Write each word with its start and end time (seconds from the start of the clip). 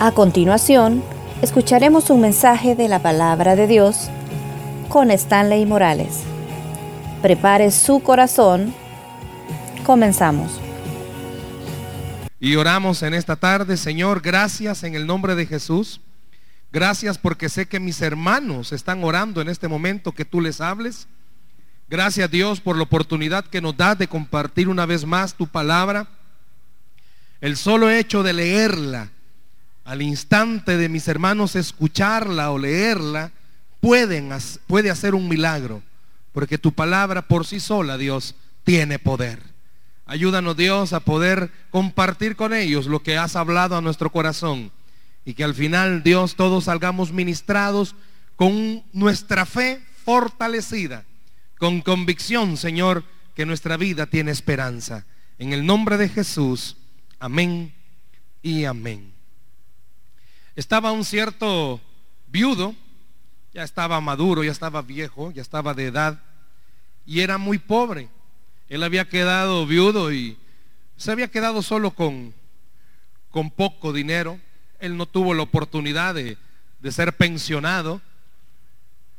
A 0.00 0.12
continuación, 0.12 1.02
escucharemos 1.42 2.08
un 2.10 2.20
mensaje 2.20 2.76
de 2.76 2.86
la 2.86 3.02
palabra 3.02 3.56
de 3.56 3.66
Dios 3.66 4.10
con 4.88 5.10
Stanley 5.10 5.66
Morales. 5.66 6.20
Prepare 7.20 7.72
su 7.72 7.98
corazón. 8.00 8.72
Comenzamos. 9.84 10.60
Y 12.38 12.54
oramos 12.54 13.02
en 13.02 13.12
esta 13.12 13.34
tarde, 13.34 13.76
Señor, 13.76 14.20
gracias 14.20 14.84
en 14.84 14.94
el 14.94 15.04
nombre 15.04 15.34
de 15.34 15.46
Jesús. 15.46 16.00
Gracias 16.70 17.18
porque 17.18 17.48
sé 17.48 17.66
que 17.66 17.80
mis 17.80 18.00
hermanos 18.00 18.70
están 18.70 19.02
orando 19.02 19.40
en 19.40 19.48
este 19.48 19.66
momento 19.66 20.12
que 20.12 20.24
tú 20.24 20.40
les 20.40 20.60
hables. 20.60 21.08
Gracias 21.88 22.30
Dios 22.30 22.60
por 22.60 22.76
la 22.76 22.84
oportunidad 22.84 23.44
que 23.46 23.60
nos 23.60 23.76
da 23.76 23.96
de 23.96 24.06
compartir 24.06 24.68
una 24.68 24.86
vez 24.86 25.04
más 25.04 25.34
tu 25.34 25.48
palabra. 25.48 26.06
El 27.40 27.56
solo 27.56 27.90
hecho 27.90 28.22
de 28.22 28.32
leerla 28.32 29.10
al 29.88 30.02
instante 30.02 30.76
de 30.76 30.90
mis 30.90 31.08
hermanos 31.08 31.56
escucharla 31.56 32.50
o 32.50 32.58
leerla, 32.58 33.32
pueden, 33.80 34.28
puede 34.66 34.90
hacer 34.90 35.14
un 35.14 35.30
milagro, 35.30 35.82
porque 36.32 36.58
tu 36.58 36.72
palabra 36.72 37.22
por 37.22 37.46
sí 37.46 37.58
sola, 37.58 37.96
Dios, 37.96 38.34
tiene 38.64 38.98
poder. 38.98 39.40
Ayúdanos, 40.04 40.58
Dios, 40.58 40.92
a 40.92 41.00
poder 41.00 41.50
compartir 41.70 42.36
con 42.36 42.52
ellos 42.52 42.84
lo 42.84 43.02
que 43.02 43.16
has 43.16 43.34
hablado 43.34 43.78
a 43.78 43.80
nuestro 43.80 44.12
corazón 44.12 44.70
y 45.24 45.32
que 45.32 45.42
al 45.42 45.54
final, 45.54 46.02
Dios, 46.02 46.36
todos 46.36 46.64
salgamos 46.64 47.10
ministrados 47.10 47.94
con 48.36 48.84
nuestra 48.92 49.46
fe 49.46 49.80
fortalecida, 50.04 51.06
con 51.56 51.80
convicción, 51.80 52.58
Señor, 52.58 53.04
que 53.34 53.46
nuestra 53.46 53.78
vida 53.78 54.04
tiene 54.04 54.32
esperanza. 54.32 55.06
En 55.38 55.54
el 55.54 55.64
nombre 55.64 55.96
de 55.96 56.10
Jesús, 56.10 56.76
amén 57.20 57.72
y 58.42 58.66
amén 58.66 59.17
estaba 60.58 60.90
un 60.90 61.04
cierto 61.04 61.80
viudo, 62.26 62.74
ya 63.54 63.62
estaba 63.62 64.00
maduro, 64.00 64.42
ya 64.42 64.50
estaba 64.50 64.82
viejo, 64.82 65.30
ya 65.30 65.40
estaba 65.40 65.72
de 65.72 65.86
edad, 65.86 66.20
y 67.06 67.20
era 67.20 67.38
muy 67.38 67.58
pobre. 67.58 68.08
Él 68.68 68.82
había 68.82 69.08
quedado 69.08 69.64
viudo 69.66 70.12
y 70.12 70.36
se 70.96 71.12
había 71.12 71.28
quedado 71.28 71.62
solo 71.62 71.92
con, 71.92 72.34
con 73.30 73.52
poco 73.52 73.92
dinero. 73.92 74.40
Él 74.80 74.96
no 74.96 75.06
tuvo 75.06 75.32
la 75.32 75.44
oportunidad 75.44 76.16
de, 76.16 76.36
de 76.80 76.92
ser 76.92 77.16
pensionado. 77.16 78.02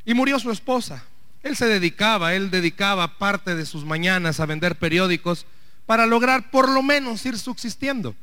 Y 0.04 0.16
murió 0.16 0.40
su 0.40 0.52
esposa. 0.52 1.06
Él 1.42 1.56
se 1.56 1.68
dedicaba, 1.68 2.34
él 2.34 2.52
dedicaba 2.52 3.18
parte 3.18 3.56
de 3.56 3.66
sus 3.66 3.86
mañanas 3.86 4.42
a 4.42 4.46
vender 4.46 4.78
periódicos 4.78 5.46
para 5.86 6.06
lograr 6.06 6.52
por 6.52 6.70
lo 6.70 6.84
menos 6.84 7.26
ir 7.26 7.40
subsistiendo. 7.40 8.14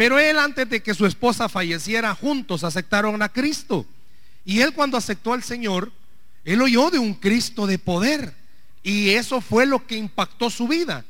Pero 0.00 0.18
él 0.18 0.38
antes 0.38 0.66
de 0.70 0.82
que 0.82 0.94
su 0.94 1.04
esposa 1.04 1.46
falleciera, 1.50 2.14
juntos 2.14 2.64
aceptaron 2.64 3.20
a 3.20 3.28
Cristo. 3.28 3.84
Y 4.46 4.62
él 4.62 4.72
cuando 4.72 4.96
aceptó 4.96 5.34
al 5.34 5.42
Señor, 5.42 5.92
él 6.42 6.62
oyó 6.62 6.88
de 6.88 6.98
un 6.98 7.12
Cristo 7.12 7.66
de 7.66 7.78
poder. 7.78 8.34
Y 8.82 9.10
eso 9.10 9.42
fue 9.42 9.66
lo 9.66 9.86
que 9.86 9.98
impactó 9.98 10.48
su 10.48 10.66
vida. 10.66 11.04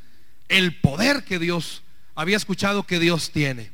El 0.49 0.81
poder 0.81 1.23
que 1.23 1.39
Dios 1.39 1.85
había 2.17 2.37
escuchado 2.37 2.83
que 2.83 2.99
Dios 2.99 3.31
tiene. 3.31 3.71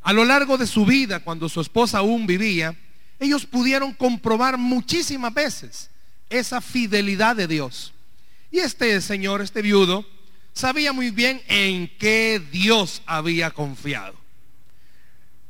A 0.00 0.14
lo 0.14 0.24
largo 0.24 0.56
de 0.56 0.66
su 0.66 0.86
vida, 0.86 1.20
cuando 1.20 1.50
su 1.50 1.60
esposa 1.60 1.98
aún 1.98 2.26
vivía, 2.26 2.74
ellos 3.20 3.44
pudieron 3.44 3.92
comprobar 3.92 4.56
muchísimas 4.56 5.34
veces 5.34 5.90
esa 6.30 6.62
fidelidad 6.62 7.36
de 7.36 7.48
Dios. 7.48 7.92
Y 8.50 8.60
este 8.60 8.98
señor, 9.02 9.42
este 9.42 9.60
viudo, 9.60 10.06
sabía 10.54 10.94
muy 10.94 11.10
bien 11.10 11.42
en 11.48 11.86
qué 11.98 12.40
Dios 12.50 13.02
había 13.04 13.50
confiado. 13.50 14.21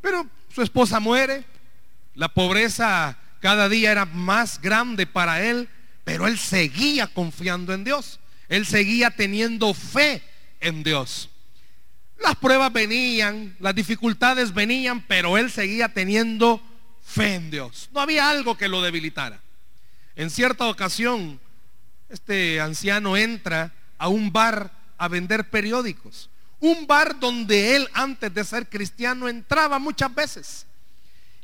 Pero 0.03 0.27
su 0.55 0.61
esposa 0.61 1.01
muere, 1.01 1.45
la 2.15 2.29
pobreza 2.29 3.17
cada 3.41 3.71
día 3.71 3.91
era 3.93 4.05
más 4.05 4.61
grande 4.61 5.07
para 5.07 5.43
él, 5.43 5.69
pero 6.05 6.27
él 6.27 6.39
seguía 6.39 7.07
confiando 7.07 7.73
en 7.73 7.85
Dios. 7.85 8.21
Él 8.49 8.67
seguía 8.67 9.11
teniendo 9.11 9.73
fe 9.73 10.23
en 10.61 10.83
Dios. 10.83 11.31
Las 12.21 12.37
pruebas 12.37 12.73
venían, 12.73 13.57
las 13.61 13.75
dificultades 13.75 14.53
venían, 14.53 15.07
pero 15.07 15.39
él 15.39 15.51
seguía 15.51 15.89
teniendo 15.89 16.61
fe 17.03 17.37
en 17.37 17.51
Dios. 17.51 17.89
No 17.93 18.01
había 18.01 18.29
algo 18.29 18.57
que 18.57 18.69
lo 18.69 18.83
debilitara. 18.83 19.41
En 20.15 20.31
cierta 20.31 20.69
ocasión, 20.69 21.41
este 22.11 22.61
anciano 22.61 23.17
entra 23.17 23.73
a 23.99 24.09
un 24.09 24.33
bar 24.33 24.71
a 24.99 25.09
vender 25.09 25.49
periódicos 25.49 26.29
un 26.63 26.87
bar 26.87 27.19
donde 27.19 27.75
él 27.75 27.89
antes 27.93 28.33
de 28.33 28.45
ser 28.45 28.69
cristiano 28.69 29.29
entraba 29.29 29.81
muchas 29.81 30.15
veces. 30.15 30.65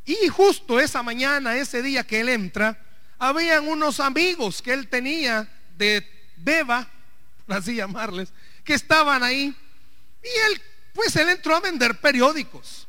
Y 0.06 0.28
justo 0.28 0.78
esa 0.78 1.02
mañana, 1.02 1.56
ese 1.56 1.82
día 1.82 2.06
que 2.06 2.20
él 2.20 2.28
entra, 2.28 2.80
habían 3.18 3.66
unos 3.66 3.98
amigos 3.98 4.62
que 4.62 4.72
él 4.72 4.88
tenía 4.88 5.50
de 5.76 6.08
beba, 6.36 6.88
así 7.48 7.74
llamarles, 7.74 8.32
que 8.62 8.74
estaban 8.74 9.24
ahí. 9.24 9.52
Y 10.22 10.52
él, 10.52 10.62
pues 10.94 11.16
él 11.16 11.28
entró 11.28 11.56
a 11.56 11.60
vender 11.60 12.00
periódicos. 12.00 12.86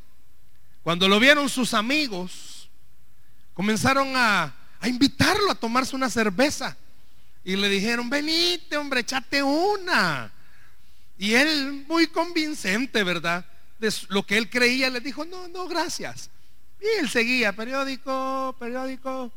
Cuando 0.84 1.08
lo 1.08 1.20
vieron 1.20 1.50
sus 1.50 1.74
amigos, 1.74 2.70
comenzaron 3.56 4.16
a, 4.16 4.54
a 4.80 4.88
invitarlo 4.88 5.50
a 5.50 5.56
tomarse 5.56 5.96
una 5.96 6.12
cerveza. 6.12 6.78
Y 7.44 7.56
le 7.56 7.70
dijeron, 7.70 8.08
venite, 8.08 8.78
hombre, 8.78 9.00
echate 9.00 9.42
una. 9.42 10.32
Y 11.20 11.36
él, 11.36 11.84
muy 11.86 12.08
convincente, 12.08 13.04
¿verdad? 13.04 13.46
De 13.78 13.94
lo 14.08 14.26
que 14.26 14.38
él 14.38 14.50
creía, 14.50 14.90
le 14.90 15.02
dijo, 15.02 15.26
no, 15.26 15.50
no, 15.50 15.68
gracias. 15.68 16.30
Y 16.82 16.86
él 17.02 17.10
seguía, 17.10 17.52
periódico, 17.52 18.56
periódico. 18.58 19.30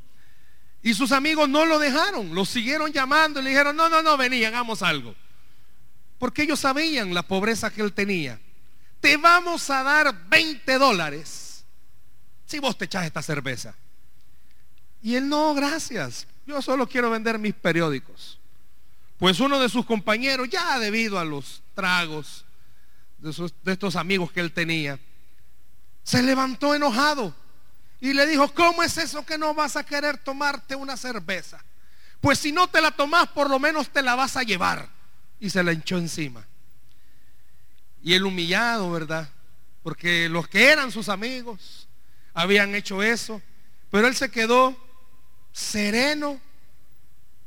Y 0.81 0.95
sus 0.95 1.11
amigos 1.11 1.49
no 1.49 1.67
lo 1.67 1.81
dejaron, 1.81 2.37
lo 2.37 2.45
siguieron 2.45 2.93
llamando 2.93 3.41
y 3.41 3.43
le 3.43 3.51
dijeron, 3.51 3.75
no, 3.75 3.89
no, 3.89 4.01
no, 4.01 4.17
vení, 4.17 4.45
hagamos 4.45 4.81
algo. 4.81 5.13
Porque 6.19 6.43
ellos 6.43 6.61
sabían 6.61 7.13
la 7.13 7.25
pobreza 7.25 7.69
que 7.69 7.83
él 7.83 7.93
tenía. 7.93 8.39
Te 9.01 9.17
vamos 9.17 9.69
a 9.69 9.83
dar 9.83 10.29
20 10.29 10.79
dólares 10.79 11.65
si 12.47 12.61
vos 12.61 12.79
te 12.79 12.85
echas 12.85 13.07
esta 13.07 13.23
cerveza. 13.23 13.75
Y 15.03 15.17
él, 15.17 15.29
no, 15.29 15.53
gracias. 15.53 16.29
Yo 16.47 16.63
solo 16.63 16.89
quiero 16.89 17.11
vender 17.11 17.41
mis 17.41 17.55
periódicos. 17.55 18.39
Pues 19.19 19.41
uno 19.41 19.59
de 19.59 19.69
sus 19.69 19.85
compañeros, 19.85 20.49
ya 20.49 20.79
debido 20.79 21.19
a 21.19 21.25
los 21.25 21.62
tragos 21.75 22.45
de, 23.19 23.73
estos 23.73 23.97
amigos 23.97 24.33
que 24.33 24.41
él 24.41 24.53
tenía, 24.53 24.99
se 26.03 26.23
levantó 26.23 26.75
enojado 26.75 27.35
y 28.01 28.13
le 28.13 28.27
dijo, 28.27 28.53
¿cómo 28.53 28.83
es 28.83 28.99
eso 28.99 29.25
que 29.25 29.39
no 29.39 29.55
vas 29.55 29.77
a 29.77 29.85
querer 29.85 30.19
tomarte 30.19 30.75
una 30.75 30.97
cerveza? 30.97 31.63
Pues 32.21 32.39
si 32.39 32.53
no 32.53 32.69
te 32.69 32.81
la 32.81 32.91
tomas, 32.91 33.29
por 33.29 33.49
lo 33.49 33.59
menos 33.59 33.91
te 33.91 34.03
la 34.03 34.15
vas 34.15 34.37
a 34.37 34.43
llevar. 34.43 34.89
Y 35.41 35.51
se 35.51 35.63
la 35.63 35.73
echó 35.73 35.99
encima. 35.99 36.47
Y 38.01 38.15
él 38.15 38.25
humillado, 38.25 38.91
¿verdad? 38.93 39.29
Porque 39.83 40.29
los 40.29 40.47
que 40.47 40.71
eran 40.71 40.93
sus 40.93 41.09
amigos 41.09 41.89
habían 42.33 42.75
hecho 42.77 43.03
eso. 43.03 43.43
Pero 43.91 44.07
él 44.07 44.15
se 44.15 44.31
quedó 44.31 44.77
sereno 45.53 46.41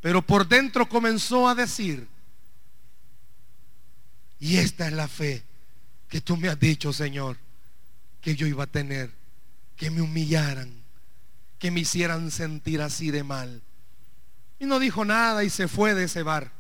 pero 0.06 0.22
por 0.22 0.48
dentro 0.48 0.88
comenzó 0.88 1.50
a 1.50 1.56
decir, 1.56 2.08
y 4.46 4.58
esta 4.58 4.86
es 4.86 4.94
la 4.94 5.08
fe 5.08 5.44
que 6.08 6.22
tú 6.22 6.38
me 6.38 6.50
has 6.50 6.60
dicho, 6.60 6.94
Señor, 6.94 7.36
que 8.22 8.36
yo 8.36 8.46
iba 8.46 8.66
a 8.66 8.68
tener, 8.68 9.12
que 9.76 9.90
me 9.90 10.04
humillaran, 10.04 10.84
que 11.58 11.72
me 11.72 11.80
hicieran 11.80 12.30
sentir 12.30 12.80
así 12.80 13.10
de 13.10 13.24
mal. 13.24 13.64
Y 14.60 14.68
no 14.68 14.78
dijo 14.78 15.04
nada 15.04 15.44
y 15.44 15.50
se 15.50 15.68
fue 15.68 15.96
de 15.96 16.04
ese 16.04 16.22
bar. 16.22 16.52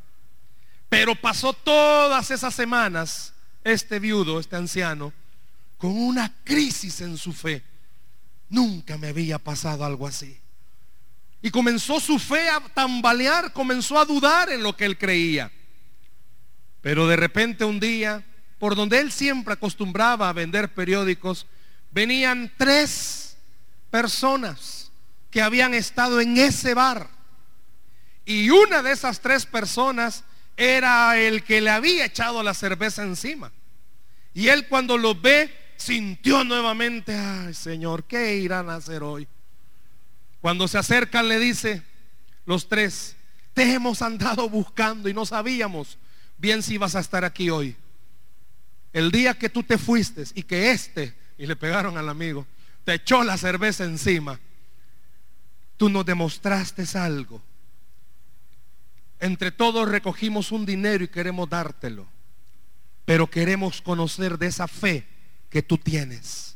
Pero 0.89 1.13
pasó 1.13 1.53
todas 1.53 2.31
esas 2.31 2.55
semanas 2.55 3.33
este 3.63 3.99
viudo, 3.99 4.39
este 4.39 4.55
anciano, 4.55 5.13
con 5.77 5.95
una 5.95 6.33
crisis 6.43 7.01
en 7.01 7.17
su 7.17 7.33
fe. 7.33 7.61
Nunca 8.49 8.97
me 8.97 9.09
había 9.09 9.37
pasado 9.37 9.85
algo 9.85 10.07
así. 10.07 10.35
Y 11.39 11.51
comenzó 11.51 11.99
su 11.99 12.17
fe 12.17 12.49
a 12.49 12.61
tambalear, 12.61 13.53
comenzó 13.53 13.99
a 13.99 14.05
dudar 14.05 14.49
en 14.49 14.63
lo 14.63 14.75
que 14.75 14.85
él 14.85 14.97
creía. 14.97 15.51
Pero 16.85 17.07
de 17.07 17.15
repente 17.15 17.65
un 17.65 17.79
día, 17.79 18.23
por 18.59 18.75
donde 18.75 18.99
él 18.99 19.11
siempre 19.11 19.55
acostumbraba 19.55 20.29
a 20.29 20.33
vender 20.33 20.71
periódicos, 20.71 21.47
venían 21.89 22.51
tres 22.57 23.37
personas 23.89 24.91
que 25.31 25.41
habían 25.41 25.73
estado 25.73 26.21
en 26.21 26.37
ese 26.37 26.75
bar. 26.75 27.09
Y 28.23 28.51
una 28.51 28.83
de 28.83 28.91
esas 28.91 29.19
tres 29.19 29.47
personas 29.47 30.25
era 30.57 31.17
el 31.17 31.41
que 31.41 31.59
le 31.59 31.71
había 31.71 32.05
echado 32.05 32.43
la 32.43 32.53
cerveza 32.53 33.01
encima. 33.01 33.51
Y 34.35 34.49
él 34.49 34.67
cuando 34.67 34.95
lo 34.95 35.15
ve, 35.15 35.51
sintió 35.77 36.43
nuevamente, 36.43 37.17
ay 37.17 37.55
Señor, 37.55 38.03
¿qué 38.03 38.35
irán 38.35 38.69
a 38.69 38.75
hacer 38.75 39.01
hoy? 39.01 39.27
Cuando 40.39 40.67
se 40.67 40.77
acercan 40.77 41.29
le 41.29 41.39
dice, 41.39 41.81
los 42.45 42.69
tres, 42.69 43.15
te 43.55 43.73
hemos 43.73 44.03
andado 44.03 44.47
buscando 44.47 45.09
y 45.09 45.15
no 45.15 45.25
sabíamos 45.25 45.97
bien 46.37 46.63
si 46.63 46.75
ibas 46.75 46.95
a 46.95 46.99
estar 46.99 47.23
aquí 47.23 47.49
hoy. 47.49 47.75
El 48.93 49.11
día 49.11 49.37
que 49.37 49.49
tú 49.49 49.63
te 49.63 49.77
fuiste 49.77 50.23
y 50.33 50.43
que 50.43 50.71
este, 50.71 51.13
y 51.37 51.45
le 51.45 51.55
pegaron 51.55 51.97
al 51.97 52.09
amigo, 52.09 52.47
te 52.83 52.93
echó 52.93 53.23
la 53.23 53.37
cerveza 53.37 53.83
encima. 53.83 54.39
Tú 55.77 55.89
nos 55.89 56.05
demostraste 56.05 56.85
algo. 56.97 57.41
Entre 59.19 59.51
todos 59.51 59.89
recogimos 59.89 60.51
un 60.51 60.65
dinero 60.65 61.03
y 61.03 61.09
queremos 61.09 61.49
dártelo. 61.49 62.07
Pero 63.05 63.29
queremos 63.29 63.81
conocer 63.81 64.37
de 64.37 64.47
esa 64.47 64.67
fe 64.67 65.05
que 65.49 65.61
tú 65.61 65.77
tienes. 65.77 66.55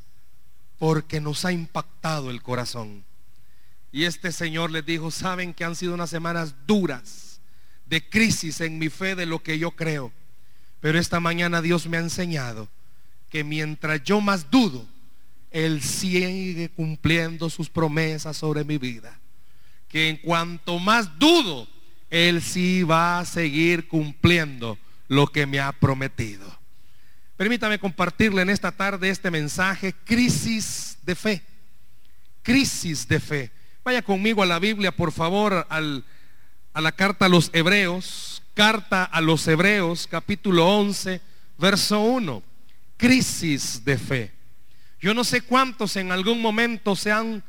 Porque 0.78 1.20
nos 1.20 1.44
ha 1.46 1.52
impactado 1.52 2.32
el 2.32 2.42
corazón. 2.42 3.04
Y 3.92 4.06
este 4.06 4.32
Señor 4.32 4.72
les 4.72 4.86
dijo, 4.86 5.12
saben 5.12 5.54
que 5.54 5.66
han 5.66 5.76
sido 5.76 5.94
unas 5.94 6.10
semanas 6.10 6.56
duras 6.66 7.29
de 7.90 8.08
crisis 8.08 8.62
en 8.62 8.78
mi 8.78 8.90
fe 8.90 9.16
de 9.16 9.26
lo 9.26 9.42
que 9.42 9.58
yo 9.58 9.72
creo. 9.72 10.12
Pero 10.80 11.00
esta 11.00 11.20
mañana 11.20 11.62
Dios 11.62 11.88
me 11.88 11.98
ha 11.98 12.02
enseñado 12.02 12.70
que 13.30 13.44
mientras 13.44 14.04
yo 14.04 14.22
más 14.22 14.50
dudo, 14.50 14.86
Él 15.52 15.82
sigue 15.82 16.70
cumpliendo 16.70 17.50
sus 17.50 17.70
promesas 17.70 18.38
sobre 18.38 18.64
mi 18.64 18.78
vida. 18.78 19.20
Que 19.88 20.10
en 20.10 20.18
cuanto 20.18 20.78
más 20.78 21.18
dudo, 21.18 21.68
Él 22.10 22.42
sí 22.42 22.84
va 22.84 23.20
a 23.20 23.26
seguir 23.26 23.88
cumpliendo 23.88 24.78
lo 25.08 25.28
que 25.28 25.48
me 25.48 25.60
ha 25.60 25.72
prometido. 25.72 26.60
Permítame 27.36 27.80
compartirle 27.80 28.44
en 28.44 28.50
esta 28.50 28.72
tarde 28.72 29.10
este 29.10 29.32
mensaje, 29.32 29.94
crisis 30.04 30.98
de 31.04 31.16
fe. 31.16 31.42
Crisis 32.44 33.08
de 33.08 33.20
fe. 33.20 33.52
Vaya 33.84 34.02
conmigo 34.02 34.44
a 34.44 34.46
la 34.46 34.60
Biblia, 34.60 34.96
por 34.96 35.12
favor, 35.12 35.66
a 36.74 36.82
la 36.82 36.92
carta 36.92 37.26
a 37.26 37.30
los 37.30 37.50
Hebreos, 37.54 38.42
carta 38.54 39.04
a 39.04 39.22
los 39.22 39.48
Hebreos, 39.48 40.08
capítulo 40.08 40.68
11, 40.68 41.22
verso 41.58 42.02
1. 42.02 42.44
Crisis 42.98 43.84
de 43.84 43.98
fe. 43.98 44.32
Yo 45.00 45.14
no 45.14 45.24
sé 45.24 45.42
cuántos 45.42 45.96
en 45.96 46.12
algún 46.12 46.42
momento 46.42 46.96
se 46.96 47.12
han 47.12 47.44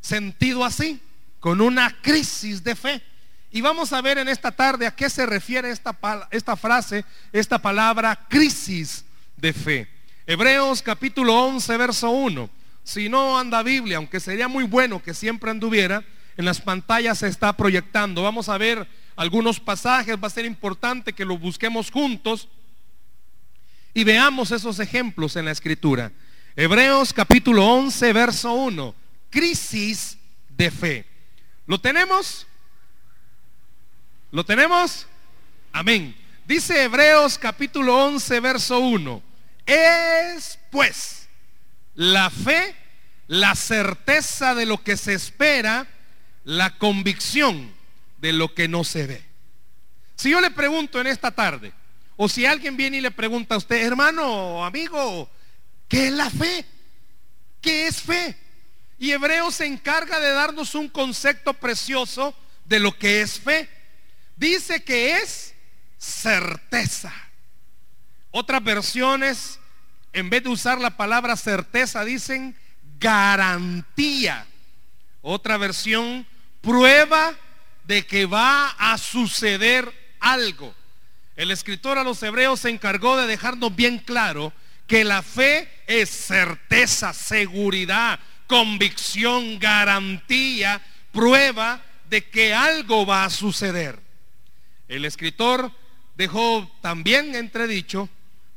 sentido 0.00 0.64
así, 0.64 1.00
con 1.40 1.60
una 1.60 1.96
crisis 2.02 2.62
de 2.62 2.76
fe. 2.76 3.02
Y 3.50 3.62
vamos 3.62 3.92
a 3.92 4.00
ver 4.00 4.18
en 4.18 4.28
esta 4.28 4.52
tarde 4.52 4.86
a 4.86 4.94
qué 4.94 5.10
se 5.10 5.26
refiere 5.26 5.70
esta, 5.70 5.96
esta 6.30 6.56
frase, 6.56 7.04
esta 7.32 7.60
palabra 7.60 8.26
crisis 8.28 9.04
de 9.36 9.52
fe. 9.52 9.88
Hebreos 10.26 10.82
capítulo 10.82 11.34
11, 11.46 11.76
verso 11.76 12.10
1. 12.10 12.50
Si 12.84 13.08
no 13.08 13.38
anda 13.38 13.62
Biblia, 13.62 13.96
aunque 13.96 14.20
sería 14.20 14.46
muy 14.46 14.64
bueno 14.64 15.02
que 15.02 15.14
siempre 15.14 15.50
anduviera, 15.50 16.04
en 16.40 16.46
las 16.46 16.60
pantallas 16.60 17.18
se 17.18 17.28
está 17.28 17.52
proyectando. 17.52 18.22
Vamos 18.22 18.48
a 18.48 18.58
ver 18.58 18.88
algunos 19.14 19.60
pasajes, 19.60 20.16
va 20.16 20.26
a 20.26 20.30
ser 20.30 20.46
importante 20.46 21.12
que 21.12 21.26
los 21.26 21.38
busquemos 21.38 21.90
juntos 21.90 22.48
y 23.92 24.04
veamos 24.04 24.50
esos 24.50 24.80
ejemplos 24.80 25.36
en 25.36 25.44
la 25.44 25.50
escritura. 25.50 26.10
Hebreos 26.56 27.12
capítulo 27.12 27.66
11, 27.66 28.12
verso 28.14 28.52
1. 28.54 28.94
Crisis 29.28 30.16
de 30.48 30.70
fe. 30.70 31.06
¿Lo 31.66 31.78
tenemos? 31.78 32.46
¿Lo 34.30 34.42
tenemos? 34.42 35.06
Amén. 35.72 36.16
Dice 36.46 36.84
Hebreos 36.84 37.36
capítulo 37.36 38.02
11, 38.06 38.40
verso 38.40 38.78
1. 38.78 39.22
Es 39.66 40.58
pues 40.70 41.28
la 41.94 42.30
fe, 42.30 42.74
la 43.26 43.54
certeza 43.54 44.54
de 44.54 44.64
lo 44.64 44.82
que 44.82 44.96
se 44.96 45.12
espera, 45.12 45.86
la 46.44 46.78
convicción 46.78 47.72
de 48.18 48.32
lo 48.32 48.54
que 48.54 48.68
no 48.68 48.84
se 48.84 49.06
ve. 49.06 49.24
Si 50.16 50.30
yo 50.30 50.40
le 50.40 50.50
pregunto 50.50 51.00
en 51.00 51.06
esta 51.06 51.30
tarde, 51.30 51.72
o 52.16 52.28
si 52.28 52.44
alguien 52.44 52.76
viene 52.76 52.98
y 52.98 53.00
le 53.00 53.10
pregunta 53.10 53.54
a 53.54 53.58
usted, 53.58 53.84
hermano, 53.84 54.64
amigo, 54.64 55.30
¿qué 55.88 56.08
es 56.08 56.12
la 56.12 56.28
fe? 56.28 56.64
¿Qué 57.60 57.86
es 57.86 58.02
fe? 58.02 58.36
Y 58.98 59.12
Hebreo 59.12 59.50
se 59.50 59.66
encarga 59.66 60.20
de 60.20 60.30
darnos 60.30 60.74
un 60.74 60.88
concepto 60.88 61.54
precioso 61.54 62.34
de 62.66 62.80
lo 62.80 62.96
que 62.98 63.22
es 63.22 63.40
fe. 63.40 63.68
Dice 64.36 64.84
que 64.84 65.16
es 65.16 65.54
certeza. 65.96 67.12
Otras 68.30 68.62
versiones 68.62 69.58
en 70.12 70.28
vez 70.30 70.42
de 70.42 70.48
usar 70.48 70.78
la 70.78 70.96
palabra 70.96 71.36
certeza, 71.36 72.04
dicen 72.04 72.56
garantía. 72.98 74.46
Otra 75.22 75.56
versión, 75.56 76.26
prueba 76.60 77.34
de 77.84 78.06
que 78.06 78.26
va 78.26 78.68
a 78.78 78.96
suceder 78.98 79.92
algo. 80.20 80.74
El 81.36 81.50
escritor 81.50 81.98
a 81.98 82.04
los 82.04 82.22
hebreos 82.22 82.60
se 82.60 82.70
encargó 82.70 83.16
de 83.16 83.26
dejarnos 83.26 83.74
bien 83.74 83.98
claro 83.98 84.52
que 84.86 85.04
la 85.04 85.22
fe 85.22 85.68
es 85.86 86.10
certeza, 86.10 87.12
seguridad, 87.12 88.20
convicción, 88.46 89.58
garantía, 89.58 90.82
prueba 91.12 91.82
de 92.08 92.28
que 92.28 92.52
algo 92.52 93.06
va 93.06 93.24
a 93.24 93.30
suceder. 93.30 93.98
El 94.88 95.04
escritor 95.04 95.70
dejó 96.16 96.70
también 96.80 97.34
entredicho 97.34 98.08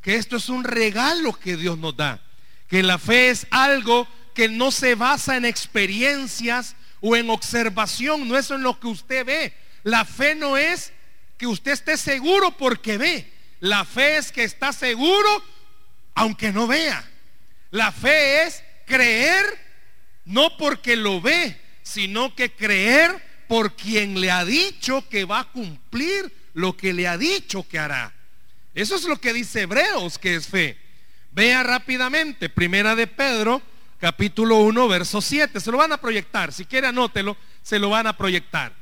que 0.01 0.15
esto 0.15 0.37
es 0.37 0.49
un 0.49 0.63
regalo 0.63 1.33
que 1.33 1.55
Dios 1.55 1.77
nos 1.77 1.95
da, 1.95 2.19
que 2.67 2.83
la 2.83 2.97
fe 2.97 3.29
es 3.29 3.47
algo 3.51 4.07
que 4.33 4.49
no 4.49 4.71
se 4.71 4.95
basa 4.95 5.37
en 5.37 5.45
experiencias 5.45 6.75
o 7.01 7.15
en 7.15 7.29
observación, 7.29 8.27
no 8.27 8.37
es 8.37 8.49
en 8.51 8.63
lo 8.63 8.79
que 8.79 8.87
usted 8.87 9.25
ve. 9.25 9.53
La 9.83 10.05
fe 10.05 10.35
no 10.35 10.57
es 10.57 10.93
que 11.37 11.47
usted 11.47 11.71
esté 11.71 11.97
seguro 11.97 12.57
porque 12.57 12.97
ve. 12.97 13.31
La 13.59 13.85
fe 13.85 14.17
es 14.17 14.31
que 14.31 14.43
está 14.43 14.73
seguro 14.73 15.43
aunque 16.15 16.51
no 16.51 16.67
vea. 16.67 17.03
La 17.71 17.91
fe 17.91 18.43
es 18.43 18.63
creer 18.85 19.45
no 20.25 20.57
porque 20.57 20.95
lo 20.95 21.21
ve, 21.21 21.59
sino 21.81 22.35
que 22.35 22.51
creer 22.51 23.21
por 23.47 23.75
quien 23.75 24.19
le 24.19 24.31
ha 24.31 24.45
dicho 24.45 25.07
que 25.09 25.25
va 25.25 25.39
a 25.39 25.51
cumplir 25.51 26.31
lo 26.53 26.77
que 26.77 26.93
le 26.93 27.07
ha 27.07 27.17
dicho 27.17 27.67
que 27.67 27.79
hará. 27.79 28.13
Eso 28.73 28.95
es 28.95 29.03
lo 29.03 29.19
que 29.19 29.33
dice 29.33 29.61
Hebreos 29.61 30.17
que 30.17 30.35
es 30.35 30.47
fe. 30.47 30.77
Vea 31.31 31.63
rápidamente, 31.63 32.49
primera 32.49 32.95
de 32.95 33.07
Pedro, 33.07 33.61
capítulo 34.03 34.57
1, 34.57 34.89
verso 34.89 35.21
7. 35.21 35.61
Se 35.61 35.71
lo 35.71 35.77
van 35.77 35.93
a 35.93 35.97
proyectar. 35.97 36.51
Si 36.51 36.65
quiere 36.65 36.87
anótelo, 36.87 37.37
se 37.61 37.79
lo 37.79 37.89
van 37.89 38.05
a 38.05 38.17
proyectar. 38.17 38.73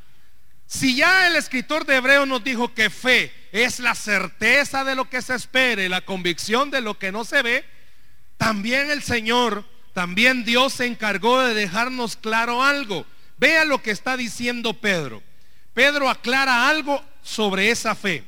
Si 0.65 0.95
ya 0.95 1.27
el 1.27 1.35
escritor 1.35 1.85
de 1.85 1.97
Hebreos 1.97 2.27
nos 2.27 2.43
dijo 2.43 2.73
que 2.73 2.89
fe 2.89 3.31
es 3.51 3.79
la 3.79 3.93
certeza 3.93 4.83
de 4.83 4.95
lo 4.95 5.07
que 5.11 5.21
se 5.21 5.35
espere, 5.35 5.89
la 5.89 6.01
convicción 6.01 6.71
de 6.71 6.81
lo 6.81 6.97
que 6.97 7.11
no 7.11 7.23
se 7.23 7.43
ve, 7.43 7.63
también 8.37 8.89
el 8.89 9.03
Señor, 9.03 9.63
también 9.93 10.43
Dios 10.43 10.73
se 10.73 10.87
encargó 10.87 11.39
de 11.41 11.53
dejarnos 11.53 12.15
claro 12.15 12.63
algo. 12.63 13.05
Vea 13.37 13.63
lo 13.63 13.79
que 13.83 13.91
está 13.91 14.17
diciendo 14.17 14.73
Pedro. 14.73 15.21
Pedro 15.75 16.09
aclara 16.09 16.67
algo 16.67 16.99
sobre 17.21 17.69
esa 17.69 17.93
fe 17.93 18.23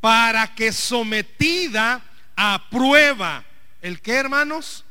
para 0.00 0.54
que 0.54 0.72
sometida 0.72 2.02
a 2.34 2.70
prueba, 2.70 3.44
¿el 3.82 4.00
qué 4.00 4.12
hermanos? 4.12 4.86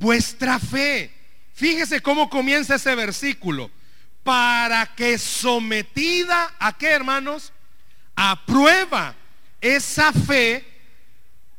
Vuestra 0.00 0.58
fe. 0.58 1.12
Fíjese 1.52 2.00
cómo 2.00 2.28
comienza 2.30 2.76
ese 2.76 2.94
versículo. 2.94 3.70
Para 4.24 4.86
que 4.96 5.18
sometida 5.18 6.54
a 6.58 6.76
qué 6.76 6.88
hermanos? 6.88 7.52
A 8.16 8.44
prueba. 8.46 9.14
Esa 9.60 10.12
fe, 10.12 10.66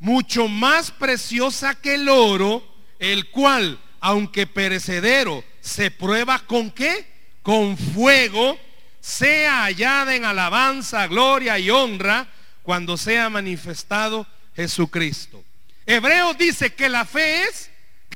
mucho 0.00 0.48
más 0.48 0.90
preciosa 0.90 1.76
que 1.76 1.94
el 1.94 2.08
oro, 2.08 2.66
el 2.98 3.30
cual, 3.30 3.80
aunque 4.00 4.48
perecedero, 4.48 5.44
se 5.60 5.92
prueba 5.92 6.40
con 6.40 6.72
qué? 6.72 7.06
Con 7.42 7.78
fuego, 7.78 8.58
sea 9.00 9.62
hallada 9.62 10.16
en 10.16 10.24
alabanza, 10.24 11.06
gloria 11.06 11.60
y 11.60 11.70
honra 11.70 12.26
cuando 12.64 12.96
sea 12.96 13.30
manifestado 13.30 14.26
Jesucristo. 14.56 15.44
Hebreos 15.86 16.36
dice 16.38 16.74
que 16.74 16.88
la 16.88 17.04
fe 17.04 17.44
es 17.44 17.71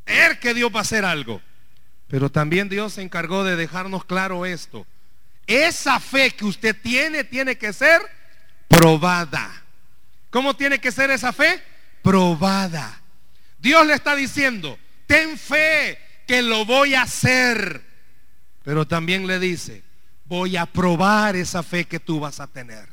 creer 0.07 0.39
que 0.39 0.55
Dios 0.55 0.71
va 0.75 0.79
a 0.79 0.83
hacer 0.83 1.05
algo. 1.05 1.43
Pero 2.09 2.31
también 2.31 2.69
Dios 2.69 2.95
se 2.95 3.03
encargó 3.03 3.45
de 3.45 3.57
dejarnos 3.57 4.05
claro 4.05 4.47
esto. 4.47 4.87
Esa 5.47 6.01
fe 6.01 6.31
que 6.31 6.45
usted 6.45 6.77
tiene 6.81 7.25
tiene 7.25 7.59
que 7.59 7.73
ser 7.73 8.01
probada. 8.69 9.65
¿Cómo 10.31 10.55
tiene 10.55 10.79
que 10.79 10.93
ser 10.93 11.11
esa 11.11 11.33
fe? 11.33 11.63
Probada. 12.03 13.01
Dios 13.59 13.87
le 13.87 13.95
está 13.95 14.15
diciendo, 14.15 14.79
ten 15.07 15.37
fe 15.37 15.99
que 16.27 16.43
lo 16.43 16.65
voy 16.65 16.95
a 16.95 17.03
hacer. 17.03 17.85
Pero 18.63 18.87
también 18.87 19.27
le 19.27 19.39
dice, 19.39 19.83
voy 20.25 20.57
a 20.57 20.67
probar 20.67 21.37
esa 21.37 21.63
fe 21.63 21.85
que 21.85 22.01
tú 22.01 22.21
vas 22.21 22.41
a 22.41 22.47
tener. 22.47 22.89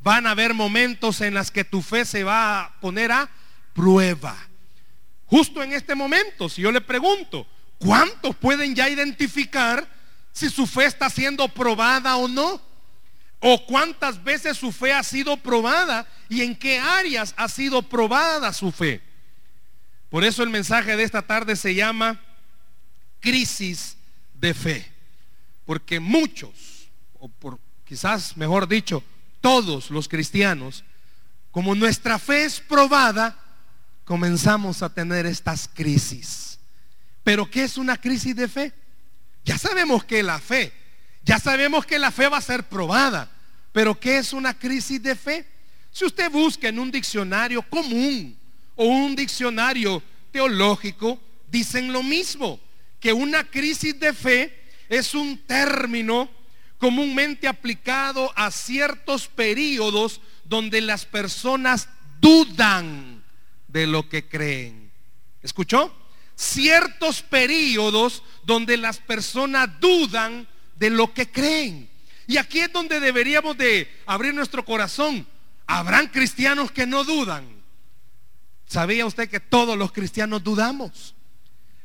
Van 0.00 0.26
a 0.26 0.30
haber 0.30 0.54
momentos 0.54 1.20
en 1.20 1.34
los 1.34 1.50
que 1.50 1.64
tu 1.64 1.82
fe 1.82 2.04
se 2.04 2.24
va 2.24 2.60
a 2.60 2.80
poner 2.80 3.12
a 3.12 3.28
prueba. 3.74 4.49
Justo 5.30 5.62
en 5.62 5.72
este 5.72 5.94
momento, 5.94 6.48
si 6.48 6.60
yo 6.60 6.72
le 6.72 6.80
pregunto, 6.80 7.46
¿cuántos 7.78 8.34
pueden 8.34 8.74
ya 8.74 8.90
identificar 8.90 9.88
si 10.32 10.50
su 10.50 10.66
fe 10.66 10.86
está 10.86 11.08
siendo 11.08 11.46
probada 11.46 12.16
o 12.16 12.26
no? 12.26 12.60
¿O 13.38 13.64
cuántas 13.64 14.22
veces 14.22 14.58
su 14.58 14.72
fe 14.72 14.92
ha 14.92 15.04
sido 15.04 15.36
probada 15.36 16.04
y 16.28 16.42
en 16.42 16.56
qué 16.56 16.80
áreas 16.80 17.32
ha 17.36 17.48
sido 17.48 17.80
probada 17.80 18.52
su 18.52 18.72
fe? 18.72 19.00
Por 20.10 20.24
eso 20.24 20.42
el 20.42 20.50
mensaje 20.50 20.96
de 20.96 21.04
esta 21.04 21.22
tarde 21.22 21.54
se 21.54 21.76
llama 21.76 22.20
crisis 23.20 23.96
de 24.34 24.52
fe. 24.52 24.92
Porque 25.64 26.00
muchos, 26.00 26.88
o 27.20 27.28
por 27.28 27.60
quizás 27.84 28.36
mejor 28.36 28.66
dicho, 28.66 29.04
todos 29.40 29.92
los 29.92 30.08
cristianos, 30.08 30.82
como 31.52 31.76
nuestra 31.76 32.18
fe 32.18 32.44
es 32.44 32.60
probada, 32.60 33.38
comenzamos 34.10 34.82
a 34.82 34.92
tener 34.92 35.24
estas 35.24 35.70
crisis. 35.72 36.58
Pero 37.22 37.48
¿qué 37.48 37.62
es 37.62 37.76
una 37.76 37.96
crisis 37.96 38.34
de 38.34 38.48
fe? 38.48 38.72
Ya 39.44 39.56
sabemos 39.56 40.02
que 40.02 40.20
la 40.20 40.40
fe, 40.40 40.72
ya 41.22 41.38
sabemos 41.38 41.86
que 41.86 41.96
la 41.96 42.10
fe 42.10 42.26
va 42.26 42.38
a 42.38 42.40
ser 42.40 42.64
probada, 42.64 43.30
pero 43.70 44.00
¿qué 44.00 44.18
es 44.18 44.32
una 44.32 44.52
crisis 44.52 45.00
de 45.00 45.14
fe? 45.14 45.46
Si 45.92 46.04
usted 46.04 46.28
busca 46.28 46.66
en 46.66 46.80
un 46.80 46.90
diccionario 46.90 47.62
común 47.62 48.36
o 48.74 48.84
un 48.84 49.14
diccionario 49.14 50.02
teológico, 50.32 51.20
dicen 51.48 51.92
lo 51.92 52.02
mismo, 52.02 52.58
que 52.98 53.12
una 53.12 53.44
crisis 53.44 54.00
de 54.00 54.12
fe 54.12 54.60
es 54.88 55.14
un 55.14 55.38
término 55.38 56.28
comúnmente 56.78 57.46
aplicado 57.46 58.32
a 58.34 58.50
ciertos 58.50 59.28
periodos 59.28 60.20
donde 60.46 60.80
las 60.80 61.06
personas 61.06 61.88
dudan 62.20 63.19
de 63.72 63.86
lo 63.86 64.08
que 64.08 64.26
creen. 64.26 64.90
¿Escuchó? 65.42 65.94
Ciertos 66.34 67.22
periodos 67.22 68.22
donde 68.44 68.76
las 68.76 68.98
personas 68.98 69.68
dudan 69.80 70.48
de 70.76 70.90
lo 70.90 71.12
que 71.12 71.30
creen. 71.30 71.88
Y 72.26 72.36
aquí 72.36 72.60
es 72.60 72.72
donde 72.72 73.00
deberíamos 73.00 73.56
de 73.56 73.90
abrir 74.06 74.34
nuestro 74.34 74.64
corazón. 74.64 75.26
Habrán 75.66 76.08
cristianos 76.08 76.70
que 76.70 76.86
no 76.86 77.04
dudan. 77.04 77.60
¿Sabía 78.66 79.06
usted 79.06 79.28
que 79.28 79.40
todos 79.40 79.76
los 79.76 79.92
cristianos 79.92 80.42
dudamos? 80.42 81.14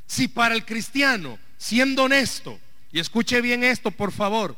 Si 0.06 0.28
para 0.28 0.54
el 0.54 0.66
cristiano, 0.66 1.40
siendo 1.58 2.04
honesto, 2.04 2.60
y 2.92 3.00
escuche 3.00 3.42
bien 3.42 3.64
esto, 3.64 3.92
por 3.92 4.12
favor, 4.12 4.56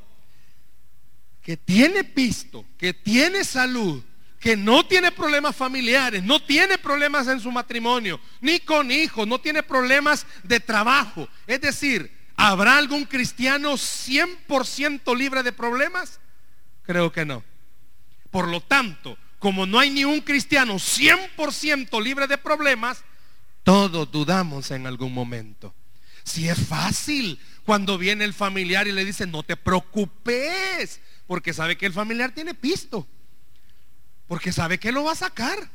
que 1.41 1.55
tiene 1.55 2.03
pisto, 2.03 2.65
que 2.77 2.93
tiene 2.93 3.45
salud, 3.45 4.03
que 4.39 4.55
no 4.55 4.85
tiene 4.85 5.11
problemas 5.11 5.55
familiares, 5.55 6.23
no 6.23 6.39
tiene 6.39 6.77
problemas 6.77 7.27
en 7.27 7.39
su 7.39 7.51
matrimonio, 7.51 8.19
ni 8.39 8.59
con 8.59 8.91
hijos, 8.91 9.27
no 9.27 9.39
tiene 9.39 9.63
problemas 9.63 10.25
de 10.43 10.59
trabajo. 10.59 11.27
Es 11.47 11.61
decir, 11.61 12.11
¿habrá 12.35 12.77
algún 12.77 13.05
cristiano 13.05 13.73
100% 13.73 15.17
libre 15.17 15.43
de 15.43 15.51
problemas? 15.51 16.19
Creo 16.83 17.11
que 17.11 17.25
no. 17.25 17.43
Por 18.29 18.47
lo 18.47 18.61
tanto, 18.61 19.17
como 19.39 19.65
no 19.65 19.79
hay 19.79 19.89
ni 19.89 20.05
un 20.05 20.21
cristiano 20.21 20.75
100% 20.75 22.01
libre 22.03 22.27
de 22.27 22.37
problemas, 22.37 23.03
todos 23.63 24.11
dudamos 24.11 24.71
en 24.71 24.87
algún 24.87 25.13
momento. 25.13 25.73
Si 26.23 26.47
es 26.47 26.59
fácil 26.67 27.39
cuando 27.65 27.97
viene 27.97 28.23
el 28.23 28.33
familiar 28.33 28.87
y 28.87 28.91
le 28.91 29.03
dice, 29.03 29.25
no 29.25 29.43
te 29.43 29.57
preocupes, 29.57 31.01
porque 31.25 31.53
sabe 31.53 31.77
que 31.77 31.85
el 31.85 31.93
familiar 31.93 32.31
tiene 32.31 32.53
pisto, 32.53 33.07
porque 34.27 34.51
sabe 34.51 34.79
que 34.79 34.91
lo 34.91 35.03
va 35.03 35.13
a 35.13 35.15
sacar. 35.15 35.69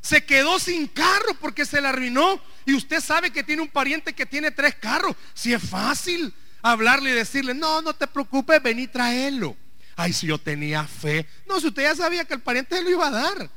Se 0.00 0.24
quedó 0.24 0.58
sin 0.58 0.88
carro 0.88 1.34
porque 1.40 1.64
se 1.64 1.80
le 1.80 1.88
arruinó 1.88 2.40
y 2.66 2.74
usted 2.74 3.00
sabe 3.00 3.30
que 3.30 3.44
tiene 3.44 3.62
un 3.62 3.68
pariente 3.68 4.12
que 4.12 4.26
tiene 4.26 4.50
tres 4.50 4.74
carros. 4.74 5.14
Si 5.34 5.52
es 5.52 5.62
fácil 5.62 6.34
hablarle 6.60 7.10
y 7.10 7.14
decirle, 7.14 7.54
no, 7.54 7.82
no 7.82 7.94
te 7.94 8.06
preocupes, 8.06 8.62
ven 8.62 8.80
y. 8.80 8.90
Ay, 9.94 10.12
si 10.12 10.26
yo 10.26 10.38
tenía 10.38 10.84
fe. 10.84 11.26
No, 11.46 11.60
si 11.60 11.68
usted 11.68 11.82
ya 11.82 11.94
sabía 11.94 12.24
que 12.24 12.34
el 12.34 12.40
pariente 12.40 12.82
lo 12.82 12.90
iba 12.90 13.06
a 13.06 13.10
dar 13.10 13.50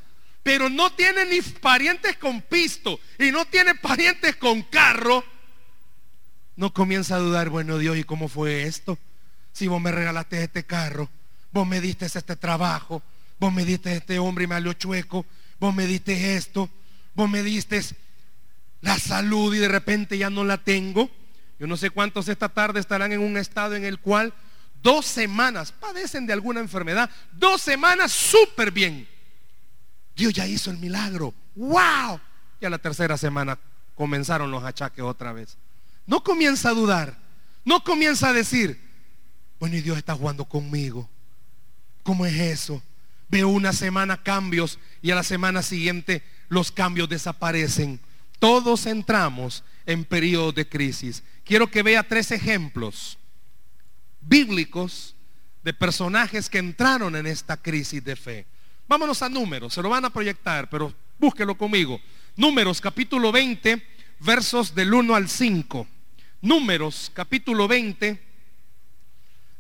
pero 0.46 0.70
no 0.70 0.94
tiene 0.94 1.26
ni 1.26 1.42
parientes 1.42 2.18
con 2.18 2.40
pisto 2.44 3.00
y 3.18 3.32
no 3.32 3.46
tiene 3.46 3.74
parientes 3.74 4.36
con 4.36 4.62
carro, 4.62 5.24
no 6.56 6.72
comienza 6.72 7.16
a 7.16 7.20
dudar, 7.20 7.50
bueno 7.50 7.80
Dios, 7.80 7.98
¿y 7.98 8.04
cómo 8.04 8.28
fue 8.28 8.62
esto? 8.62 9.00
Si 9.54 9.66
vos 9.66 9.82
me 9.82 9.92
regalaste 9.92 10.44
este 10.44 10.64
carro, 10.64 11.10
vos 11.52 11.66
me 11.66 11.82
diste 11.82 12.06
este 12.06 12.36
trabajo, 12.36 13.02
vos 13.40 13.54
me 13.54 13.66
diste 13.66 13.96
este 13.96 14.20
hombre 14.20 14.46
y 14.46 14.48
me 14.48 14.56
salió 14.56 14.74
chueco, 14.74 15.26
vos 15.60 15.74
me 15.74 15.88
diste 15.88 16.36
esto, 16.36 16.70
vos 17.14 17.30
me 17.30 17.44
diste 17.44 17.82
la 18.82 18.98
salud 19.00 19.54
y 19.54 19.60
de 19.60 19.68
repente 19.68 20.18
ya 20.18 20.30
no 20.30 20.44
la 20.44 20.58
tengo. 20.58 21.10
Yo 21.60 21.68
no 21.68 21.78
sé 21.78 21.90
cuántos 21.90 22.28
esta 22.28 22.50
tarde 22.50 22.80
estarán 22.80 23.12
en 23.14 23.22
un 23.22 23.38
estado 23.38 23.76
en 23.76 23.86
el 23.86 24.00
cual 24.00 24.34
dos 24.82 25.06
semanas 25.06 25.72
padecen 25.72 26.26
de 26.26 26.34
alguna 26.34 26.60
enfermedad, 26.60 27.10
dos 27.32 27.62
semanas 27.62 28.12
súper 28.12 28.72
bien 28.72 29.08
Dios 30.16 30.34
ya 30.34 30.48
hizo 30.48 30.72
el 30.72 30.78
milagro. 30.78 31.34
¡Wow! 31.56 32.20
Y 32.62 32.66
a 32.66 32.70
la 32.70 32.78
tercera 32.78 33.18
semana 33.18 33.60
comenzaron 33.96 34.50
los 34.50 34.64
achaques 34.64 35.04
otra 35.04 35.34
vez. 35.34 35.58
No 36.06 36.24
comienza 36.24 36.70
a 36.70 36.74
dudar. 36.74 37.18
No 37.66 37.84
comienza 37.84 38.30
a 38.30 38.34
decir, 38.34 38.80
bueno, 39.60 39.76
y 39.76 39.82
Dios 39.82 39.98
está 39.98 40.16
jugando 40.16 40.46
conmigo. 40.46 41.10
¿Cómo 42.04 42.26
es 42.26 42.36
eso? 42.36 42.82
Veo 43.28 43.48
una 43.50 43.74
semana 43.74 44.22
cambios 44.22 44.80
y 45.02 45.12
a 45.12 45.16
la 45.16 45.24
semana 45.24 45.62
siguiente 45.62 46.24
los 46.48 46.72
cambios 46.72 47.10
desaparecen. 47.10 48.00
Todos 48.40 48.86
entramos 48.86 49.64
en 49.86 50.06
periodos 50.06 50.56
de 50.56 50.68
crisis. 50.68 51.24
Quiero 51.44 51.68
que 51.68 51.84
vea 51.84 52.04
tres 52.04 52.32
ejemplos 52.32 53.18
bíblicos 54.22 55.16
de 55.64 55.74
personajes 55.74 56.50
que 56.50 56.60
entraron 56.60 57.16
en 57.16 57.26
esta 57.26 57.58
crisis 57.58 58.04
de 58.04 58.16
fe. 58.16 58.46
Vámonos 58.88 59.22
a 59.22 59.30
números, 59.30 59.74
se 59.74 59.82
lo 59.82 59.90
van 59.90 60.06
a 60.06 60.12
proyectar, 60.12 60.70
pero 60.70 60.94
búsquelo 61.18 61.58
conmigo. 61.58 62.00
Números 62.36 62.80
capítulo 62.80 63.32
20, 63.32 63.82
versos 64.20 64.76
del 64.76 64.94
1 64.94 65.16
al 65.16 65.28
5. 65.28 65.88
Números 66.42 67.12
capítulo 67.14 67.68
20, 67.68 68.22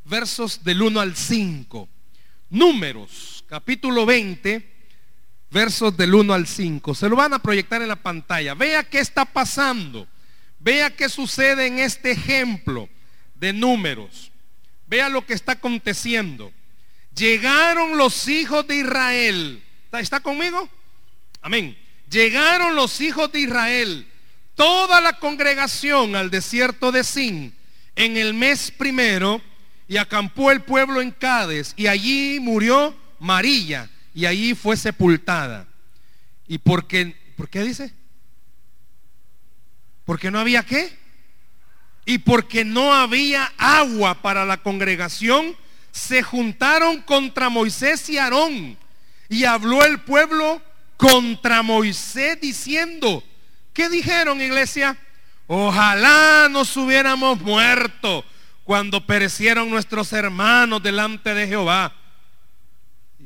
versos 0.05 0.63
del 0.63 0.81
1 0.84 1.00
al 1.00 1.15
5. 1.15 1.89
Números 2.51 3.35
capítulo 3.48 4.06
20, 4.06 4.72
versos 5.52 5.96
del 5.96 6.16
1 6.16 6.34
al 6.34 6.48
5. 6.48 6.96
Se 6.96 7.10
lo 7.10 7.16
van 7.16 7.34
a 7.34 7.40
proyectar 7.40 7.82
en 7.82 7.88
la 7.88 7.96
pantalla. 7.96 8.54
Vea 8.54 8.84
qué 8.84 9.00
está 9.00 9.25
pasando. 9.25 10.08
Vea 10.60 10.96
qué 10.96 11.10
sucede 11.10 11.68
en 11.68 11.80
este 11.80 12.12
ejemplo 12.12 12.90
de 13.36 13.54
números. 13.54 14.32
Vea 14.88 15.10
lo 15.10 15.25
que 15.25 15.34
está 15.34 15.54
aconteciendo. 15.54 16.52
Llegaron 17.16 17.98
los 17.98 18.28
hijos 18.28 18.68
de 18.68 18.78
Israel. 18.78 19.64
¿Está 19.94 20.20
conmigo? 20.20 20.68
Amén. 21.42 21.78
Llegaron 22.10 22.75
los 22.75 23.02
hijos 23.02 23.32
de 23.32 23.40
Israel, 23.40 24.08
toda 24.54 25.02
la 25.02 25.20
congregación 25.20 26.16
al 26.16 26.30
desierto 26.30 26.92
de 26.92 27.04
Sin 27.04 27.56
en 27.96 28.18
el 28.18 28.34
mes 28.34 28.72
primero 28.72 29.42
y 29.88 29.98
acampó 29.98 30.52
el 30.52 30.62
pueblo 30.62 31.02
en 31.02 31.12
Cádiz 31.12 31.74
y 31.75 31.88
allí 31.88 32.40
murió 32.40 32.96
María 33.25 33.89
y 34.13 34.25
allí 34.25 34.55
fue 34.55 34.77
sepultada. 34.77 35.67
¿Y 36.48 36.60
por 36.60 36.88
qué, 36.88 37.15
por 37.36 37.50
qué 37.50 37.63
dice? 37.63 37.94
Porque 40.05 40.32
no 40.32 40.39
había 40.39 40.63
qué? 40.63 40.98
Y 42.05 42.20
porque 42.20 42.63
no 42.63 42.94
había 42.94 43.51
agua 43.58 44.22
para 44.22 44.46
la 44.46 44.58
congregación, 44.58 45.55
se 45.91 46.22
juntaron 46.22 47.01
contra 47.01 47.50
Moisés 47.50 48.08
y 48.10 48.20
Aarón. 48.20 48.77
Y 49.27 49.46
habló 49.46 49.84
el 49.84 50.00
pueblo 50.01 50.62
contra 50.96 51.63
Moisés 51.63 52.39
diciendo, 52.39 53.24
¿qué 53.74 53.89
dijeron 53.89 54.39
iglesia? 54.39 54.96
Ojalá 55.48 56.48
nos 56.50 56.77
hubiéramos 56.77 57.41
muerto 57.41 58.24
cuando 58.63 59.05
perecieron 59.05 59.70
nuestros 59.70 60.13
hermanos 60.13 60.84
delante 60.84 61.34
de 61.34 61.48
Jehová. 61.48 61.94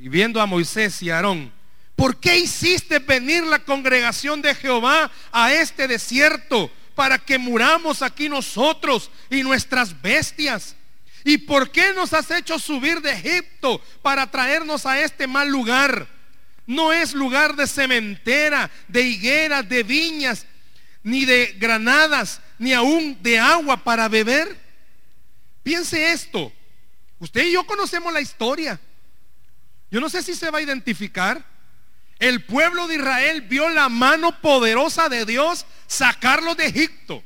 Y 0.01 0.08
viendo 0.08 0.39
a 0.39 0.46
Moisés 0.46 1.01
y 1.01 1.10
Aarón, 1.10 1.51
¿por 1.98 2.22
qué 2.22 2.38
hiciste 2.38 3.00
venir 3.00 3.44
la 3.44 3.60
congregación 3.60 4.41
de 4.41 4.56
Jehová 4.56 5.12
a 5.29 5.51
este 5.51 5.89
desierto 5.89 6.72
para 6.96 7.18
que 7.18 7.38
muramos 7.38 8.01
aquí 8.01 8.29
nosotros 8.29 9.12
y 9.29 9.44
nuestras 9.44 10.01
bestias? 10.01 10.77
¿Y 11.25 11.39
por 11.39 11.70
qué 11.70 11.91
nos 11.94 12.13
has 12.13 12.32
hecho 12.32 12.58
subir 12.60 13.01
de 13.01 13.12
Egipto 13.12 13.82
para 14.01 14.32
traernos 14.32 14.86
a 14.86 15.01
este 15.01 15.27
mal 15.27 15.50
lugar? 15.50 16.08
No 16.65 16.94
es 16.94 17.13
lugar 17.13 17.58
de 17.58 17.68
cementera, 17.68 18.72
de 18.88 19.01
higueras, 19.01 19.68
de 19.68 19.84
viñas, 19.84 20.46
ni 21.03 21.25
de 21.25 21.58
granadas, 21.60 22.39
ni 22.58 22.72
aún 22.72 23.22
de 23.22 23.38
agua 23.38 23.84
para 23.84 24.08
beber. 24.08 24.58
Piense 25.62 26.13
esto. 26.13 26.53
Usted 27.20 27.48
y 27.48 27.51
yo 27.51 27.65
conocemos 27.65 28.13
la 28.13 28.22
historia. 28.22 28.79
Yo 29.91 30.00
no 30.00 30.10
sé 30.10 30.22
si 30.22 30.36
se 30.36 30.51
va 30.51 30.60
a 30.60 30.62
identificar. 30.62 31.43
El 32.19 32.43
pueblo 32.43 32.88
de 32.88 32.96
Israel 32.96 33.41
vio 33.41 33.69
la 33.69 33.88
mano 33.88 34.39
poderosa 34.41 35.08
de 35.08 35.25
Dios 35.25 35.65
sacarlo 35.88 36.53
de 36.55 36.65
Egipto. 36.65 37.24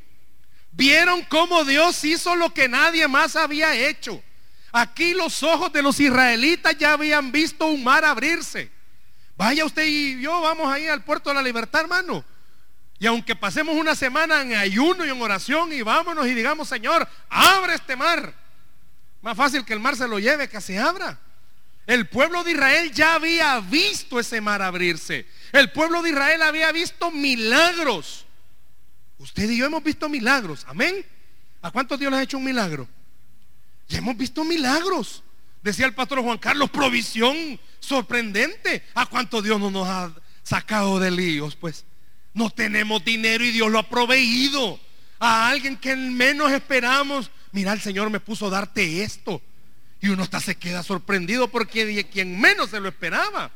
Vieron 0.72 1.24
cómo 1.24 1.66
Dios 1.66 2.04
hizo 2.04 2.36
lo 2.36 2.54
que 2.54 2.68
nadie 2.68 3.08
más 3.08 3.36
había 3.36 3.76
hecho. 3.76 4.24
Aquí 4.72 5.14
los 5.14 5.44
ojos 5.44 5.72
de 5.72 5.84
los 5.84 6.00
israelitas 6.00 6.78
ya 6.78 6.94
habían 6.94 7.32
visto 7.32 7.68
un 7.68 7.84
mar 7.84 8.06
abrirse. 8.06 8.72
Vaya 9.36 9.66
usted 9.66 9.86
y 9.86 10.22
yo, 10.22 10.42
vamos 10.42 10.72
ahí 10.72 10.88
al 10.88 11.04
puerto 11.04 11.30
de 11.30 11.36
la 11.36 11.42
libertad, 11.42 11.82
hermano. 11.82 12.24
Y 13.00 13.06
aunque 13.06 13.36
pasemos 13.36 13.76
una 13.76 13.96
semana 13.96 14.42
en 14.42 14.54
ayuno 14.54 15.06
y 15.06 15.10
en 15.10 15.22
oración 15.22 15.74
y 15.74 15.82
vámonos 15.82 16.26
y 16.28 16.34
digamos, 16.34 16.68
Señor, 16.68 17.08
abre 17.30 17.76
este 17.76 17.96
mar. 17.96 18.34
Más 19.22 19.36
fácil 19.36 19.66
que 19.66 19.74
el 19.74 19.80
mar 19.80 19.96
se 19.96 20.08
lo 20.08 20.20
lleve 20.20 20.48
que 20.48 20.62
se 20.62 20.80
abra. 20.80 21.20
El 21.86 22.08
pueblo 22.08 22.44
de 22.44 22.52
Israel 22.52 22.92
ya 22.94 23.16
había 23.16 23.60
visto 23.60 24.20
ese 24.20 24.40
mar 24.40 24.62
abrirse. 24.62 25.26
El 25.52 25.72
pueblo 25.72 26.02
de 26.02 26.12
Israel 26.12 26.42
había 26.42 26.72
visto 26.72 27.12
milagros. 27.12 28.26
Usted 29.18 29.50
y 29.50 29.58
yo 29.58 29.66
hemos 29.66 29.84
visto 29.84 30.08
milagros. 30.10 30.66
Amén. 30.68 31.06
¿A 31.62 31.72
cuántos 31.72 32.00
Dios 32.00 32.12
les 32.12 32.20
ha 32.20 32.24
hecho 32.24 32.38
un 32.38 32.46
milagro? 32.46 32.88
Ya 33.88 33.98
hemos 33.98 34.18
visto 34.18 34.44
milagros. 34.44 35.24
Decía 35.62 35.86
el 35.86 35.94
pastor 35.94 36.22
Juan 36.22 36.38
Carlos, 36.38 36.70
provisión 36.70 37.60
sorprendente. 37.80 38.84
¿A 38.94 39.06
cuánto 39.06 39.42
Dios 39.42 39.60
no 39.60 39.72
nos 39.72 39.88
ha 39.88 40.14
sacado 40.44 41.00
de 41.00 41.12
líos? 41.12 41.56
Pues 41.56 41.86
no 42.34 42.50
tenemos 42.50 43.04
dinero 43.04 43.44
y 43.44 43.52
Dios 43.52 43.72
lo 43.72 43.80
ha 43.80 43.90
proveído. 43.90 44.80
A 45.20 45.50
alguien 45.50 45.78
que 45.78 45.96
menos 45.96 46.52
esperamos. 46.52 47.30
Mira, 47.52 47.72
el 47.74 47.82
Señor 47.82 48.10
me 48.10 48.20
puso 48.20 48.50
darte 48.50 49.04
esto. 49.04 49.42
Y 50.04 50.10
uno 50.10 50.24
hasta 50.24 50.42
se 50.42 50.56
queda 50.56 50.84
sorprendido 50.84 51.48
porque 51.48 51.86
de 51.86 52.04
quien 52.06 52.38
menos 52.38 52.72
se 52.72 52.82
lo 52.82 52.90
esperaba. 52.90 53.50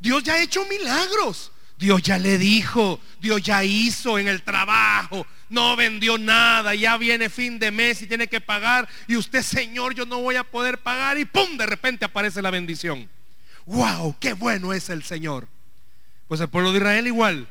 Dios 0.00 0.22
ya 0.22 0.32
ha 0.32 0.42
hecho 0.42 0.64
milagros. 0.64 1.52
Dios 1.76 2.00
ya 2.00 2.18
le 2.18 2.38
dijo, 2.38 2.98
Dios 3.20 3.42
ya 3.42 3.62
hizo 3.62 4.18
en 4.18 4.28
el 4.28 4.42
trabajo, 4.42 5.26
no 5.50 5.76
vendió 5.76 6.16
nada, 6.16 6.74
ya 6.74 6.96
viene 6.96 7.28
fin 7.28 7.58
de 7.58 7.70
mes 7.70 8.00
y 8.00 8.06
tiene 8.06 8.28
que 8.28 8.40
pagar 8.40 8.88
y 9.06 9.16
usted, 9.16 9.42
Señor, 9.42 9.94
yo 9.94 10.06
no 10.06 10.22
voy 10.22 10.36
a 10.36 10.44
poder 10.44 10.78
pagar 10.78 11.18
y 11.18 11.26
¡pum! 11.26 11.58
De 11.58 11.66
repente 11.66 12.06
aparece 12.06 12.40
la 12.40 12.50
bendición. 12.50 13.10
¡Wow! 13.66 14.16
¡Qué 14.18 14.32
bueno 14.32 14.72
es 14.72 14.88
el 14.88 15.02
Señor! 15.02 15.46
Pues 16.26 16.40
el 16.40 16.48
pueblo 16.48 16.72
de 16.72 16.78
Israel 16.78 17.06
igual. 17.06 17.46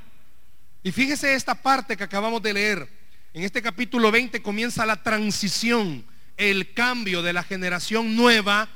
Y 0.82 0.92
fíjese 0.92 1.36
esta 1.36 1.54
parte 1.54 1.96
que 1.96 2.04
acabamos 2.04 2.42
de 2.42 2.54
leer. 2.54 2.90
En 3.36 3.44
este 3.44 3.62
capítulo 3.62 4.10
20 4.10 4.42
comienza 4.42 4.84
la 4.88 5.04
transición, 5.04 6.04
el 6.38 6.74
cambio 6.74 7.22
de 7.22 7.34
la 7.34 7.44
generación 7.44 8.16
nueva 8.16 8.70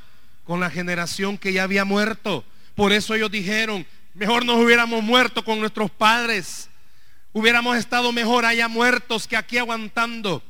con 0.43 0.59
la 0.59 0.69
generación 0.69 1.37
que 1.37 1.53
ya 1.53 1.63
había 1.63 1.85
muerto. 1.85 2.43
Por 2.75 2.93
eso 2.93 3.13
ellos 3.13 3.31
dijeron, 3.31 3.85
Mejor 4.19 4.45
nos 4.45 4.57
hubiéramos 4.57 5.01
muerto 5.01 5.45
con 5.45 5.59
nuestros 5.61 5.89
padres. 5.91 6.69
Hubiéramos 7.31 7.77
estado 7.77 8.11
mejor 8.11 8.45
allá 8.45 8.67
muertos 8.67 9.27
que 9.27 9.37
aquí 9.37 9.57
aguantando. 9.57 10.43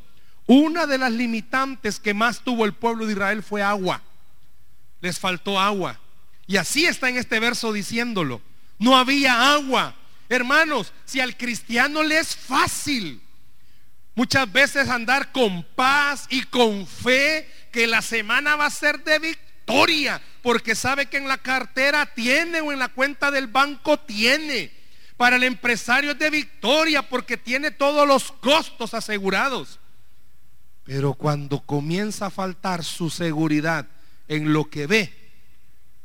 Una 0.47 0.87
de 0.87 0.97
las 0.97 1.11
limitantes 1.11 1.99
que 1.99 2.15
más 2.15 2.39
tuvo 2.39 2.65
el 2.65 2.73
pueblo 2.73 3.05
de 3.05 3.13
Israel 3.13 3.43
fue 3.43 3.61
agua. 3.61 4.01
Les 5.01 5.19
faltó 5.19 5.59
agua. 5.59 5.99
Y 6.47 6.57
así 6.57 6.87
está 6.87 7.09
en 7.09 7.17
este 7.17 7.39
verso 7.39 7.71
diciéndolo. 7.71 8.41
No 8.79 8.97
había 8.97 9.53
agua. 9.53 9.93
Hermanos, 10.29 10.93
si 11.05 11.19
al 11.19 11.37
cristiano 11.37 12.01
le 12.01 12.17
es 12.17 12.35
fácil 12.35 13.21
muchas 14.19 14.51
veces 14.51 14.89
andar 14.89 15.31
con 15.31 15.63
paz 15.63 16.27
y 16.29 16.43
con 16.43 16.85
fe 16.85 17.49
que 17.71 17.87
la 17.87 18.01
semana 18.01 18.57
va 18.57 18.65
a 18.65 18.69
ser 18.69 19.01
de 19.05 19.17
victoria, 19.17 20.21
porque 20.41 20.75
sabe 20.75 21.05
que 21.05 21.15
en 21.15 21.29
la 21.29 21.37
cartera 21.37 22.05
tiene 22.05 22.59
o 22.59 22.73
en 22.73 22.79
la 22.79 22.89
cuenta 22.89 23.31
del 23.31 23.47
banco 23.47 23.97
tiene. 23.97 24.73
Para 25.15 25.37
el 25.37 25.43
empresario 25.45 26.11
es 26.11 26.19
de 26.19 26.29
victoria 26.31 27.07
porque 27.07 27.37
tiene 27.37 27.71
todos 27.71 28.05
los 28.05 28.33
costos 28.33 28.93
asegurados. 28.93 29.79
Pero 30.83 31.13
cuando 31.13 31.61
comienza 31.61 32.25
a 32.25 32.29
faltar 32.29 32.83
su 32.83 33.09
seguridad 33.09 33.87
en 34.27 34.51
lo 34.51 34.69
que 34.69 34.85
ve, 34.85 35.13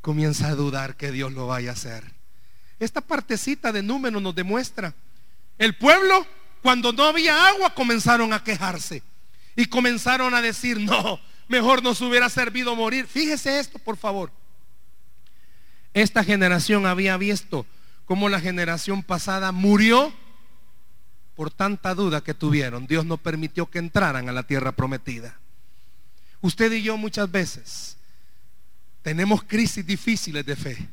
comienza 0.02 0.50
a 0.50 0.54
dudar 0.54 0.94
que 0.94 1.10
Dios 1.10 1.32
lo 1.32 1.48
vaya 1.48 1.70
a 1.70 1.72
hacer. 1.72 2.04
Esta 2.78 3.00
partecita 3.00 3.72
de 3.72 3.82
números 3.82 4.22
nos 4.22 4.36
demuestra. 4.36 4.94
El 5.58 5.74
pueblo, 5.74 6.24
cuando 6.64 6.94
no 6.94 7.04
había 7.04 7.46
agua, 7.48 7.74
comenzaron 7.74 8.32
a 8.32 8.42
quejarse. 8.42 9.02
Y 9.54 9.66
comenzaron 9.66 10.32
a 10.32 10.40
decir, 10.40 10.80
no, 10.80 11.20
mejor 11.46 11.82
nos 11.82 12.00
hubiera 12.00 12.30
servido 12.30 12.74
morir. 12.74 13.06
Fíjese 13.06 13.60
esto, 13.60 13.78
por 13.78 13.98
favor. 13.98 14.32
Esta 15.92 16.24
generación 16.24 16.86
había 16.86 17.18
visto 17.18 17.66
cómo 18.06 18.30
la 18.30 18.40
generación 18.40 19.02
pasada 19.02 19.52
murió 19.52 20.10
por 21.34 21.50
tanta 21.50 21.94
duda 21.94 22.24
que 22.24 22.32
tuvieron. 22.32 22.86
Dios 22.86 23.04
no 23.04 23.18
permitió 23.18 23.68
que 23.68 23.78
entraran 23.78 24.30
a 24.30 24.32
la 24.32 24.44
tierra 24.44 24.72
prometida. 24.72 25.38
Usted 26.40 26.72
y 26.72 26.82
yo 26.82 26.96
muchas 26.96 27.30
veces 27.30 27.98
tenemos 29.02 29.42
crisis 29.42 29.86
difíciles 29.86 30.46
de 30.46 30.56
fe 30.56 30.88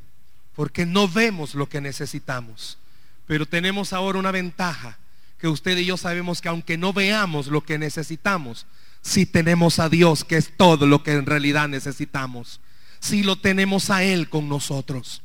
porque 0.53 0.85
no 0.85 1.07
vemos 1.07 1.55
lo 1.55 1.69
que 1.69 1.79
necesitamos. 1.79 2.77
Pero 3.25 3.45
tenemos 3.45 3.93
ahora 3.93 4.19
una 4.19 4.31
ventaja 4.31 4.97
que 5.41 5.47
usted 5.47 5.75
y 5.79 5.85
yo 5.85 5.97
sabemos 5.97 6.39
que 6.39 6.49
aunque 6.49 6.77
no 6.77 6.93
veamos 6.93 7.47
lo 7.47 7.61
que 7.61 7.79
necesitamos, 7.79 8.67
si 9.01 9.25
tenemos 9.25 9.79
a 9.79 9.89
Dios, 9.89 10.23
que 10.23 10.37
es 10.37 10.55
todo 10.55 10.85
lo 10.85 11.01
que 11.01 11.13
en 11.13 11.25
realidad 11.25 11.67
necesitamos. 11.67 12.61
Si 12.99 13.23
lo 13.23 13.35
tenemos 13.35 13.89
a 13.89 14.03
Él 14.03 14.29
con 14.29 14.47
nosotros. 14.47 15.23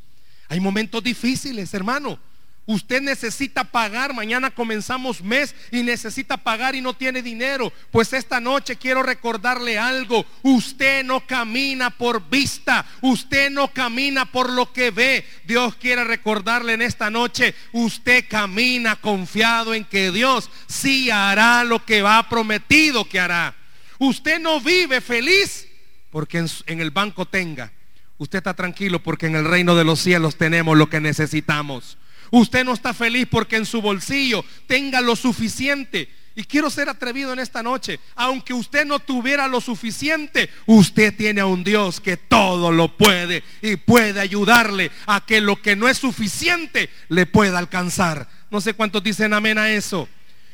Hay 0.48 0.59
momentos 0.59 1.05
difíciles, 1.05 1.74
hermano. 1.74 2.18
Usted 2.66 3.00
necesita 3.00 3.62
pagar, 3.62 4.12
mañana 4.12 4.50
comenzamos 4.50 5.22
mes 5.22 5.55
y 5.70 5.85
necesita 5.85 6.37
pagar 6.37 6.74
y 6.74 6.81
no 6.81 6.94
tiene 6.94 7.22
dinero. 7.22 7.72
Pues 7.92 8.12
esta 8.12 8.40
noche 8.40 8.74
quiero 8.74 9.05
recordarle 9.05 9.79
algo. 9.79 10.26
Usted 10.42 11.05
no 11.05 11.24
camina 11.24 11.90
por 11.90 12.29
vista, 12.29 12.85
usted 13.02 13.50
no 13.50 13.68
camina 13.68 14.26
por 14.26 14.50
lo 14.50 14.72
que 14.72 14.90
ve. 14.90 15.24
Dios 15.44 15.76
quiere 15.76 16.02
recordarle 16.02 16.72
en 16.72 16.83
esta 16.83 17.09
noche, 17.09 17.55
usted 17.70 18.24
camina 18.29 18.96
confiado 18.96 19.72
en 19.72 19.85
que 19.85 20.11
Dios 20.11 20.50
sí 20.66 21.09
hará 21.09 21.62
lo 21.62 21.85
que 21.85 22.02
va 22.02 22.29
prometido 22.29 23.05
que 23.05 23.20
hará. 23.20 23.55
Usted 23.98 24.40
no 24.40 24.61
vive 24.61 25.00
feliz 25.00 25.68
porque 26.11 26.44
en, 26.66 26.81
el 26.81 26.90
banco 26.90 27.26
tenga. 27.26 27.72
Usted 28.18 28.38
está 28.38 28.55
tranquilo 28.55 29.02
porque 29.02 29.26
en 29.26 29.37
el 29.37 29.44
reino 29.44 29.76
de 29.76 29.85
los 29.85 30.00
cielos 30.00 30.37
tenemos 30.37 30.76
lo 30.76 30.88
que 30.88 31.00
necesitamos. 31.00 31.98
Usted 32.31 32.65
no 32.65 32.73
está 32.73 32.93
feliz 32.95 33.27
porque 33.31 33.57
en 33.57 33.67
su 33.67 33.81
bolsillo 33.81 34.45
tenga 34.67 35.01
lo 35.01 35.17
suficiente. 35.17 36.09
Y 36.39 36.45
quiero 36.45 36.69
ser 36.69 36.91
atrevido 36.91 37.33
en 37.33 37.39
esta 37.39 37.62
noche. 37.62 37.99
Aunque 38.15 38.53
usted 38.53 38.85
no 38.85 38.99
tuviera 38.99 39.49
lo 39.49 39.62
suficiente, 39.62 40.51
usted 40.67 41.17
tiene 41.17 41.41
a 41.41 41.47
un 41.47 41.65
Dios 41.65 41.99
que 41.99 42.19
todo 42.19 42.71
lo 42.71 42.97
puede 42.97 43.43
y 43.62 43.77
puede 43.77 44.21
ayudarle 44.21 44.91
a 45.07 45.25
que 45.25 45.41
lo 45.41 45.61
que 45.62 45.77
no 45.77 45.89
es 45.89 45.97
suficiente 45.97 46.91
le 47.09 47.25
pueda 47.25 47.59
alcanzar. 47.59 48.29
No 48.51 48.61
sé 48.61 48.75
cuántos 48.75 49.03
dicen 49.03 49.33
amén 49.33 49.57
a 49.57 49.71
eso. 49.71 50.09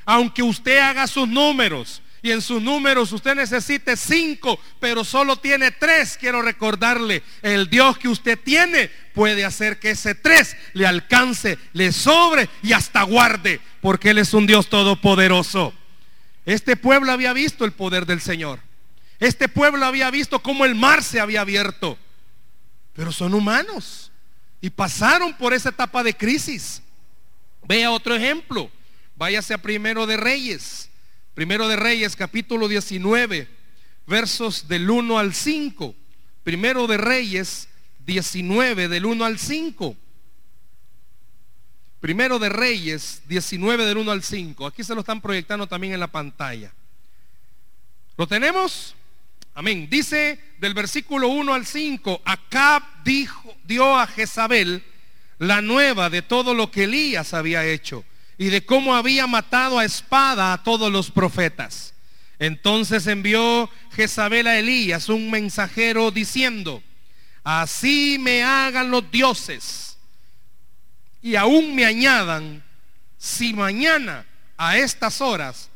Aunque 0.05 0.43
usted 0.43 0.79
haga 0.79 1.07
sus 1.07 1.29
números, 1.29 2.02
y 2.23 2.31
en 2.31 2.41
sus 2.41 2.63
números 2.63 3.11
usted 3.11 3.35
necesite 3.35 3.97
cinco, 3.97 4.59
pero 4.79 5.03
solo 5.03 5.37
tiene 5.37 5.73
tres, 5.73 6.17
quiero 6.19 6.41
recordarle, 6.41 7.25
el 7.43 7.69
Dios 7.69 7.99
que 7.99 8.09
usted 8.09 8.39
tiene 8.39 8.89
puede 9.13 9.45
hacer 9.45 9.81
que 9.81 9.91
ese 9.91 10.15
tres 10.15 10.57
le 10.73 10.87
alcance, 10.87 11.59
le 11.73 11.91
sobre 11.91 12.49
y 12.63 12.73
hasta 12.73 13.03
guarde, 13.03 13.61
porque 13.81 14.11
Él 14.11 14.19
es 14.19 14.33
un 14.35 14.47
Dios 14.47 14.69
todopoderoso. 14.69 15.75
Este 16.47 16.77
pueblo 16.77 17.11
había 17.11 17.33
visto 17.33 17.65
el 17.65 17.73
poder 17.73 18.07
del 18.07 18.21
Señor. 18.21 18.61
Este 19.19 19.49
pueblo 19.49 19.85
había 19.85 20.11
visto 20.11 20.41
cómo 20.41 20.65
el 20.65 20.77
mar 20.77 21.03
se 21.03 21.21
había 21.21 21.41
abierto. 21.41 21.99
Pero 22.95 23.11
son 23.11 23.35
humanos 23.35 24.13
y 24.61 24.71
pasaron 24.71 25.37
por 25.37 25.55
esa 25.55 25.71
etapa 25.71 26.03
de 26.05 26.15
crisis. 26.15 26.83
Vea 27.65 27.91
otro 27.91 28.15
ejemplo. 28.15 28.71
Váyase 29.17 29.55
a 29.55 29.59
primero 29.59 30.07
de 30.07 30.17
Reyes. 30.17 30.89
Primero 31.35 31.67
de 31.67 31.77
Reyes, 31.77 32.15
capítulo 32.15 32.69
19, 32.69 33.49
versos 34.07 34.69
del 34.69 34.91
1 34.91 35.19
al 35.19 35.33
5. 35.33 35.95
Primero 36.45 36.87
de 36.87 36.99
Reyes 36.99 37.69
19, 38.05 38.89
del 38.89 39.07
1 39.07 39.25
al 39.25 39.39
5. 39.39 39.97
Primero 42.01 42.39
de 42.39 42.51
Reyes 42.51 43.23
19, 43.29 43.87
del 43.87 43.97
1 43.97 44.13
al 44.13 44.23
5. 44.23 44.67
Aquí 44.67 44.85
se 44.85 44.95
lo 44.95 45.01
están 45.01 45.23
proyectando 45.23 45.67
también 45.67 45.95
en 45.95 46.01
la 46.01 46.09
pantalla. 46.09 46.71
¿Lo 48.19 48.27
tenemos? 48.27 48.95
Amén. 49.55 49.89
Dice 49.89 50.39
del 50.59 50.75
versículo 50.75 51.29
1 51.29 51.55
al 51.55 51.65
5, 51.65 52.21
Acab 52.27 52.83
dijo, 53.05 53.57
dio 53.65 53.97
a 53.97 54.07
Jezabel 54.07 54.85
la 55.39 55.63
nueva 55.63 56.11
de 56.11 56.21
todo 56.21 56.53
lo 56.53 56.71
que 56.71 56.85
Elías 56.85 57.33
había 57.33 57.65
hecho 57.65 58.05
y 58.43 58.51
de 58.51 58.67
cómo 58.67 58.97
había 58.97 59.29
matado 59.29 59.79
a 59.79 59.85
espada 59.85 60.53
a 60.53 60.65
todos 60.65 60.91
los 60.91 61.13
profetas. 61.13 61.95
Entonces 62.41 63.07
envió 63.07 63.71
Jezabel 63.93 64.49
a 64.49 64.59
Elías 64.59 65.09
un 65.09 65.31
mensajero 65.31 66.11
diciendo, 66.11 66.83
así 67.45 68.17
me 68.19 68.43
hagan 68.43 68.91
los 68.91 69.09
dioses 69.13 69.97
y 71.23 71.37
aún 71.37 71.77
me 71.77 71.85
añadan, 71.85 72.65
si 73.17 73.55
mañana 73.55 74.27
a 74.57 74.77
estas 74.77 75.21
horas 75.21 75.71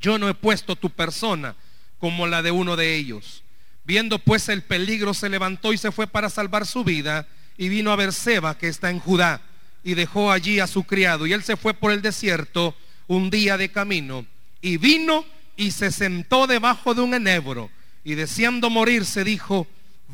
yo 0.00 0.18
no 0.18 0.28
he 0.28 0.34
puesto 0.34 0.74
tu 0.74 0.90
persona 0.90 1.54
como 2.00 2.26
la 2.26 2.42
de 2.42 2.50
uno 2.50 2.74
de 2.74 2.96
ellos. 2.96 3.44
Viendo 3.84 4.18
pues 4.18 4.48
el 4.48 4.64
peligro, 4.64 5.14
se 5.14 5.28
levantó 5.28 5.72
y 5.72 5.78
se 5.78 5.92
fue 5.92 6.08
para 6.08 6.30
salvar 6.30 6.66
su 6.66 6.82
vida 6.82 7.28
y 7.56 7.68
vino 7.68 7.92
a 7.92 7.96
Berseba, 7.96 8.58
que 8.58 8.66
está 8.66 8.90
en 8.90 8.98
Judá 8.98 9.40
y 9.86 9.94
dejó 9.94 10.32
allí 10.32 10.58
a 10.58 10.66
su 10.66 10.82
criado. 10.82 11.28
Y 11.28 11.32
él 11.32 11.44
se 11.44 11.56
fue 11.56 11.72
por 11.72 11.92
el 11.92 12.02
desierto 12.02 12.74
un 13.06 13.30
día 13.30 13.56
de 13.56 13.70
camino 13.70 14.26
y 14.60 14.78
vino 14.78 15.24
y 15.56 15.70
se 15.70 15.92
sentó 15.92 16.48
debajo 16.48 16.92
de 16.92 17.02
un 17.02 17.14
enebro 17.14 17.70
y 18.02 18.16
deseando 18.16 18.68
morir 18.68 19.04
se 19.04 19.22
dijo, 19.22 19.68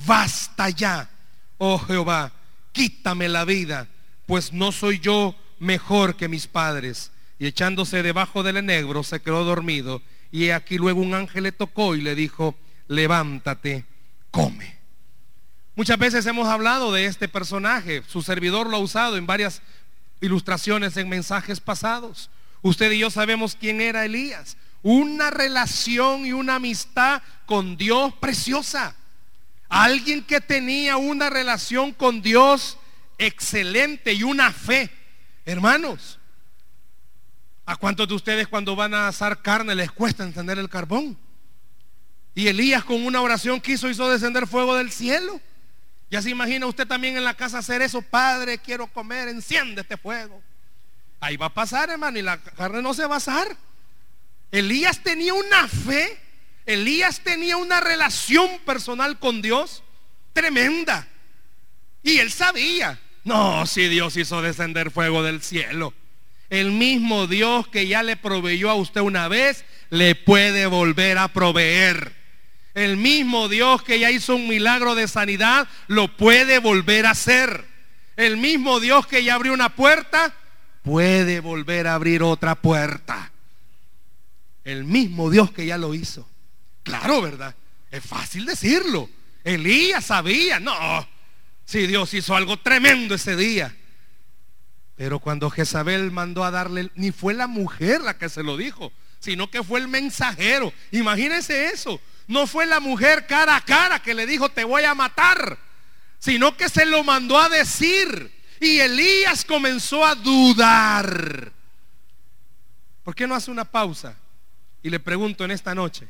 basta 0.06 0.68
ya, 0.68 1.08
oh 1.56 1.78
Jehová, 1.78 2.32
quítame 2.72 3.30
la 3.30 3.46
vida, 3.46 3.88
pues 4.26 4.52
no 4.52 4.72
soy 4.72 4.98
yo 4.98 5.34
mejor 5.58 6.16
que 6.16 6.28
mis 6.28 6.46
padres. 6.46 7.10
Y 7.38 7.46
echándose 7.46 8.02
debajo 8.02 8.42
del 8.42 8.58
enebro 8.58 9.02
se 9.02 9.22
quedó 9.22 9.42
dormido. 9.42 10.02
Y 10.30 10.50
aquí 10.50 10.76
luego 10.76 11.00
un 11.00 11.14
ángel 11.14 11.44
le 11.44 11.52
tocó 11.52 11.96
y 11.96 12.02
le 12.02 12.14
dijo, 12.14 12.54
levántate, 12.88 13.86
come. 14.30 14.81
Muchas 15.74 15.98
veces 15.98 16.26
hemos 16.26 16.48
hablado 16.48 16.92
de 16.92 17.06
este 17.06 17.28
personaje, 17.28 18.02
su 18.06 18.22
servidor 18.22 18.68
lo 18.68 18.76
ha 18.76 18.80
usado 18.80 19.16
en 19.16 19.26
varias 19.26 19.62
ilustraciones 20.20 20.96
en 20.96 21.08
mensajes 21.08 21.60
pasados. 21.60 22.30
Usted 22.60 22.92
y 22.92 22.98
yo 22.98 23.10
sabemos 23.10 23.56
quién 23.58 23.80
era 23.80 24.04
Elías. 24.04 24.56
Una 24.82 25.30
relación 25.30 26.26
y 26.26 26.32
una 26.32 26.56
amistad 26.56 27.22
con 27.46 27.76
Dios 27.76 28.12
preciosa. 28.20 28.94
Alguien 29.68 30.22
que 30.22 30.40
tenía 30.40 30.98
una 30.98 31.30
relación 31.30 31.92
con 31.92 32.20
Dios 32.20 32.78
excelente 33.18 34.12
y 34.12 34.22
una 34.22 34.52
fe. 34.52 34.90
Hermanos, 35.44 36.18
¿a 37.64 37.76
cuántos 37.76 38.06
de 38.08 38.14
ustedes 38.14 38.46
cuando 38.46 38.76
van 38.76 38.92
a 38.92 39.08
asar 39.08 39.40
carne 39.40 39.74
les 39.74 39.90
cuesta 39.90 40.22
encender 40.22 40.58
el 40.58 40.68
carbón? 40.68 41.16
Y 42.34 42.48
Elías 42.48 42.84
con 42.84 43.04
una 43.04 43.22
oración 43.22 43.60
quiso 43.60 43.88
hizo 43.88 44.10
descender 44.10 44.46
fuego 44.46 44.76
del 44.76 44.90
cielo. 44.90 45.40
Ya 46.12 46.20
se 46.20 46.28
imagina 46.28 46.66
usted 46.66 46.86
también 46.86 47.16
en 47.16 47.24
la 47.24 47.32
casa 47.32 47.56
hacer 47.56 47.80
eso, 47.80 48.02
Padre, 48.02 48.58
quiero 48.58 48.86
comer, 48.86 49.28
enciende 49.28 49.80
este 49.80 49.96
fuego. 49.96 50.42
Ahí 51.20 51.38
va 51.38 51.46
a 51.46 51.54
pasar, 51.54 51.88
hermano, 51.88 52.18
y 52.18 52.22
la 52.22 52.36
carne 52.36 52.82
no 52.82 52.92
se 52.92 53.06
va 53.06 53.14
a 53.14 53.16
asar. 53.16 53.56
Elías 54.50 55.02
tenía 55.02 55.32
una 55.32 55.66
fe, 55.68 56.20
Elías 56.66 57.20
tenía 57.20 57.56
una 57.56 57.80
relación 57.80 58.58
personal 58.66 59.18
con 59.18 59.40
Dios 59.40 59.82
tremenda. 60.34 61.08
Y 62.02 62.18
él 62.18 62.30
sabía, 62.30 63.00
no, 63.24 63.64
si 63.64 63.88
Dios 63.88 64.14
hizo 64.18 64.42
descender 64.42 64.90
fuego 64.90 65.22
del 65.22 65.40
cielo, 65.40 65.94
el 66.50 66.72
mismo 66.72 67.26
Dios 67.26 67.68
que 67.68 67.86
ya 67.86 68.02
le 68.02 68.18
proveyó 68.18 68.68
a 68.68 68.74
usted 68.74 69.00
una 69.00 69.28
vez, 69.28 69.64
le 69.88 70.14
puede 70.14 70.66
volver 70.66 71.16
a 71.16 71.28
proveer. 71.28 72.21
El 72.74 72.96
mismo 72.96 73.48
Dios 73.48 73.82
que 73.82 73.98
ya 73.98 74.10
hizo 74.10 74.36
un 74.36 74.48
milagro 74.48 74.94
de 74.94 75.08
sanidad, 75.08 75.68
lo 75.88 76.16
puede 76.16 76.58
volver 76.58 77.06
a 77.06 77.10
hacer. 77.10 77.66
El 78.16 78.36
mismo 78.36 78.80
Dios 78.80 79.06
que 79.06 79.24
ya 79.24 79.34
abrió 79.34 79.52
una 79.52 79.74
puerta, 79.74 80.34
puede 80.82 81.40
volver 81.40 81.86
a 81.86 81.94
abrir 81.94 82.22
otra 82.22 82.54
puerta. 82.54 83.32
El 84.64 84.84
mismo 84.84 85.30
Dios 85.30 85.52
que 85.52 85.66
ya 85.66 85.76
lo 85.76 85.94
hizo. 85.94 86.28
Claro, 86.82 87.20
¿verdad? 87.20 87.54
Es 87.90 88.04
fácil 88.04 88.46
decirlo. 88.46 89.08
Elías 89.44 90.06
sabía, 90.06 90.60
no, 90.60 90.74
si 91.64 91.86
Dios 91.86 92.14
hizo 92.14 92.36
algo 92.36 92.58
tremendo 92.58 93.14
ese 93.14 93.36
día. 93.36 93.76
Pero 94.96 95.18
cuando 95.18 95.50
Jezabel 95.50 96.10
mandó 96.10 96.44
a 96.44 96.50
darle, 96.50 96.90
ni 96.94 97.10
fue 97.12 97.34
la 97.34 97.46
mujer 97.46 98.02
la 98.02 98.18
que 98.18 98.28
se 98.28 98.42
lo 98.42 98.56
dijo, 98.56 98.92
sino 99.18 99.50
que 99.50 99.62
fue 99.62 99.80
el 99.80 99.88
mensajero. 99.88 100.72
Imagínense 100.90 101.66
eso. 101.66 102.00
No 102.28 102.46
fue 102.46 102.66
la 102.66 102.80
mujer 102.80 103.26
cara 103.26 103.56
a 103.56 103.60
cara 103.60 104.00
que 104.00 104.14
le 104.14 104.26
dijo, 104.26 104.48
te 104.48 104.64
voy 104.64 104.84
a 104.84 104.94
matar, 104.94 105.58
sino 106.18 106.56
que 106.56 106.68
se 106.68 106.86
lo 106.86 107.04
mandó 107.04 107.38
a 107.38 107.48
decir. 107.48 108.32
Y 108.60 108.78
Elías 108.78 109.44
comenzó 109.44 110.04
a 110.04 110.14
dudar. 110.14 111.52
¿Por 113.02 113.14
qué 113.14 113.26
no 113.26 113.34
hace 113.34 113.50
una 113.50 113.64
pausa? 113.64 114.16
Y 114.82 114.90
le 114.90 115.00
pregunto 115.00 115.44
en 115.44 115.50
esta 115.50 115.74
noche, 115.74 116.08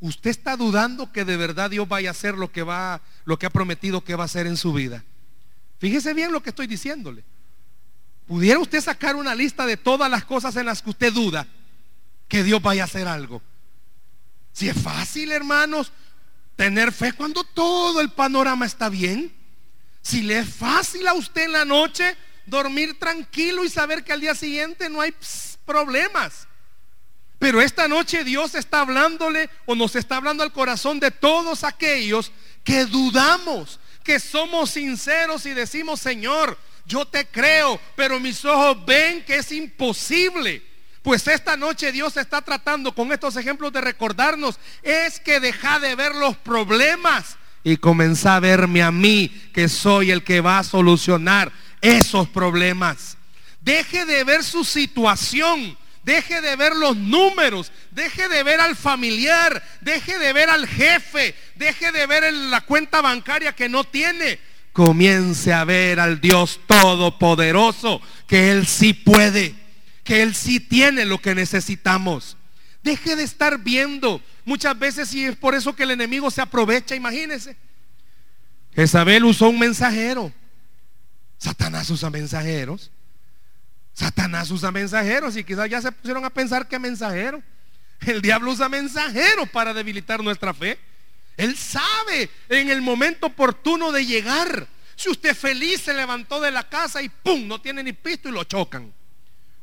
¿usted 0.00 0.30
está 0.30 0.56
dudando 0.56 1.12
que 1.12 1.24
de 1.24 1.36
verdad 1.36 1.70
Dios 1.70 1.88
vaya 1.88 2.10
a 2.10 2.12
hacer 2.12 2.34
lo 2.34 2.52
que 2.52 2.62
va 2.62 3.00
lo 3.24 3.38
que 3.38 3.46
ha 3.46 3.50
prometido 3.50 4.04
que 4.04 4.14
va 4.14 4.24
a 4.24 4.26
hacer 4.26 4.46
en 4.46 4.56
su 4.56 4.72
vida? 4.72 5.04
Fíjese 5.78 6.14
bien 6.14 6.32
lo 6.32 6.42
que 6.42 6.50
estoy 6.50 6.66
diciéndole. 6.66 7.24
¿Pudiera 8.26 8.58
usted 8.58 8.80
sacar 8.80 9.14
una 9.16 9.34
lista 9.34 9.66
de 9.66 9.76
todas 9.76 10.10
las 10.10 10.24
cosas 10.24 10.56
en 10.56 10.66
las 10.66 10.82
que 10.82 10.90
usted 10.90 11.12
duda 11.12 11.46
que 12.28 12.42
Dios 12.42 12.60
vaya 12.60 12.82
a 12.82 12.86
hacer 12.86 13.06
algo? 13.06 13.42
Si 14.56 14.70
es 14.70 14.82
fácil, 14.82 15.32
hermanos, 15.32 15.92
tener 16.56 16.90
fe 16.90 17.12
cuando 17.12 17.44
todo 17.44 18.00
el 18.00 18.08
panorama 18.08 18.64
está 18.64 18.88
bien. 18.88 19.30
Si 20.00 20.22
le 20.22 20.38
es 20.38 20.48
fácil 20.48 21.06
a 21.08 21.12
usted 21.12 21.42
en 21.42 21.52
la 21.52 21.66
noche 21.66 22.16
dormir 22.46 22.98
tranquilo 22.98 23.64
y 23.64 23.68
saber 23.68 24.02
que 24.02 24.14
al 24.14 24.22
día 24.22 24.34
siguiente 24.34 24.88
no 24.88 25.02
hay 25.02 25.14
problemas. 25.66 26.48
Pero 27.38 27.60
esta 27.60 27.86
noche 27.86 28.24
Dios 28.24 28.54
está 28.54 28.80
hablándole 28.80 29.50
o 29.66 29.74
nos 29.74 29.94
está 29.94 30.16
hablando 30.16 30.42
al 30.42 30.54
corazón 30.54 31.00
de 31.00 31.10
todos 31.10 31.62
aquellos 31.62 32.32
que 32.64 32.86
dudamos, 32.86 33.78
que 34.02 34.18
somos 34.18 34.70
sinceros 34.70 35.44
y 35.44 35.52
decimos, 35.52 36.00
Señor, 36.00 36.58
yo 36.86 37.06
te 37.06 37.26
creo, 37.26 37.78
pero 37.94 38.18
mis 38.18 38.42
ojos 38.42 38.86
ven 38.86 39.22
que 39.22 39.36
es 39.36 39.52
imposible. 39.52 40.62
Pues 41.06 41.28
esta 41.28 41.56
noche 41.56 41.92
Dios 41.92 42.16
está 42.16 42.42
tratando 42.42 42.92
con 42.92 43.12
estos 43.12 43.36
ejemplos 43.36 43.72
de 43.72 43.80
recordarnos, 43.80 44.58
es 44.82 45.20
que 45.20 45.38
deja 45.38 45.78
de 45.78 45.94
ver 45.94 46.16
los 46.16 46.36
problemas 46.36 47.36
y 47.62 47.76
comenzá 47.76 48.34
a 48.34 48.40
verme 48.40 48.82
a 48.82 48.90
mí, 48.90 49.28
que 49.54 49.68
soy 49.68 50.10
el 50.10 50.24
que 50.24 50.40
va 50.40 50.58
a 50.58 50.64
solucionar 50.64 51.52
esos 51.80 52.28
problemas. 52.28 53.16
Deje 53.60 54.04
de 54.04 54.24
ver 54.24 54.42
su 54.42 54.64
situación, 54.64 55.78
deje 56.02 56.40
de 56.40 56.56
ver 56.56 56.74
los 56.74 56.96
números, 56.96 57.70
deje 57.92 58.28
de 58.28 58.42
ver 58.42 58.58
al 58.58 58.74
familiar, 58.74 59.62
deje 59.82 60.18
de 60.18 60.32
ver 60.32 60.50
al 60.50 60.66
jefe, 60.66 61.36
deje 61.54 61.92
de 61.92 62.04
ver 62.08 62.32
la 62.32 62.62
cuenta 62.62 63.00
bancaria 63.00 63.52
que 63.52 63.68
no 63.68 63.84
tiene. 63.84 64.40
Comience 64.72 65.52
a 65.52 65.62
ver 65.62 66.00
al 66.00 66.20
Dios 66.20 66.58
Todopoderoso, 66.66 68.02
que 68.26 68.50
Él 68.50 68.66
sí 68.66 68.92
puede, 68.92 69.65
que 70.06 70.22
Él 70.22 70.34
sí 70.34 70.60
tiene 70.60 71.04
lo 71.04 71.18
que 71.18 71.34
necesitamos. 71.34 72.38
Deje 72.82 73.16
de 73.16 73.24
estar 73.24 73.58
viendo 73.58 74.22
muchas 74.44 74.78
veces 74.78 75.12
y 75.12 75.24
es 75.24 75.36
por 75.36 75.54
eso 75.54 75.74
que 75.74 75.82
el 75.82 75.90
enemigo 75.90 76.30
se 76.30 76.40
aprovecha, 76.40 76.94
imagínense. 76.94 77.56
Jezabel 78.72 79.24
usó 79.24 79.48
un 79.48 79.58
mensajero. 79.58 80.32
Satanás 81.36 81.90
usa 81.90 82.08
mensajeros. 82.08 82.92
Satanás 83.92 84.50
usa 84.50 84.70
mensajeros 84.70 85.36
y 85.36 85.42
quizás 85.42 85.68
ya 85.68 85.82
se 85.82 85.90
pusieron 85.90 86.24
a 86.24 86.30
pensar 86.30 86.68
que 86.68 86.78
mensajero. 86.78 87.42
El 88.00 88.22
diablo 88.22 88.52
usa 88.52 88.68
mensajeros 88.68 89.48
para 89.50 89.74
debilitar 89.74 90.22
nuestra 90.22 90.54
fe. 90.54 90.78
Él 91.36 91.56
sabe 91.56 92.30
en 92.48 92.70
el 92.70 92.80
momento 92.80 93.26
oportuno 93.26 93.90
de 93.90 94.06
llegar. 94.06 94.68
Si 94.94 95.08
usted 95.10 95.34
feliz 95.34 95.80
se 95.80 95.94
levantó 95.94 96.40
de 96.40 96.52
la 96.52 96.68
casa 96.68 97.02
y 97.02 97.08
¡pum! 97.08 97.48
no 97.48 97.60
tiene 97.60 97.82
ni 97.82 97.92
pisto 97.92 98.28
y 98.28 98.32
lo 98.32 98.44
chocan. 98.44 98.94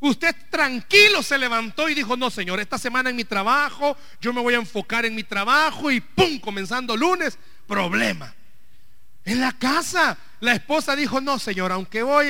Usted 0.04 0.36
tranquilo 0.50 1.24
se 1.24 1.38
levantó 1.38 1.88
y 1.88 1.94
dijo, 1.94 2.18
no 2.18 2.30
señor, 2.30 2.60
esta 2.60 2.78
semana 2.78 3.10
en 3.10 3.16
mi 3.16 3.24
trabajo, 3.24 3.96
yo 4.20 4.34
me 4.34 4.42
voy 4.42 4.54
a 4.54 4.58
enfocar 4.58 5.06
en 5.06 5.16
mi 5.16 5.24
trabajo 5.24 5.90
y 5.90 6.02
¡pum! 6.02 6.40
Comenzando 6.42 6.98
lunes, 6.98 7.40
problema. 7.66 8.36
En 9.24 9.40
la 9.40 9.54
casa, 9.54 10.18
la 10.42 10.52
esposa 10.52 10.98
dijo, 10.98 11.22
no 11.22 11.40
señor, 11.40 11.72
aunque 11.72 12.04
voy, 12.04 12.28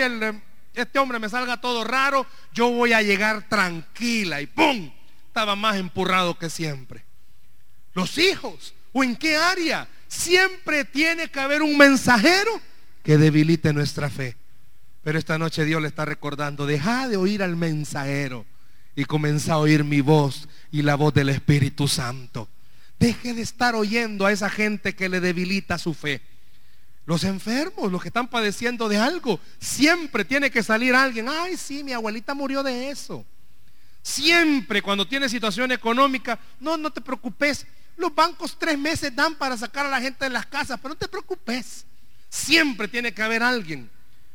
este 0.75 0.99
hombre 0.99 1.17
me 1.17 1.29
salga 1.29 1.59
todo 1.59 1.83
raro, 1.83 2.27
yo 2.53 2.69
voy 2.69 2.93
a 2.93 3.01
llegar 3.01 3.49
tranquila 3.49 4.39
y 4.39 4.45
¡pum! 4.45 4.93
Estaba 5.25 5.55
más 5.55 5.77
empurrado 5.77 6.38
que 6.38 6.51
siempre. 6.51 7.03
Los 7.95 8.19
hijos, 8.19 8.75
¿o 8.91 9.03
en 9.03 9.15
qué 9.15 9.36
área? 9.36 9.88
Siempre 10.07 10.86
tiene 10.86 11.27
que 11.27 11.39
haber 11.39 11.63
un 11.63 11.75
mensajero 11.75 12.62
que 13.01 13.17
debilite 13.17 13.73
nuestra 13.73 14.12
fe. 14.12 14.38
Pero 15.03 15.19
esta 15.19 15.37
noche 15.37 15.65
Dios 15.65 15.81
le 15.81 15.89
está 15.89 16.05
recordando, 16.05 16.65
deja 16.65 17.07
de 17.07 17.17
oír 17.17 17.43
al 17.43 17.57
mensajero 17.57 18.45
y 18.95 19.05
comienza 19.05 19.53
a 19.53 19.57
oír 19.57 19.83
mi 19.83 20.01
voz 20.01 20.47
y 20.71 20.81
la 20.81 20.95
voz 20.95 21.13
del 21.13 21.29
Espíritu 21.29 21.87
Santo. 21.87 22.47
Deje 22.99 23.33
de 23.33 23.41
estar 23.41 23.75
oyendo 23.75 24.25
a 24.25 24.31
esa 24.31 24.49
gente 24.49 24.95
que 24.95 25.09
le 25.09 25.19
debilita 25.19 25.77
su 25.77 25.93
fe. 25.93 26.21
Los 27.05 27.25
enfermos, 27.25 27.91
los 27.91 28.01
que 28.01 28.07
están 28.07 28.29
padeciendo 28.29 28.87
de 28.87 28.97
algo, 28.97 29.41
siempre 29.59 30.23
tiene 30.23 30.49
que 30.49 30.63
salir 30.63 30.95
alguien. 30.95 31.27
Ay, 31.27 31.57
sí, 31.57 31.83
mi 31.83 31.91
abuelita 31.91 32.33
murió 32.33 32.63
de 32.63 32.89
eso. 32.89 33.25
Siempre 34.01 34.81
cuando 34.81 35.05
tiene 35.05 35.27
situación 35.27 35.73
económica, 35.73 36.39
no, 36.61 36.77
no 36.77 36.91
te 36.91 37.01
preocupes. 37.01 37.67
Los 37.97 38.15
bancos 38.15 38.57
tres 38.57 38.77
meses 38.77 39.13
dan 39.13 39.35
para 39.35 39.57
sacar 39.57 39.85
a 39.85 39.89
la 39.89 39.99
gente 39.99 40.23
de 40.23 40.29
las 40.29 40.45
casas, 40.45 40.79
pero 40.81 40.93
no 40.93 40.97
te 40.97 41.09
preocupes. 41.09 41.85
Siempre 42.29 42.87
tiene 42.87 43.13
que 43.13 43.21
haber 43.21 43.43
alguien 43.43 43.89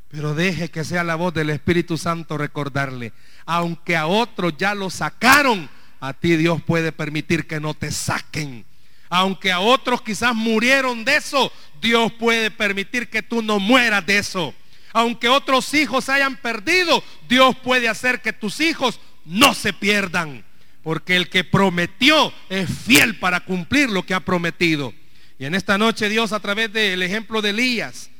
pero 0.08 0.34
deje 0.34 0.70
que 0.70 0.84
sea 0.84 1.04
la 1.04 1.16
voz 1.16 1.34
del 1.34 1.50
Espíritu 1.50 1.98
Santo 1.98 2.38
recordarle, 2.38 3.12
aunque 3.44 3.96
a 3.96 4.06
otros 4.06 4.54
ya 4.56 4.74
lo 4.74 4.90
sacaron, 4.90 5.68
a 6.00 6.12
ti 6.14 6.36
Dios 6.36 6.62
puede 6.62 6.92
permitir 6.92 7.46
que 7.46 7.60
no 7.60 7.74
te 7.74 7.90
saquen. 7.90 8.64
Aunque 9.10 9.52
a 9.52 9.60
otros 9.60 10.02
quizás 10.02 10.34
murieron 10.34 11.04
de 11.04 11.16
eso, 11.16 11.52
Dios 11.80 12.12
puede 12.12 12.50
permitir 12.50 13.08
que 13.08 13.22
tú 13.22 13.42
no 13.42 13.58
mueras 13.58 14.04
de 14.04 14.18
eso. 14.18 14.54
Aunque 14.92 15.28
otros 15.28 15.72
hijos 15.74 16.08
hayan 16.08 16.36
perdido, 16.36 17.02
Dios 17.28 17.56
puede 17.56 17.88
hacer 17.88 18.20
que 18.20 18.32
tus 18.32 18.60
hijos 18.60 19.00
no 19.24 19.54
se 19.54 19.72
pierdan. 19.72 20.44
Porque 20.82 21.16
el 21.16 21.28
que 21.28 21.44
prometió 21.44 22.32
es 22.48 22.68
fiel 22.70 23.18
para 23.18 23.40
cumplir 23.40 23.90
lo 23.90 24.04
que 24.04 24.14
ha 24.14 24.20
prometido. 24.20 24.94
Y 25.38 25.44
en 25.44 25.54
esta 25.54 25.78
noche 25.78 26.08
Dios 26.08 26.32
a 26.32 26.40
través 26.40 26.72
del 26.72 27.02
ejemplo 27.02 27.42
de 27.42 27.50
Elías 27.50 28.10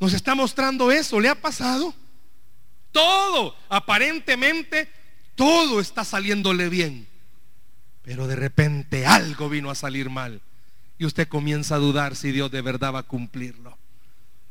nos 0.00 0.14
está 0.14 0.34
mostrando 0.34 0.90
eso. 0.90 1.20
¿Le 1.20 1.28
ha 1.28 1.34
pasado? 1.34 1.94
Todo, 2.90 3.54
aparentemente, 3.68 4.88
todo 5.36 5.78
está 5.78 6.04
saliéndole 6.04 6.68
bien. 6.70 7.06
Pero 8.02 8.26
de 8.26 8.34
repente 8.34 9.06
algo 9.06 9.50
vino 9.50 9.70
a 9.70 9.74
salir 9.74 10.08
mal. 10.08 10.40
Y 10.98 11.04
usted 11.04 11.28
comienza 11.28 11.76
a 11.76 11.78
dudar 11.78 12.16
si 12.16 12.32
Dios 12.32 12.50
de 12.50 12.62
verdad 12.62 12.94
va 12.94 13.00
a 13.00 13.04
cumplirlo. 13.04 13.78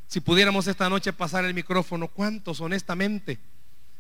Si 0.08 0.22
pudiéramos 0.22 0.68
esta 0.68 0.90
noche 0.90 1.14
pasar 1.14 1.46
el 1.46 1.54
micrófono, 1.54 2.08
¿cuántos 2.08 2.62
honestamente 2.62 3.40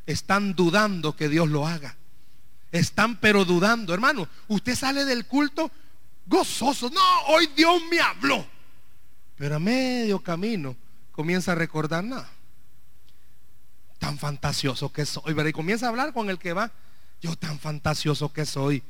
están 0.06 0.56
dudando 0.56 1.16
que 1.16 1.30
Dios 1.30 1.50
lo 1.50 1.68
haga? 1.68 1.98
Están 2.72 3.20
pero 3.20 3.44
dudando. 3.44 3.94
Hermano, 3.94 4.28
usted 4.48 4.76
sale 4.76 5.04
del 5.04 5.26
culto 5.26 5.70
gozoso. 6.26 6.90
No, 6.92 7.22
hoy 7.28 7.50
Dios 7.56 7.82
me 7.90 8.00
habló. 8.00 8.46
Pero 9.36 9.56
a 9.56 9.60
medio 9.60 10.20
camino 10.20 10.76
comienza 11.20 11.52
a 11.52 11.56
recordar, 11.56 12.02
nada. 12.02 12.30
Tan 13.98 14.18
fantasioso 14.18 14.94
que 14.94 15.06
soy. 15.06 15.36
Y 15.50 15.52
comienza 15.52 15.86
a 15.86 15.90
hablar 15.90 16.14
con 16.14 16.30
el 16.30 16.40
que 16.40 16.54
va. 16.54 16.72
Yo 17.22 17.36
tan 17.36 17.60
fantasioso 17.60 18.32
que 18.32 18.46
soy. 18.46 18.84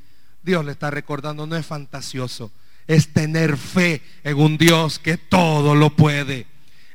Dios 0.44 0.63
le 0.63 0.74
está 0.74 0.92
recordando, 0.92 1.48
no 1.48 1.56
es 1.56 1.65
fantasioso. 1.65 2.52
Es 2.86 3.13
tener 3.13 3.58
fe 3.58 4.04
en 4.24 4.38
un 4.38 4.60
Dios 4.60 5.00
que 5.00 5.18
todo 5.18 5.74
lo 5.74 5.89
puede 5.96 6.46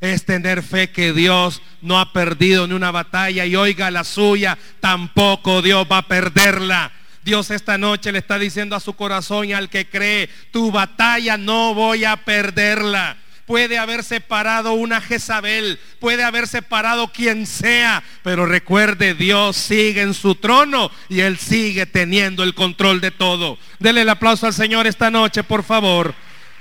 es 0.00 0.26
tener 0.26 0.62
fe 0.62 0.90
que 0.90 1.14
Dios 1.14 1.62
no 1.80 1.98
ha 1.98 2.12
perdido 2.12 2.66
ni 2.66 2.74
una 2.74 2.90
batalla 2.90 3.46
y 3.46 3.56
oiga 3.56 3.90
la 3.90 4.04
suya, 4.04 4.58
tampoco 4.78 5.62
Dios 5.62 5.86
va 5.90 5.98
a 5.98 6.08
perderla. 6.08 6.92
Dios 7.24 7.50
esta 7.50 7.78
noche 7.78 8.12
le 8.12 8.18
está 8.18 8.38
diciendo 8.38 8.76
a 8.76 8.80
su 8.80 8.92
corazón 8.92 9.46
y 9.46 9.54
al 9.54 9.70
que 9.70 9.88
cree, 9.88 10.28
tu 10.52 10.70
batalla 10.70 11.38
no 11.38 11.72
voy 11.72 12.04
a 12.04 12.22
perderla. 12.22 13.16
Puede 13.46 13.78
haber 13.78 14.02
separado 14.02 14.72
una 14.72 15.02
Jezabel, 15.02 15.78
puede 16.00 16.24
haber 16.24 16.48
separado 16.48 17.12
quien 17.12 17.46
sea, 17.46 18.02
pero 18.22 18.46
recuerde, 18.46 19.14
Dios 19.14 19.56
sigue 19.56 20.00
en 20.00 20.14
su 20.14 20.34
trono 20.34 20.90
y 21.10 21.20
Él 21.20 21.36
sigue 21.36 21.84
teniendo 21.84 22.42
el 22.42 22.54
control 22.54 23.02
de 23.02 23.10
todo. 23.10 23.58
Dele 23.78 24.00
el 24.00 24.08
aplauso 24.08 24.46
al 24.46 24.54
Señor 24.54 24.86
esta 24.86 25.10
noche, 25.10 25.44
por 25.44 25.62
favor. 25.62 26.14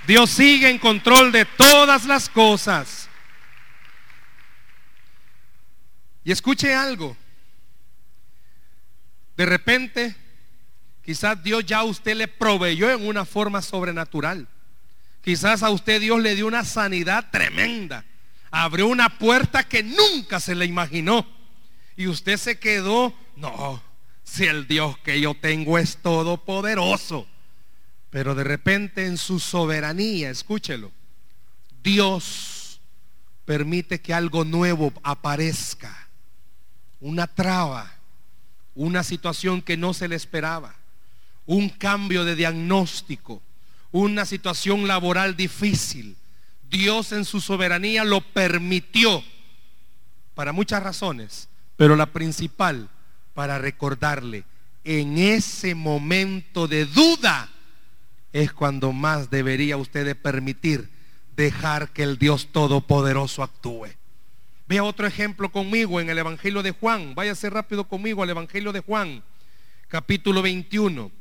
Dios 0.05 0.29
sigue 0.29 0.69
en 0.69 0.77
control 0.77 1.31
de 1.31 1.45
todas 1.45 2.05
las 2.05 2.27
cosas. 2.27 3.09
Y 6.25 6.31
escuche 6.31 6.73
algo. 6.73 7.15
De 9.35 9.45
repente, 9.45 10.15
quizás 11.03 11.41
Dios 11.41 11.65
ya 11.65 11.79
a 11.79 11.83
usted 11.83 12.15
le 12.15 12.27
proveyó 12.27 12.91
en 12.91 13.07
una 13.07 13.25
forma 13.25 13.61
sobrenatural. 13.61 14.47
Quizás 15.23 15.63
a 15.63 15.69
usted 15.69 16.01
Dios 16.01 16.21
le 16.21 16.35
dio 16.35 16.47
una 16.47 16.65
sanidad 16.65 17.29
tremenda. 17.31 18.05
Abrió 18.51 18.87
una 18.87 19.17
puerta 19.17 19.63
que 19.63 19.81
nunca 19.81 20.39
se 20.39 20.53
le 20.53 20.65
imaginó. 20.65 21.25
Y 21.95 22.07
usted 22.07 22.37
se 22.37 22.59
quedó, 22.59 23.13
no, 23.35 23.81
si 24.23 24.45
el 24.45 24.67
Dios 24.67 24.97
que 24.99 25.21
yo 25.21 25.33
tengo 25.33 25.77
es 25.77 25.97
todopoderoso. 25.97 27.27
Pero 28.09 28.35
de 28.35 28.43
repente 28.43 29.05
en 29.05 29.17
su 29.17 29.39
soberanía, 29.39 30.29
escúchelo, 30.29 30.91
Dios 31.81 32.81
permite 33.45 34.01
que 34.01 34.13
algo 34.13 34.43
nuevo 34.43 34.93
aparezca 35.03 36.09
una 36.99 37.27
traba, 37.27 37.91
una 38.75 39.03
situación 39.03 39.61
que 39.61 39.77
no 39.77 39.93
se 39.93 40.07
le 40.07 40.15
esperaba, 40.15 40.75
un 41.45 41.69
cambio 41.69 42.23
de 42.23 42.35
diagnóstico, 42.35 43.41
una 43.93 44.25
situación 44.25 44.87
laboral 44.87 45.37
difícil. 45.37 46.17
Dios 46.69 47.11
en 47.11 47.23
su 47.23 47.39
soberanía 47.39 48.03
lo 48.03 48.21
permitió 48.21 49.23
para 50.33 50.51
muchas 50.51 50.81
razones, 50.83 51.47
pero 51.77 51.95
la 51.95 52.07
principal 52.07 52.89
para 53.35 53.59
recordarle, 53.59 54.43
en 54.83 55.17
ese 55.17 55.75
momento 55.75 56.67
de 56.67 56.85
duda 56.85 57.49
es 58.33 58.51
cuando 58.51 58.91
más 58.91 59.29
debería 59.29 59.77
usted 59.77 60.05
de 60.05 60.15
permitir 60.15 60.89
dejar 61.35 61.89
que 61.93 62.01
el 62.01 62.17
Dios 62.17 62.47
Todopoderoso 62.51 63.43
actúe. 63.43 63.89
Vea 64.67 64.83
otro 64.83 65.05
ejemplo 65.05 65.51
conmigo 65.51 66.01
en 66.01 66.09
el 66.09 66.17
Evangelio 66.17 66.63
de 66.63 66.71
Juan. 66.71 67.13
Váyase 67.13 67.49
rápido 67.49 67.87
conmigo 67.87 68.23
al 68.23 68.29
Evangelio 68.31 68.71
de 68.71 68.79
Juan, 68.79 69.23
capítulo 69.87 70.41
21. 70.41 71.11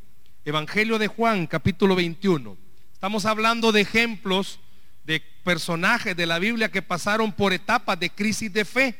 Evangelio 0.44 0.98
de 0.98 1.06
Juan, 1.06 1.46
capítulo 1.46 1.94
21. 1.94 2.61
Estamos 3.02 3.24
hablando 3.24 3.72
de 3.72 3.80
ejemplos 3.80 4.60
de 5.02 5.18
personajes 5.42 6.16
de 6.16 6.24
la 6.24 6.38
Biblia 6.38 6.70
que 6.70 6.82
pasaron 6.82 7.32
por 7.32 7.52
etapas 7.52 7.98
de 7.98 8.08
crisis 8.08 8.52
de 8.52 8.64
fe. 8.64 8.96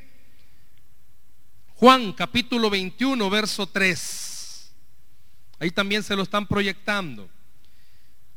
Juan, 1.77 2.13
capítulo 2.13 2.69
21, 2.69 3.31
verso 3.31 3.65
3. 3.69 4.73
Ahí 5.61 5.71
también 5.71 6.03
se 6.03 6.17
lo 6.17 6.25
están 6.25 6.49
proyectando. 6.49 7.31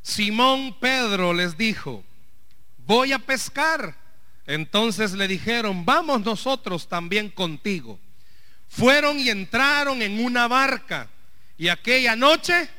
Simón 0.03 0.77
Pedro 0.79 1.33
les 1.33 1.57
dijo, 1.57 2.03
voy 2.85 3.11
a 3.11 3.17
pescar. 3.17 3.97
Entonces 4.45 5.13
le 5.13 5.27
dijeron, 5.27 5.83
vamos 5.83 6.21
nosotros 6.21 6.87
también 6.87 7.29
contigo. 7.29 7.99
Fueron 8.67 9.19
y 9.19 9.31
entraron 9.31 10.03
en 10.03 10.23
una 10.23 10.47
barca 10.47 11.09
y 11.57 11.69
aquella 11.69 12.15
noche 12.15 12.69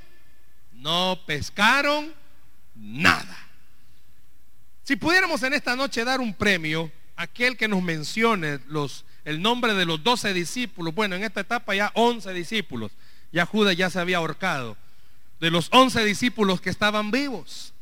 no 0.70 1.18
pescaron 1.26 2.14
nada. 2.76 3.36
Si 4.84 4.96
pudiéramos 4.96 5.42
en 5.42 5.54
esta 5.54 5.74
noche 5.74 6.04
dar 6.04 6.20
un 6.20 6.34
premio 6.34 6.92
aquel 7.16 7.56
que 7.56 7.66
nos 7.68 7.82
mencione 7.82 8.60
los, 8.68 9.04
el 9.24 9.42
nombre 9.42 9.74
de 9.74 9.84
los 9.84 10.02
doce 10.04 10.32
discípulos, 10.32 10.94
bueno, 10.94 11.16
en 11.16 11.24
esta 11.24 11.40
etapa 11.40 11.74
ya 11.74 11.90
once 11.94 12.32
discípulos, 12.32 12.92
ya 13.32 13.46
Judas 13.46 13.76
ya 13.76 13.90
se 13.90 13.98
había 13.98 14.18
ahorcado, 14.18 14.76
de 15.40 15.50
los 15.50 15.68
once 15.72 16.04
discípulos 16.04 16.60
que 16.60 16.70
estaban 16.70 17.10
vivos. 17.10 17.72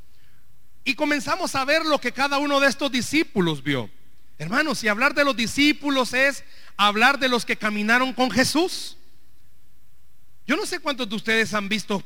Y 0.85 0.95
comenzamos 0.95 1.55
a 1.55 1.65
ver 1.65 1.85
lo 1.85 1.99
que 1.99 2.13
cada 2.13 2.39
uno 2.39 2.61
de 2.61 2.69
estos 2.69 2.91
discípulos 2.91 3.63
vio. 3.63 3.91
Hermanos, 4.39 4.79
si 4.79 4.89
hablar 4.89 5.15
de 5.15 5.25
los 5.25 5.37
discípulos 5.37 6.13
es 6.13 6.45
hablar 6.77 7.19
de 7.19 7.29
los 7.29 7.45
que 7.45 7.57
caminaron 7.57 8.13
con 8.13 8.31
Jesús. 8.31 8.97
Yo 10.47 10.57
no 10.57 10.67
sé 10.67 10.81
cuántos 10.81 11.09
de 11.09 11.17
ustedes 11.17 11.55
han 11.55 11.69
visto, 11.69 12.03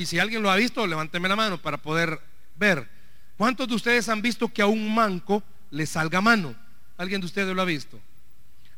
y 0.00 0.06
si 0.06 0.18
alguien 0.18 0.42
lo 0.42 0.50
ha 0.50 0.56
visto, 0.56 0.86
levánteme 0.86 1.28
la 1.28 1.36
mano 1.36 1.60
para 1.60 1.76
poder 1.76 2.18
ver. 2.56 2.88
¿Cuántos 3.36 3.68
de 3.68 3.74
ustedes 3.74 4.08
han 4.08 4.22
visto 4.22 4.50
que 4.50 4.62
a 4.62 4.66
un 4.66 4.94
manco 4.94 5.42
le 5.70 5.84
salga 5.84 6.22
mano? 6.22 6.56
¿Alguien 6.96 7.20
de 7.20 7.26
ustedes 7.26 7.54
lo 7.54 7.60
ha 7.60 7.66
visto? 7.66 8.00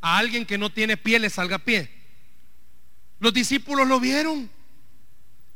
A 0.00 0.18
alguien 0.18 0.44
que 0.44 0.58
no 0.58 0.72
tiene 0.72 0.96
pie 0.96 1.20
le 1.20 1.30
salga 1.30 1.60
pie. 1.60 1.88
Los 3.20 3.32
discípulos 3.32 3.86
lo 3.86 4.00
vieron. 4.00 4.50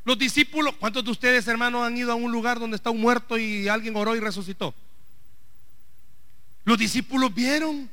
Los 0.04 0.16
discípulos, 0.16 0.72
¿cuántos 0.78 1.04
de 1.04 1.10
ustedes, 1.10 1.48
hermanos, 1.48 1.84
han 1.84 1.96
ido 1.96 2.12
a 2.12 2.14
un 2.14 2.30
lugar 2.30 2.60
donde 2.60 2.76
está 2.76 2.90
un 2.90 3.00
muerto 3.00 3.36
y 3.36 3.66
alguien 3.66 3.96
oró 3.96 4.14
y 4.14 4.20
resucitó? 4.20 4.72
Los 6.62 6.78
discípulos 6.78 7.34
vieron. 7.34 7.90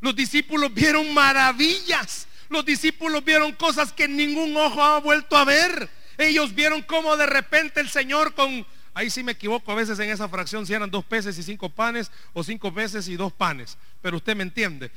Los 0.00 0.14
discípulos 0.14 0.72
vieron 0.72 1.12
maravillas. 1.12 2.28
Los 2.48 2.64
discípulos 2.64 3.24
vieron 3.24 3.50
cosas 3.54 3.92
que 3.92 4.06
ningún 4.06 4.56
ojo 4.56 4.80
ha 4.80 5.00
vuelto 5.00 5.36
a 5.36 5.44
ver. 5.44 6.01
Ellos 6.18 6.54
vieron 6.54 6.82
cómo 6.82 7.16
de 7.16 7.26
repente 7.26 7.80
el 7.80 7.88
Señor 7.88 8.34
con, 8.34 8.66
ahí 8.94 9.10
sí 9.10 9.22
me 9.22 9.32
equivoco 9.32 9.72
a 9.72 9.74
veces 9.74 9.98
en 9.98 10.10
esa 10.10 10.28
fracción, 10.28 10.66
si 10.66 10.74
eran 10.74 10.90
dos 10.90 11.04
peces 11.04 11.36
y 11.38 11.42
cinco 11.42 11.68
panes 11.68 12.10
o 12.32 12.44
cinco 12.44 12.72
peces 12.72 13.08
y 13.08 13.16
dos 13.16 13.32
panes. 13.32 13.76
Pero 14.00 14.16
usted 14.16 14.36
me 14.36 14.42
entiende. 14.42 14.90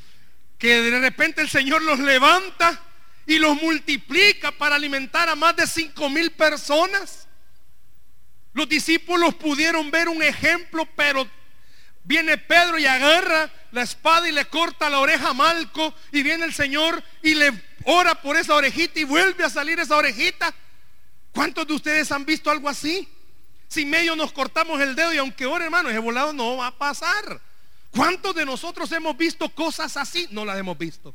Que 0.58 0.82
de 0.82 1.00
repente 1.00 1.42
el 1.42 1.50
Señor 1.50 1.82
los 1.82 2.00
levanta 2.00 2.82
y 3.26 3.40
los 3.40 3.62
multiplica 3.62 4.52
para 4.52 4.76
alimentar 4.76 5.28
a 5.30 5.36
más 5.36 5.56
de 5.56 5.68
cinco 5.68 6.10
mil 6.10 6.32
personas. 6.32 7.28
Los 8.54 8.70
discípulos 8.70 9.36
pudieron 9.36 9.92
ver 9.92 10.08
un 10.08 10.24
ejemplo, 10.24 10.88
pero 10.96 11.28
viene 12.04 12.38
Pedro 12.38 12.78
y 12.80 12.86
agarra 12.86 13.52
la 13.72 13.82
espada 13.82 14.30
y 14.30 14.32
le 14.32 14.46
corta 14.46 14.90
la 14.90 15.00
oreja 15.00 15.30
a 15.30 15.34
Malco 15.34 15.94
y 16.12 16.24
viene 16.24 16.46
el 16.46 16.54
Señor 16.54 17.04
y 17.22 17.36
le 17.36 17.52
ora 17.84 18.16
por 18.22 18.38
esa 18.38 18.56
orejita 18.56 19.00
y 19.00 19.04
vuelve 19.04 19.44
a 19.44 19.50
salir 19.50 19.80
esa 19.80 19.98
orejita. 19.98 20.54
¿Cuántos 21.36 21.68
de 21.68 21.74
ustedes 21.74 22.10
han 22.14 22.26
visto 22.26 22.50
algo 22.50 22.70
así? 22.70 23.06
Si 23.68 23.86
medio 23.86 24.16
nos 24.16 24.32
cortamos 24.32 24.80
el 24.80 24.96
dedo 24.96 25.14
y 25.14 25.18
aunque 25.18 25.46
ore 25.46 25.66
hermano, 25.66 25.90
ese 25.90 26.00
volado 26.00 26.32
no 26.32 26.56
va 26.56 26.68
a 26.68 26.78
pasar. 26.78 27.42
¿Cuántos 27.92 28.34
de 28.34 28.46
nosotros 28.46 28.90
hemos 28.94 29.18
visto 29.18 29.50
cosas 29.50 29.98
así? 29.98 30.28
No 30.32 30.46
las 30.46 30.58
hemos 30.58 30.78
visto. 30.78 31.14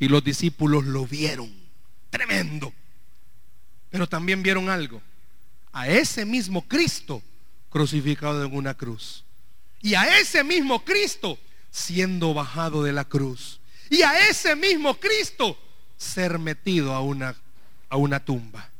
Y 0.00 0.08
los 0.08 0.24
discípulos 0.24 0.84
lo 0.84 1.06
vieron. 1.06 1.48
Tremendo. 2.10 2.72
Pero 3.88 4.08
también 4.08 4.42
vieron 4.42 4.68
algo. 4.68 5.00
A 5.72 5.88
ese 5.88 6.24
mismo 6.24 6.66
Cristo 6.66 7.22
crucificado 7.70 8.44
en 8.44 8.52
una 8.52 8.74
cruz. 8.74 9.24
Y 9.80 9.94
a 9.94 10.18
ese 10.18 10.42
mismo 10.42 10.84
Cristo 10.84 11.38
siendo 11.70 12.34
bajado 12.34 12.82
de 12.82 12.92
la 12.92 13.04
cruz. 13.04 13.60
Y 13.90 14.02
a 14.02 14.28
ese 14.28 14.56
mismo 14.56 14.98
Cristo 14.98 15.56
ser 15.96 16.40
metido 16.40 16.92
a 16.94 17.00
una, 17.00 17.36
a 17.88 17.96
una 17.96 18.24
tumba. 18.24 18.72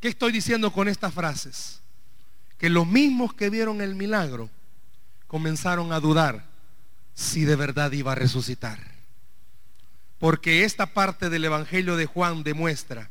¿Qué 0.00 0.08
estoy 0.08 0.32
diciendo 0.32 0.72
con 0.72 0.88
estas 0.88 1.12
frases? 1.14 1.80
Que 2.58 2.70
los 2.70 2.86
mismos 2.86 3.34
que 3.34 3.50
vieron 3.50 3.80
el 3.80 3.94
milagro 3.94 4.50
comenzaron 5.26 5.92
a 5.92 6.00
dudar 6.00 6.44
si 7.14 7.44
de 7.44 7.56
verdad 7.56 7.92
iba 7.92 8.12
a 8.12 8.16
resucitar. 8.16 8.78
Porque 10.18 10.64
esta 10.64 10.86
parte 10.86 11.28
del 11.30 11.44
Evangelio 11.44 11.96
de 11.96 12.06
Juan 12.06 12.42
demuestra 12.42 13.10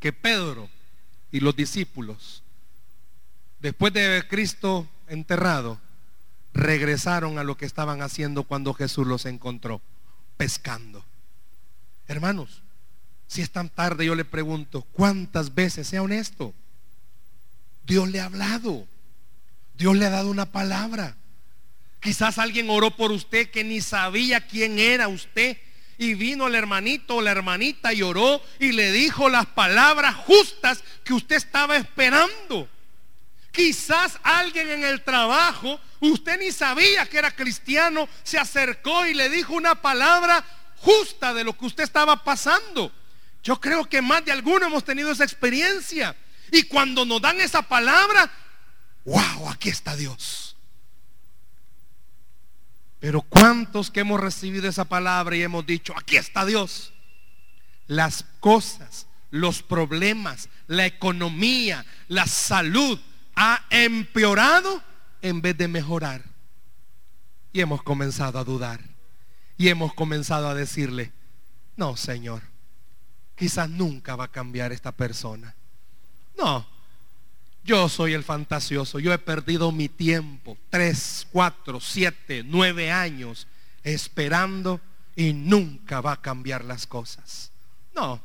que 0.00 0.12
Pedro 0.12 0.68
y 1.32 1.40
los 1.40 1.56
discípulos, 1.56 2.42
después 3.60 3.92
de 3.92 4.24
Cristo 4.28 4.88
enterrado, 5.08 5.80
regresaron 6.54 7.38
a 7.38 7.44
lo 7.44 7.56
que 7.56 7.66
estaban 7.66 8.02
haciendo 8.02 8.44
cuando 8.44 8.74
Jesús 8.74 9.06
los 9.06 9.26
encontró, 9.26 9.80
pescando. 10.36 11.04
Hermanos, 12.08 12.62
si 13.26 13.42
es 13.42 13.50
tan 13.50 13.68
tarde, 13.68 14.06
yo 14.06 14.14
le 14.14 14.24
pregunto, 14.24 14.82
¿cuántas 14.92 15.54
veces, 15.54 15.88
sea 15.88 16.02
honesto, 16.02 16.54
Dios 17.84 18.08
le 18.08 18.20
ha 18.20 18.26
hablado? 18.26 18.86
Dios 19.74 19.96
le 19.96 20.06
ha 20.06 20.10
dado 20.10 20.30
una 20.30 20.50
palabra. 20.52 21.16
Quizás 22.00 22.38
alguien 22.38 22.70
oró 22.70 22.96
por 22.96 23.10
usted 23.10 23.50
que 23.50 23.64
ni 23.64 23.80
sabía 23.80 24.46
quién 24.46 24.78
era 24.78 25.08
usted. 25.08 25.58
Y 25.98 26.14
vino 26.14 26.46
el 26.46 26.54
hermanito 26.54 27.16
o 27.16 27.22
la 27.22 27.30
hermanita 27.30 27.92
y 27.94 28.02
oró 28.02 28.42
y 28.58 28.72
le 28.72 28.92
dijo 28.92 29.30
las 29.30 29.46
palabras 29.46 30.14
justas 30.14 30.84
que 31.04 31.14
usted 31.14 31.36
estaba 31.36 31.76
esperando. 31.76 32.68
Quizás 33.50 34.18
alguien 34.22 34.68
en 34.68 34.84
el 34.84 35.02
trabajo, 35.02 35.80
usted 36.00 36.38
ni 36.38 36.52
sabía 36.52 37.06
que 37.06 37.16
era 37.16 37.34
cristiano, 37.34 38.06
se 38.22 38.38
acercó 38.38 39.06
y 39.06 39.14
le 39.14 39.30
dijo 39.30 39.54
una 39.54 39.80
palabra 39.80 40.44
justa 40.76 41.32
de 41.32 41.44
lo 41.44 41.56
que 41.56 41.64
usted 41.64 41.84
estaba 41.84 42.22
pasando. 42.22 42.92
Yo 43.46 43.60
creo 43.60 43.88
que 43.88 44.02
más 44.02 44.24
de 44.24 44.32
alguno 44.32 44.66
hemos 44.66 44.82
tenido 44.82 45.12
esa 45.12 45.22
experiencia. 45.22 46.16
Y 46.50 46.64
cuando 46.64 47.04
nos 47.04 47.22
dan 47.22 47.40
esa 47.40 47.62
palabra, 47.62 48.28
wow, 49.04 49.48
aquí 49.50 49.68
está 49.68 49.94
Dios. 49.94 50.56
Pero 52.98 53.22
¿cuántos 53.22 53.92
que 53.92 54.00
hemos 54.00 54.18
recibido 54.18 54.68
esa 54.68 54.86
palabra 54.86 55.36
y 55.36 55.44
hemos 55.44 55.64
dicho, 55.64 55.94
aquí 55.96 56.16
está 56.16 56.44
Dios? 56.44 56.92
Las 57.86 58.24
cosas, 58.40 59.06
los 59.30 59.62
problemas, 59.62 60.48
la 60.66 60.84
economía, 60.86 61.86
la 62.08 62.26
salud, 62.26 62.98
ha 63.36 63.64
empeorado 63.70 64.82
en 65.22 65.40
vez 65.40 65.56
de 65.56 65.68
mejorar. 65.68 66.24
Y 67.52 67.60
hemos 67.60 67.84
comenzado 67.84 68.40
a 68.40 68.44
dudar. 68.44 68.80
Y 69.56 69.68
hemos 69.68 69.94
comenzado 69.94 70.48
a 70.48 70.54
decirle, 70.56 71.12
no, 71.76 71.96
Señor, 71.96 72.55
quizás 73.36 73.70
nunca 73.70 74.16
va 74.16 74.24
a 74.24 74.32
cambiar 74.32 74.72
esta 74.72 74.92
persona. 74.92 75.54
No, 76.36 76.66
yo 77.64 77.88
soy 77.88 78.14
el 78.14 78.24
fantasioso. 78.24 78.98
Yo 78.98 79.12
he 79.12 79.18
perdido 79.18 79.70
mi 79.72 79.88
tiempo, 79.88 80.56
tres, 80.70 81.26
cuatro, 81.30 81.80
siete, 81.80 82.42
nueve 82.44 82.90
años, 82.90 83.46
esperando 83.84 84.80
y 85.14 85.32
nunca 85.32 86.00
va 86.00 86.12
a 86.12 86.20
cambiar 86.20 86.64
las 86.64 86.86
cosas. 86.86 87.52
No, 87.94 88.20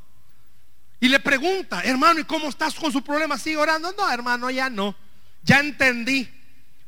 y 1.01 1.09
le 1.09 1.19
pregunta, 1.19 1.81
hermano, 1.81 2.19
¿y 2.19 2.25
cómo 2.25 2.47
estás 2.47 2.75
con 2.75 2.91
su 2.91 3.01
problema? 3.01 3.35
¿Sigue 3.39 3.57
orando? 3.57 3.91
No, 3.97 4.09
hermano, 4.09 4.51
ya 4.51 4.69
no. 4.69 4.95
Ya 5.43 5.59
entendí. 5.59 6.29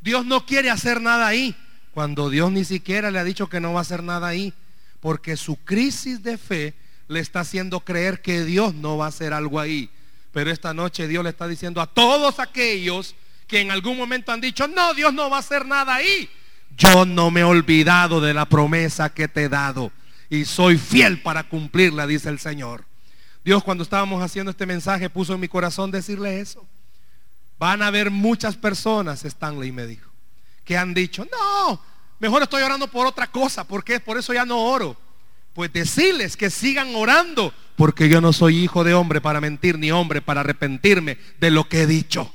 Dios 0.02 0.24
no 0.24 0.46
quiere 0.46 0.70
hacer 0.70 1.02
nada 1.02 1.26
ahí. 1.26 1.56
Cuando 1.96 2.30
Dios 2.30 2.52
ni 2.52 2.64
siquiera 2.64 3.10
le 3.10 3.18
ha 3.18 3.24
dicho 3.24 3.50
que 3.50 3.60
no 3.60 3.74
va 3.74 3.80
a 3.80 3.82
hacer 3.82 4.04
nada 4.04 4.28
ahí. 4.28 4.54
Porque 5.00 5.36
su 5.36 5.56
crisis 5.56 6.22
de 6.22 6.38
fe 6.38 6.76
le 7.08 7.20
está 7.20 7.42
haciendo 7.42 7.82
creer 7.82 8.22
que 8.22 8.44
Dios 8.46 8.74
no 8.74 8.98
va 8.98 9.06
a 9.06 9.10
hacer 9.10 9.34
algo 9.34 9.60
ahí. 9.60 9.90
Pero 10.32 10.52
esta 10.52 10.74
noche 10.74 11.08
Dios 11.08 11.24
le 11.24 11.30
está 11.30 11.48
diciendo 11.48 11.82
a 11.82 11.88
todos 11.88 12.40
aquellos 12.40 13.16
que 13.48 13.62
en 13.62 13.72
algún 13.72 13.98
momento 13.98 14.32
han 14.32 14.42
dicho, 14.42 14.68
no, 14.68 14.94
Dios 14.94 15.14
no 15.14 15.30
va 15.30 15.38
a 15.38 15.42
hacer 15.42 15.66
nada 15.66 15.96
ahí. 15.96 16.30
Yo 16.76 17.06
no 17.06 17.30
me 17.30 17.42
he 17.42 17.44
olvidado 17.44 18.20
de 18.20 18.34
la 18.34 18.46
promesa 18.46 19.14
que 19.14 19.28
te 19.28 19.44
he 19.44 19.50
dado. 19.50 19.92
Y 20.30 20.46
soy 20.46 20.78
fiel 20.78 21.22
para 21.22 21.44
cumplirla, 21.44 22.08
dice 22.08 22.30
el 22.30 22.40
Señor. 22.40 22.86
Dios 23.44 23.64
cuando 23.64 23.84
estábamos 23.84 24.24
haciendo 24.24 24.52
este 24.52 24.66
mensaje 24.66 25.10
puso 25.10 25.34
en 25.34 25.42
mi 25.42 25.48
corazón 25.48 25.92
decirle 25.92 26.40
eso. 26.40 26.66
Van 27.60 27.82
a 27.82 27.88
haber 27.88 28.10
muchas 28.10 28.56
personas, 28.56 29.24
Stanley 29.24 29.72
me 29.72 29.86
dijo, 29.86 30.10
que 30.64 30.78
han 30.78 30.94
dicho, 30.94 31.26
no, 31.26 31.80
mejor 32.20 32.42
estoy 32.42 32.64
orando 32.64 32.88
por 32.88 33.06
otra 33.06 33.28
cosa, 33.28 33.64
porque 33.66 34.00
por 34.00 34.18
eso 34.18 34.34
ya 34.34 34.46
no 34.46 34.60
oro. 34.60 34.98
Pues 35.54 35.72
decirles 35.72 36.36
que 36.36 36.50
sigan 36.50 36.96
orando, 36.96 37.54
porque 37.76 38.10
yo 38.10 38.22
no 38.22 38.34
soy 38.34 38.64
hijo 38.64 38.84
de 38.84 38.94
hombre 38.94 39.22
para 39.22 39.42
mentir, 39.42 39.78
ni 39.78 39.92
hombre 39.92 40.22
para 40.22 40.42
arrepentirme 40.42 41.18
de 41.40 41.52
lo 41.52 41.70
que 41.70 41.82
he 41.82 41.88
dicho. 41.88 42.34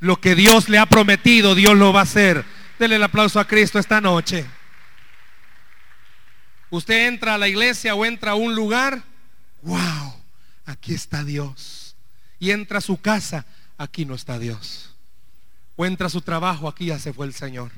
Lo 0.00 0.20
que 0.20 0.34
Dios 0.34 0.68
le 0.68 0.78
ha 0.78 0.86
prometido, 0.86 1.54
Dios 1.54 1.76
lo 1.76 1.92
va 1.92 2.00
a 2.00 2.04
hacer. 2.04 2.44
Denle 2.78 2.96
el 2.96 3.02
aplauso 3.02 3.40
a 3.40 3.46
Cristo 3.46 3.78
esta 3.78 4.00
noche. 4.00 4.46
Usted 6.70 7.06
entra 7.08 7.34
a 7.34 7.38
la 7.38 7.48
iglesia 7.48 7.94
o 7.94 8.04
entra 8.04 8.32
a 8.32 8.34
un 8.34 8.54
lugar, 8.54 9.02
wow, 9.62 10.14
aquí 10.64 10.94
está 10.94 11.24
Dios. 11.24 11.96
Y 12.38 12.50
entra 12.50 12.78
a 12.78 12.82
su 12.82 13.00
casa, 13.00 13.46
aquí 13.78 14.04
no 14.04 14.14
está 14.14 14.38
Dios. 14.38 14.94
O 15.76 15.86
entra 15.86 16.08
a 16.08 16.10
su 16.10 16.20
trabajo, 16.20 16.68
aquí 16.68 16.86
ya 16.86 16.98
se 16.98 17.12
fue 17.12 17.26
el 17.26 17.34
Señor. 17.34 17.70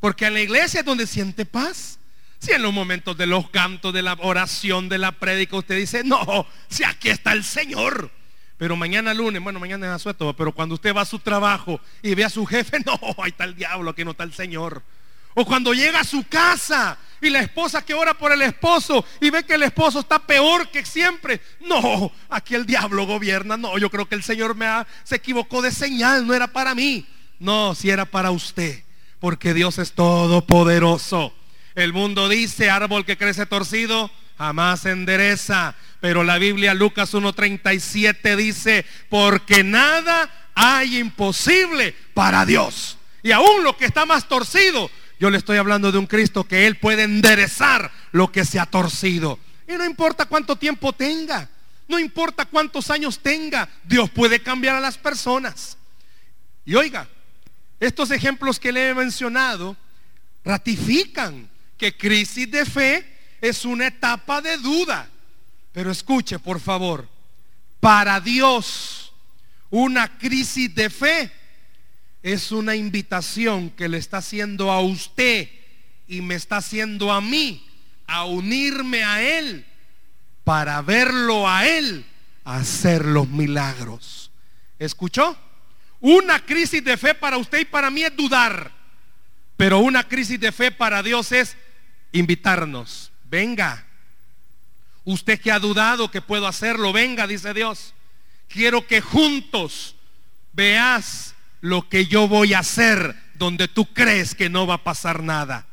Porque 0.00 0.26
en 0.26 0.34
la 0.34 0.40
iglesia 0.40 0.80
es 0.80 0.86
donde 0.86 1.06
siente 1.06 1.44
paz. 1.44 1.98
Si 2.44 2.52
en 2.52 2.60
los 2.60 2.74
momentos 2.74 3.16
de 3.16 3.26
los 3.26 3.48
cantos, 3.48 3.94
de 3.94 4.02
la 4.02 4.18
oración, 4.20 4.90
de 4.90 4.98
la 4.98 5.12
prédica, 5.12 5.56
usted 5.56 5.78
dice, 5.78 6.04
no, 6.04 6.46
si 6.68 6.84
aquí 6.84 7.08
está 7.08 7.32
el 7.32 7.42
Señor. 7.42 8.10
Pero 8.58 8.76
mañana 8.76 9.14
lunes, 9.14 9.42
bueno, 9.42 9.58
mañana 9.58 9.86
es 9.86 9.92
asueto, 9.92 10.36
pero 10.36 10.52
cuando 10.52 10.74
usted 10.74 10.94
va 10.94 11.00
a 11.00 11.06
su 11.06 11.18
trabajo 11.20 11.80
y 12.02 12.14
ve 12.14 12.22
a 12.22 12.28
su 12.28 12.44
jefe, 12.44 12.80
no, 12.84 13.00
ahí 13.16 13.30
está 13.30 13.44
el 13.44 13.54
diablo, 13.54 13.92
aquí 13.92 14.04
no 14.04 14.10
está 14.10 14.24
el 14.24 14.34
Señor. 14.34 14.82
O 15.32 15.46
cuando 15.46 15.72
llega 15.72 16.00
a 16.00 16.04
su 16.04 16.22
casa 16.24 16.98
y 17.18 17.30
la 17.30 17.40
esposa 17.40 17.82
que 17.82 17.94
ora 17.94 18.12
por 18.12 18.30
el 18.30 18.42
esposo 18.42 19.06
y 19.22 19.30
ve 19.30 19.44
que 19.44 19.54
el 19.54 19.62
esposo 19.62 20.00
está 20.00 20.18
peor 20.18 20.68
que 20.68 20.84
siempre. 20.84 21.40
No, 21.60 22.12
aquí 22.28 22.54
el 22.54 22.66
diablo 22.66 23.06
gobierna. 23.06 23.56
No, 23.56 23.78
yo 23.78 23.88
creo 23.88 24.06
que 24.06 24.16
el 24.16 24.22
Señor 24.22 24.54
me 24.54 24.66
ha, 24.66 24.86
se 25.02 25.16
equivocó 25.16 25.62
de 25.62 25.72
señal, 25.72 26.26
no 26.26 26.34
era 26.34 26.48
para 26.48 26.74
mí. 26.74 27.06
No, 27.38 27.74
si 27.74 27.88
era 27.88 28.04
para 28.04 28.30
usted, 28.32 28.84
porque 29.18 29.54
Dios 29.54 29.78
es 29.78 29.92
todopoderoso. 29.92 31.32
El 31.74 31.92
mundo 31.92 32.28
dice, 32.28 32.70
árbol 32.70 33.04
que 33.04 33.16
crece 33.16 33.46
torcido, 33.46 34.10
jamás 34.38 34.86
endereza. 34.86 35.74
Pero 36.00 36.22
la 36.22 36.38
Biblia 36.38 36.74
Lucas 36.74 37.14
1.37 37.14 38.36
dice, 38.36 38.86
porque 39.08 39.64
nada 39.64 40.30
hay 40.54 40.98
imposible 40.98 41.94
para 42.14 42.46
Dios. 42.46 42.98
Y 43.22 43.32
aún 43.32 43.64
lo 43.64 43.76
que 43.76 43.86
está 43.86 44.06
más 44.06 44.28
torcido, 44.28 44.90
yo 45.18 45.30
le 45.30 45.38
estoy 45.38 45.56
hablando 45.56 45.90
de 45.90 45.98
un 45.98 46.06
Cristo 46.06 46.44
que 46.44 46.66
Él 46.66 46.76
puede 46.76 47.04
enderezar 47.04 47.90
lo 48.12 48.30
que 48.30 48.44
se 48.44 48.60
ha 48.60 48.66
torcido. 48.66 49.38
Y 49.66 49.72
no 49.72 49.84
importa 49.84 50.26
cuánto 50.26 50.56
tiempo 50.56 50.92
tenga, 50.92 51.48
no 51.88 51.98
importa 51.98 52.44
cuántos 52.44 52.90
años 52.90 53.18
tenga, 53.18 53.68
Dios 53.84 54.10
puede 54.10 54.40
cambiar 54.40 54.76
a 54.76 54.80
las 54.80 54.98
personas. 54.98 55.76
Y 56.64 56.74
oiga, 56.74 57.08
estos 57.80 58.10
ejemplos 58.10 58.60
que 58.60 58.72
le 58.72 58.90
he 58.90 58.94
mencionado 58.94 59.76
ratifican 60.44 61.48
que 61.76 61.96
crisis 61.96 62.50
de 62.50 62.64
fe 62.64 63.06
es 63.40 63.64
una 63.64 63.88
etapa 63.88 64.40
de 64.40 64.56
duda. 64.58 65.08
Pero 65.72 65.90
escuche, 65.90 66.38
por 66.38 66.60
favor, 66.60 67.08
para 67.80 68.20
Dios 68.20 69.12
una 69.70 70.18
crisis 70.18 70.72
de 70.74 70.88
fe 70.88 71.32
es 72.22 72.52
una 72.52 72.76
invitación 72.76 73.70
que 73.70 73.88
le 73.88 73.98
está 73.98 74.18
haciendo 74.18 74.70
a 74.70 74.80
usted 74.80 75.48
y 76.06 76.20
me 76.20 76.36
está 76.36 76.58
haciendo 76.58 77.12
a 77.12 77.20
mí 77.20 77.66
a 78.06 78.24
unirme 78.24 79.02
a 79.02 79.22
Él 79.22 79.66
para 80.44 80.80
verlo 80.80 81.48
a 81.48 81.66
Él 81.66 82.06
hacer 82.44 83.04
los 83.04 83.28
milagros. 83.28 84.30
¿Escuchó? 84.78 85.36
Una 86.00 86.38
crisis 86.38 86.84
de 86.84 86.96
fe 86.96 87.14
para 87.14 87.36
usted 87.36 87.60
y 87.60 87.64
para 87.64 87.90
mí 87.90 88.04
es 88.04 88.14
dudar, 88.14 88.70
pero 89.56 89.80
una 89.80 90.06
crisis 90.06 90.38
de 90.38 90.52
fe 90.52 90.70
para 90.70 91.02
Dios 91.02 91.32
es 91.32 91.56
invitarnos. 92.14 93.12
Venga, 93.24 93.84
usted 95.04 95.38
que 95.40 95.52
ha 95.52 95.58
dudado 95.58 96.10
que 96.10 96.22
puedo 96.22 96.46
hacerlo, 96.46 96.92
venga, 96.92 97.26
dice 97.26 97.52
Dios. 97.52 97.92
Quiero 98.48 98.86
que 98.86 99.00
juntos 99.00 99.96
veas 100.52 101.34
lo 101.60 101.88
que 101.88 102.06
yo 102.06 102.28
voy 102.28 102.54
a 102.54 102.60
hacer 102.60 103.14
donde 103.34 103.68
tú 103.68 103.92
crees 103.92 104.34
que 104.34 104.48
no 104.48 104.66
va 104.66 104.74
a 104.74 104.84
pasar 104.84 105.22
nada. 105.22 105.66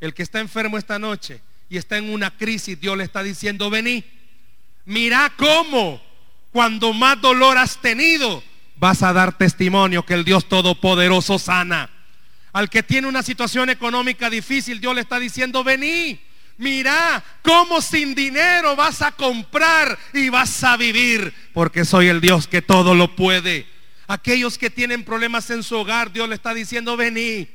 El 0.00 0.14
que 0.14 0.22
está 0.22 0.40
enfermo 0.40 0.78
esta 0.78 0.98
noche 0.98 1.40
y 1.68 1.76
está 1.76 1.98
en 1.98 2.12
una 2.12 2.30
crisis, 2.36 2.80
Dios 2.80 2.96
le 2.96 3.04
está 3.04 3.22
diciendo, 3.22 3.68
vení, 3.68 4.04
mira 4.86 5.32
cómo 5.36 6.00
cuando 6.50 6.92
más 6.92 7.20
dolor 7.20 7.58
has 7.58 7.80
tenido, 7.80 8.42
vas 8.76 9.02
a 9.02 9.12
dar 9.12 9.36
testimonio 9.36 10.06
que 10.06 10.14
el 10.14 10.24
Dios 10.24 10.48
Todopoderoso 10.48 11.38
sana. 11.38 11.90
Al 12.54 12.70
que 12.70 12.84
tiene 12.84 13.08
una 13.08 13.24
situación 13.24 13.68
económica 13.68 14.30
difícil, 14.30 14.80
Dios 14.80 14.94
le 14.94 15.00
está 15.00 15.18
diciendo, 15.18 15.64
vení, 15.64 16.20
mira 16.56 17.22
cómo 17.42 17.82
sin 17.82 18.14
dinero 18.14 18.76
vas 18.76 19.02
a 19.02 19.10
comprar 19.10 19.98
y 20.12 20.28
vas 20.28 20.62
a 20.62 20.76
vivir, 20.76 21.34
porque 21.52 21.84
soy 21.84 22.06
el 22.06 22.20
Dios 22.20 22.46
que 22.46 22.62
todo 22.62 22.94
lo 22.94 23.16
puede. 23.16 23.66
Aquellos 24.06 24.56
que 24.56 24.70
tienen 24.70 25.02
problemas 25.02 25.50
en 25.50 25.64
su 25.64 25.76
hogar, 25.76 26.12
Dios 26.12 26.28
le 26.28 26.36
está 26.36 26.54
diciendo, 26.54 26.96
vení. 26.96 27.48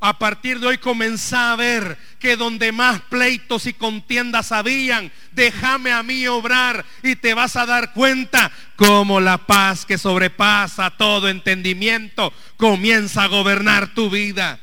A 0.00 0.16
partir 0.16 0.60
de 0.60 0.68
hoy 0.68 0.78
comenzá 0.78 1.52
a 1.52 1.56
ver 1.56 1.98
que 2.20 2.36
donde 2.36 2.70
más 2.70 3.00
pleitos 3.02 3.66
y 3.66 3.72
contiendas 3.72 4.52
habían, 4.52 5.10
déjame 5.32 5.90
a 5.90 6.04
mí 6.04 6.24
obrar 6.28 6.84
y 7.02 7.16
te 7.16 7.34
vas 7.34 7.56
a 7.56 7.66
dar 7.66 7.92
cuenta 7.92 8.52
cómo 8.76 9.20
la 9.20 9.38
paz 9.38 9.84
que 9.84 9.98
sobrepasa 9.98 10.90
todo 10.90 11.28
entendimiento 11.28 12.32
comienza 12.56 13.24
a 13.24 13.28
gobernar 13.28 13.92
tu 13.92 14.08
vida. 14.08 14.60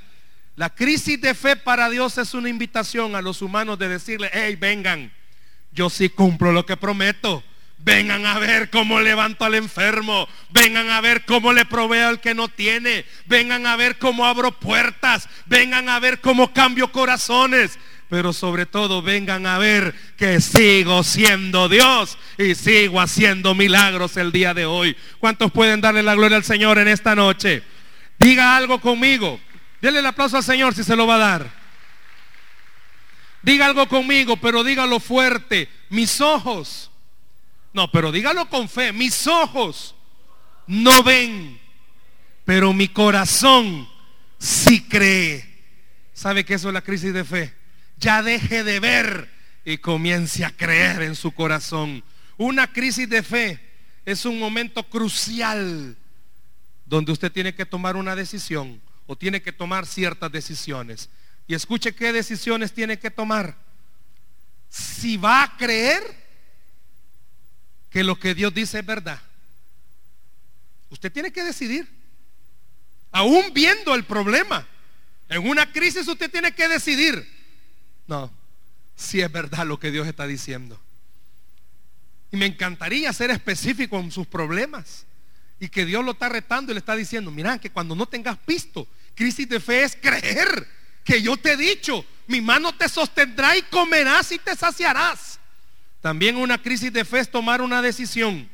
La 0.56 0.70
crisis 0.70 1.20
de 1.20 1.34
fe 1.34 1.58
para 1.58 1.90
Dios 1.90 2.18
es 2.18 2.34
una 2.34 2.48
invitación 2.48 3.14
a 3.14 3.22
los 3.22 3.42
humanos 3.42 3.78
de 3.78 3.90
decirle, 3.90 4.30
hey, 4.32 4.56
vengan, 4.56 5.12
yo 5.74 5.90
sí 5.90 6.08
cumplo 6.08 6.54
lo 6.54 6.66
que 6.66 6.78
prometo. 6.78 7.44
Vengan 7.78 8.26
a 8.26 8.40
ver 8.40 8.72
cómo 8.72 9.00
levanto 9.00 9.46
al 9.46 9.54
enfermo. 9.54 10.28
Vengan 10.50 10.90
a 10.90 11.02
ver 11.02 11.24
cómo 11.26 11.54
le 11.54 11.66
proveo 11.66 12.10
al 12.10 12.20
que 12.20 12.34
no 12.34 12.48
tiene. 12.48 13.06
Vengan 13.26 13.68
a 13.68 13.76
ver 13.76 14.00
cómo 14.00 14.26
abro 14.26 14.52
puertas. 14.52 15.30
Vengan 15.46 15.90
a 15.90 16.00
ver 16.00 16.20
cómo 16.20 16.52
cambio 16.52 16.92
corazones. 16.92 17.78
Pero 18.10 18.34
sobre 18.34 18.66
todo 18.66 19.02
vengan 19.02 19.46
a 19.46 19.58
ver 19.58 19.94
que 20.18 20.42
sigo 20.42 21.04
siendo 21.04 21.70
Dios 21.70 22.18
y 22.38 22.56
sigo 22.56 23.02
haciendo 23.02 23.54
milagros 23.56 24.18
el 24.18 24.32
día 24.32 24.54
de 24.54 24.66
hoy. 24.66 24.96
¿Cuántos 25.20 25.52
pueden 25.52 25.82
darle 25.82 26.02
la 26.02 26.16
gloria 26.16 26.38
al 26.38 26.44
Señor 26.44 26.80
en 26.80 26.88
esta 26.88 27.16
noche? 27.16 27.64
Diga 28.18 28.56
algo 28.56 28.80
conmigo. 28.80 29.40
Denle 29.82 30.00
el 30.00 30.06
aplauso 30.06 30.38
al 30.38 30.44
Señor 30.44 30.74
si 30.74 30.84
se 30.84 30.96
lo 30.96 31.06
va 31.06 31.16
a 31.16 31.20
dar. 31.20 31.52
Diga 33.44 33.68
algo 33.68 33.88
conmigo, 33.88 34.38
pero 34.38 34.64
dígalo 34.64 35.00
fuerte. 35.00 35.70
Mis 35.90 36.20
ojos 36.22 36.90
no, 37.76 37.92
pero 37.92 38.12
dígalo 38.12 38.50
con 38.50 38.70
fe. 38.70 38.94
Mis 38.94 39.28
ojos 39.28 39.94
no 40.66 41.04
ven, 41.04 41.60
pero 42.46 42.72
mi 42.72 42.88
corazón 42.88 43.88
sí 44.40 44.88
cree. 44.88 45.46
¿Sabe 46.14 46.46
que 46.46 46.54
eso 46.54 46.70
es 46.70 46.74
la 46.74 46.82
crisis 46.82 47.14
de 47.14 47.26
fe? 47.26 47.54
Ya 47.98 48.24
deje 48.24 48.64
de 48.64 48.80
ver 48.80 49.30
y 49.66 49.78
comience 49.78 50.46
a 50.46 50.56
creer 50.56 51.02
en 51.02 51.16
su 51.16 51.34
corazón. 51.34 52.02
Una 52.38 52.72
crisis 52.72 53.10
de 53.10 53.22
fe 53.22 53.60
es 54.06 54.24
un 54.26 54.40
momento 54.40 54.84
crucial 54.84 55.98
donde 56.86 57.12
usted 57.12 57.30
tiene 57.30 57.54
que 57.54 57.66
tomar 57.66 57.98
una 57.98 58.16
decisión 58.16 58.82
o 59.06 59.18
tiene 59.18 59.42
que 59.42 59.52
tomar 59.52 59.86
ciertas 59.86 60.32
decisiones. 60.32 61.10
Y 61.46 61.56
escuche 61.56 61.94
qué 61.94 62.14
decisiones 62.14 62.72
tiene 62.72 62.98
que 62.98 63.12
tomar. 63.12 63.58
Si 64.70 65.18
va 65.18 65.44
a 65.44 65.58
creer 65.58 66.25
que 67.96 68.04
lo 68.04 68.20
que 68.20 68.36
Dios 68.36 68.54
dice 68.54 68.80
es 68.80 68.86
verdad. 68.86 69.22
Usted 70.90 71.10
tiene 71.10 71.32
que 71.32 71.46
decidir. 71.46 71.88
Aún 73.10 73.54
viendo 73.54 73.96
el 73.96 74.04
problema. 74.04 74.68
En 75.30 75.48
una 75.48 75.72
crisis 75.72 76.06
usted 76.06 76.30
tiene 76.30 76.52
que 76.54 76.68
decidir. 76.68 77.26
No, 78.06 78.30
si 78.98 79.22
es 79.22 79.32
verdad 79.32 79.66
lo 79.66 79.80
que 79.80 79.92
Dios 79.92 80.06
está 80.08 80.28
diciendo. 80.28 80.78
Y 82.34 82.36
me 82.36 82.48
encantaría 82.48 83.14
ser 83.14 83.32
específico 83.32 83.98
en 83.98 84.12
sus 84.12 84.28
problemas. 84.28 85.06
Y 85.58 85.70
que 85.70 85.86
Dios 85.86 86.04
lo 86.04 86.12
está 86.12 86.28
retando 86.28 86.74
y 86.74 86.76
le 86.76 86.80
está 86.80 86.98
diciendo, 86.98 87.32
mira, 87.32 87.58
que 87.60 87.72
cuando 87.72 87.96
no 87.96 88.08
tengas 88.08 88.38
pisto, 88.40 88.90
crisis 89.16 89.48
de 89.48 89.62
fe 89.62 89.86
es 89.86 89.96
creer 89.96 90.68
que 91.06 91.22
yo 91.22 91.38
te 91.38 91.54
he 91.54 91.56
dicho, 91.56 92.04
mi 92.28 92.42
mano 92.42 92.76
te 92.76 92.90
sostendrá 92.90 93.56
y 93.56 93.62
comerás 93.62 94.34
y 94.34 94.38
te 94.38 94.54
saciarás. 94.54 95.40
También 96.06 96.36
una 96.36 96.60
crisis 96.60 96.94
de 96.94 97.04
fe 97.04 97.18
es 97.18 97.32
tomar 97.32 97.64
una 97.64 97.82
decisión. 97.82 98.48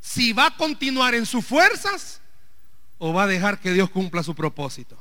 Si 0.00 0.32
va 0.32 0.46
a 0.46 0.56
continuar 0.56 1.14
en 1.14 1.24
sus 1.24 1.46
fuerzas 1.46 2.20
o 2.98 3.12
va 3.12 3.22
a 3.22 3.26
dejar 3.28 3.60
que 3.60 3.72
Dios 3.72 3.90
cumpla 3.90 4.24
su 4.24 4.34
propósito. 4.34 5.00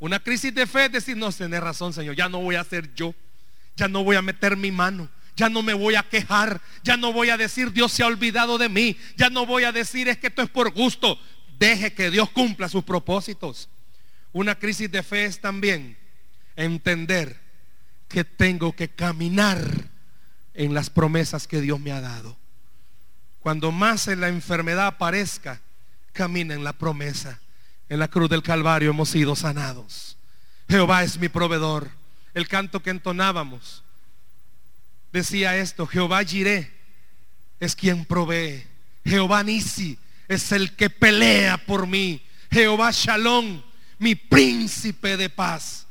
Una 0.00 0.18
crisis 0.18 0.52
de 0.52 0.66
fe 0.66 0.86
es 0.86 0.90
decir, 0.90 1.16
no, 1.16 1.30
tiene 1.30 1.60
razón, 1.60 1.92
Señor, 1.92 2.16
ya 2.16 2.28
no 2.28 2.40
voy 2.40 2.56
a 2.56 2.64
ser 2.64 2.92
yo. 2.96 3.14
Ya 3.76 3.86
no 3.86 4.02
voy 4.02 4.16
a 4.16 4.20
meter 4.20 4.56
mi 4.56 4.72
mano. 4.72 5.08
Ya 5.36 5.48
no 5.48 5.62
me 5.62 5.74
voy 5.74 5.94
a 5.94 6.02
quejar. 6.02 6.60
Ya 6.82 6.96
no 6.96 7.12
voy 7.12 7.30
a 7.30 7.36
decir 7.36 7.70
Dios 7.70 7.92
se 7.92 8.02
ha 8.02 8.08
olvidado 8.08 8.58
de 8.58 8.68
mí. 8.68 8.96
Ya 9.16 9.30
no 9.30 9.46
voy 9.46 9.62
a 9.62 9.70
decir 9.70 10.08
es 10.08 10.18
que 10.18 10.26
esto 10.26 10.42
es 10.42 10.50
por 10.50 10.72
gusto. 10.72 11.20
Deje 11.56 11.94
que 11.94 12.10
Dios 12.10 12.30
cumpla 12.30 12.68
sus 12.68 12.82
propósitos. 12.82 13.68
Una 14.32 14.58
crisis 14.58 14.90
de 14.90 15.04
fe 15.04 15.26
es 15.26 15.40
también 15.40 15.96
entender 16.56 17.40
que 18.08 18.24
tengo 18.24 18.74
que 18.74 18.88
caminar 18.88 19.94
en 20.56 20.74
las 20.74 20.90
promesas 20.90 21.46
que 21.46 21.60
Dios 21.60 21.78
me 21.78 21.92
ha 21.92 22.00
dado. 22.00 22.36
Cuando 23.40 23.70
más 23.70 24.08
en 24.08 24.20
la 24.20 24.28
enfermedad 24.28 24.86
aparezca, 24.88 25.60
camina 26.12 26.54
en 26.54 26.64
la 26.64 26.72
promesa. 26.72 27.40
En 27.88 28.00
la 28.00 28.08
cruz 28.08 28.28
del 28.28 28.42
Calvario 28.42 28.90
hemos 28.90 29.10
sido 29.10 29.36
sanados. 29.36 30.16
Jehová 30.68 31.04
es 31.04 31.18
mi 31.18 31.28
proveedor. 31.28 31.90
El 32.34 32.48
canto 32.48 32.82
que 32.82 32.90
entonábamos 32.90 33.84
decía 35.12 35.56
esto, 35.56 35.86
Jehová 35.86 36.24
Jiré 36.24 36.72
es 37.60 37.76
quien 37.76 38.04
provee. 38.04 38.66
Jehová 39.04 39.42
Nisi 39.42 39.98
es 40.26 40.50
el 40.52 40.74
que 40.74 40.90
pelea 40.90 41.56
por 41.56 41.86
mí. 41.86 42.20
Jehová 42.50 42.90
Shalom, 42.90 43.62
mi 43.98 44.14
príncipe 44.14 45.16
de 45.16 45.30
paz. 45.30 45.86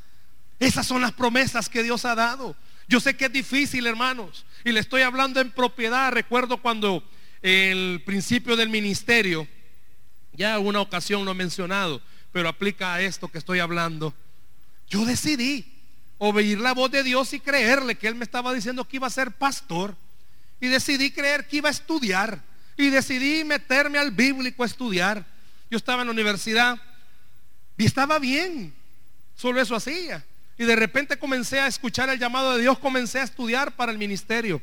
Esas 0.59 0.85
son 0.85 1.01
las 1.01 1.13
promesas 1.13 1.69
que 1.69 1.83
Dios 1.83 2.05
ha 2.05 2.15
dado. 2.15 2.55
Yo 2.87 2.99
sé 2.99 3.15
que 3.15 3.25
es 3.25 3.31
difícil, 3.31 3.87
hermanos. 3.87 4.45
Y 4.65 4.71
le 4.71 4.79
estoy 4.79 5.03
hablando 5.03 5.39
en 5.39 5.51
propiedad. 5.51 6.11
Recuerdo 6.11 6.57
cuando 6.57 7.07
el 7.43 8.01
principio 8.03 8.55
del 8.55 8.69
ministerio, 8.69 9.47
ya 10.33 10.57
una 10.57 10.81
ocasión 10.81 11.23
lo 11.23 11.31
he 11.31 11.35
mencionado, 11.35 12.01
pero 12.31 12.49
aplica 12.49 12.95
a 12.95 13.01
esto 13.01 13.27
que 13.27 13.37
estoy 13.37 13.59
hablando. 13.59 14.15
Yo 14.89 15.05
decidí 15.05 15.71
oír 16.17 16.59
la 16.59 16.73
voz 16.73 16.89
de 16.89 17.03
Dios 17.03 17.31
y 17.33 17.39
creerle 17.39 17.93
que 17.93 18.07
Él 18.07 18.15
me 18.15 18.23
estaba 18.23 18.55
diciendo 18.55 18.87
que 18.87 18.95
iba 18.95 19.05
a 19.05 19.11
ser 19.11 19.33
pastor. 19.33 19.95
Y 20.59 20.67
decidí 20.67 21.11
creer 21.11 21.47
que 21.47 21.57
iba 21.57 21.69
a 21.69 21.71
estudiar. 21.71 22.41
Y 22.75 22.89
decidí 22.89 23.43
meterme 23.43 23.99
al 23.99 24.09
bíblico 24.09 24.63
a 24.63 24.65
estudiar. 24.65 25.27
Yo 25.69 25.77
estaba 25.77 26.01
en 26.01 26.07
la 26.07 26.13
universidad 26.13 26.81
y 27.77 27.85
estaba 27.85 28.17
bien. 28.17 28.73
Solo 29.35 29.61
eso 29.61 29.75
hacía. 29.75 30.25
Y 30.57 30.63
de 30.63 30.75
repente 30.75 31.19
comencé 31.19 31.59
a 31.59 31.67
escuchar 31.67 32.09
el 32.09 32.19
llamado 32.19 32.55
de 32.55 32.61
Dios, 32.61 32.79
comencé 32.79 33.19
a 33.19 33.23
estudiar 33.23 33.75
para 33.75 33.91
el 33.91 33.97
ministerio. 33.97 34.61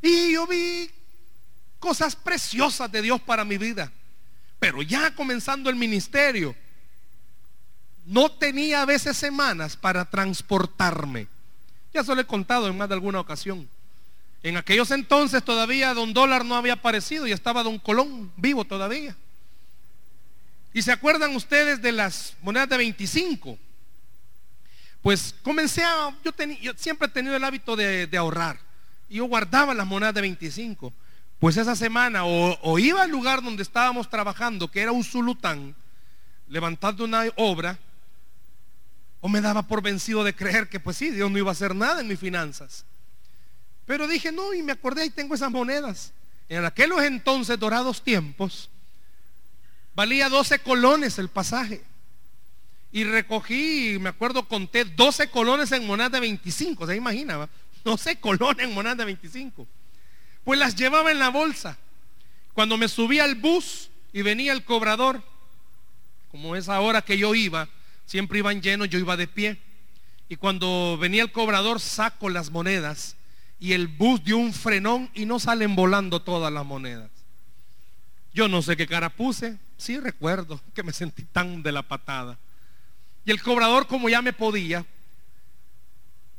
Y 0.00 0.32
yo 0.32 0.46
vi 0.46 0.90
cosas 1.78 2.14
preciosas 2.14 2.90
de 2.90 3.02
Dios 3.02 3.20
para 3.20 3.44
mi 3.44 3.58
vida. 3.58 3.92
Pero 4.60 4.80
ya 4.82 5.14
comenzando 5.14 5.70
el 5.70 5.76
ministerio, 5.76 6.54
no 8.04 8.30
tenía 8.30 8.82
a 8.82 8.86
veces 8.86 9.16
semanas 9.16 9.76
para 9.76 10.04
transportarme. 10.04 11.26
Ya 11.92 12.04
se 12.04 12.14
lo 12.14 12.20
he 12.20 12.26
contado 12.26 12.68
en 12.68 12.76
más 12.76 12.88
de 12.88 12.94
alguna 12.94 13.20
ocasión. 13.20 13.68
En 14.42 14.56
aquellos 14.56 14.90
entonces 14.90 15.42
todavía 15.44 15.94
Don 15.94 16.12
Dólar 16.12 16.44
no 16.44 16.56
había 16.56 16.74
aparecido 16.74 17.26
y 17.26 17.32
estaba 17.32 17.62
Don 17.62 17.78
Colón 17.78 18.32
vivo 18.36 18.64
todavía. 18.64 19.16
¿Y 20.72 20.82
se 20.82 20.92
acuerdan 20.92 21.36
ustedes 21.36 21.82
de 21.82 21.92
las 21.92 22.36
monedas 22.40 22.68
de 22.68 22.76
25? 22.76 23.58
Pues 25.02 25.34
comencé 25.42 25.82
a, 25.82 26.16
yo, 26.22 26.32
siempre 26.76 27.08
he 27.08 27.10
tenido 27.10 27.34
el 27.34 27.42
hábito 27.42 27.74
de, 27.74 28.08
ahorrar. 28.16 28.58
Y 29.08 29.16
yo 29.16 29.24
guardaba 29.24 29.74
las 29.74 29.86
monedas 29.86 30.14
de 30.14 30.20
25. 30.20 30.92
Pues 31.40 31.56
esa 31.56 31.74
semana 31.74 32.24
o, 32.24 32.78
iba 32.78 33.02
al 33.02 33.10
lugar 33.10 33.42
donde 33.42 33.64
estábamos 33.64 34.08
trabajando, 34.08 34.70
que 34.70 34.80
era 34.80 34.92
un 34.92 35.02
sulután, 35.02 35.74
levantando 36.48 37.04
una 37.04 37.24
obra, 37.36 37.78
o 39.20 39.28
me 39.28 39.40
daba 39.40 39.66
por 39.66 39.82
vencido 39.82 40.22
de 40.22 40.34
creer 40.34 40.68
que 40.68 40.78
pues 40.78 40.96
sí, 40.96 41.10
Dios 41.10 41.30
no 41.30 41.38
iba 41.38 41.50
a 41.50 41.52
hacer 41.52 41.74
nada 41.74 42.00
en 42.00 42.06
mis 42.06 42.20
finanzas. 42.20 42.84
Pero 43.86 44.06
dije, 44.06 44.30
no, 44.30 44.54
y 44.54 44.62
me 44.62 44.72
acordé, 44.72 45.04
y 45.04 45.10
tengo 45.10 45.34
esas 45.34 45.50
monedas. 45.50 46.12
En 46.48 46.64
aquellos 46.64 47.02
entonces 47.02 47.58
dorados 47.58 48.02
tiempos, 48.02 48.70
valía 49.94 50.28
12 50.28 50.60
colones 50.60 51.18
el 51.18 51.28
pasaje. 51.28 51.82
Y 52.92 53.04
recogí, 53.04 53.96
me 53.98 54.10
acuerdo, 54.10 54.46
conté 54.46 54.84
12 54.84 55.30
colones 55.30 55.72
en 55.72 55.86
monedas 55.86 56.12
de 56.12 56.20
25. 56.20 56.86
¿Se 56.86 56.94
imagina? 56.94 57.48
12 57.84 58.20
colones 58.20 58.66
en 58.66 58.74
monedas 58.74 58.98
de 58.98 59.06
25. 59.06 59.66
Pues 60.44 60.58
las 60.58 60.76
llevaba 60.76 61.10
en 61.10 61.18
la 61.18 61.30
bolsa. 61.30 61.78
Cuando 62.52 62.76
me 62.76 62.88
subía 62.88 63.24
al 63.24 63.34
bus 63.34 63.90
y 64.12 64.20
venía 64.20 64.52
el 64.52 64.64
cobrador, 64.64 65.22
como 66.30 66.54
esa 66.54 66.78
hora 66.80 67.02
que 67.02 67.16
yo 67.16 67.34
iba, 67.34 67.68
siempre 68.04 68.40
iban 68.40 68.60
llenos, 68.60 68.90
yo 68.90 68.98
iba 68.98 69.16
de 69.16 69.26
pie. 69.26 69.58
Y 70.28 70.36
cuando 70.36 70.98
venía 71.00 71.22
el 71.22 71.32
cobrador, 71.32 71.80
saco 71.80 72.28
las 72.28 72.50
monedas 72.50 73.16
y 73.58 73.74
el 73.74 73.86
bus 73.86 74.22
dio 74.24 74.38
un 74.38 74.52
frenón 74.52 75.08
y 75.14 75.24
no 75.24 75.38
salen 75.38 75.76
volando 75.76 76.20
todas 76.20 76.52
las 76.52 76.66
monedas. 76.66 77.10
Yo 78.34 78.48
no 78.48 78.60
sé 78.60 78.76
qué 78.76 78.86
cara 78.86 79.10
puse, 79.10 79.58
sí 79.76 79.98
recuerdo 79.98 80.60
que 80.74 80.82
me 80.82 80.92
sentí 80.92 81.22
tan 81.22 81.62
de 81.62 81.70
la 81.72 81.82
patada. 81.82 82.38
Y 83.24 83.30
el 83.30 83.42
cobrador, 83.42 83.86
como 83.86 84.08
ya 84.08 84.20
me 84.20 84.32
podía, 84.32 84.84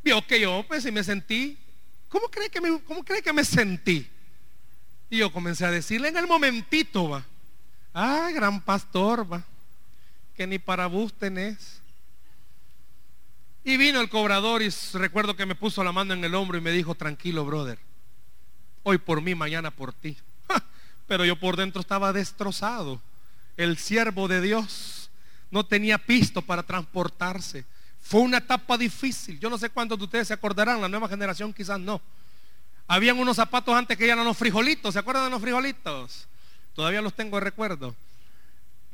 vio 0.04 0.26
que 0.28 0.40
yo, 0.40 0.66
pues, 0.68 0.86
y 0.86 0.92
me 0.92 1.04
sentí. 1.04 1.58
¿Cómo 2.10 2.30
cree 2.30 2.50
que 2.50 2.62
me, 2.62 2.82
cómo 2.82 3.04
cree 3.04 3.22
que 3.22 3.34
me 3.34 3.46
sentí? 3.46 4.10
Y 5.10 5.18
yo 5.18 5.32
comencé 5.32 5.66
a 5.66 5.72
decirle 5.72 6.10
en 6.10 6.18
el 6.18 6.28
momentito, 6.28 7.10
va. 7.10 7.26
Ay, 7.94 8.34
gran 8.34 8.62
pastor, 8.62 9.32
va. 9.32 9.44
Que 10.36 10.46
ni 10.46 10.60
para 10.60 10.88
vos 10.88 11.14
tenés. 11.14 11.82
Y 13.64 13.78
vino 13.78 14.02
el 14.02 14.10
cobrador 14.10 14.62
y 14.62 14.70
recuerdo 14.94 15.36
que 15.36 15.46
me 15.46 15.56
puso 15.56 15.84
la 15.84 15.94
mano 15.94 16.14
en 16.14 16.24
el 16.24 16.36
hombro 16.36 16.58
y 16.58 16.62
me 16.62 16.72
dijo, 16.72 16.96
tranquilo, 16.96 17.46
brother. 17.46 17.80
Hoy 18.84 18.98
por 18.98 19.22
mí, 19.22 19.36
mañana 19.36 19.72
por 19.72 19.94
ti. 19.94 20.18
Pero 21.08 21.24
yo 21.24 21.40
por 21.40 21.56
dentro 21.56 21.80
estaba 21.80 22.12
destrozado. 22.12 23.02
El 23.56 23.78
siervo 23.78 24.28
de 24.28 24.42
Dios 24.42 25.03
no 25.54 25.64
tenía 25.64 26.00
pisto 26.00 26.42
para 26.42 26.64
transportarse. 26.64 27.64
Fue 28.02 28.22
una 28.22 28.40
etapa 28.40 28.76
difícil. 28.76 29.40
Yo 29.40 29.52
no 29.52 29.58
sé 29.60 29.70
cuántos 29.70 30.00
de 30.00 30.06
ustedes 30.06 30.28
se 30.28 30.34
acordarán, 30.34 30.82
la 30.82 30.90
nueva 30.90 31.08
generación 31.08 31.54
quizás 31.54 31.80
no. 31.80 32.02
Habían 32.88 33.20
unos 33.20 33.36
zapatos 33.36 33.76
antes 33.76 33.96
que 33.96 34.06
eran 34.06 34.26
los 34.26 34.36
frijolitos. 34.36 34.94
¿Se 34.94 35.00
acuerdan 35.00 35.26
de 35.26 35.30
los 35.30 35.42
frijolitos? 35.42 36.28
Todavía 36.74 37.04
los 37.04 37.14
tengo 37.14 37.38
de 37.38 37.42
recuerdo. 37.42 37.96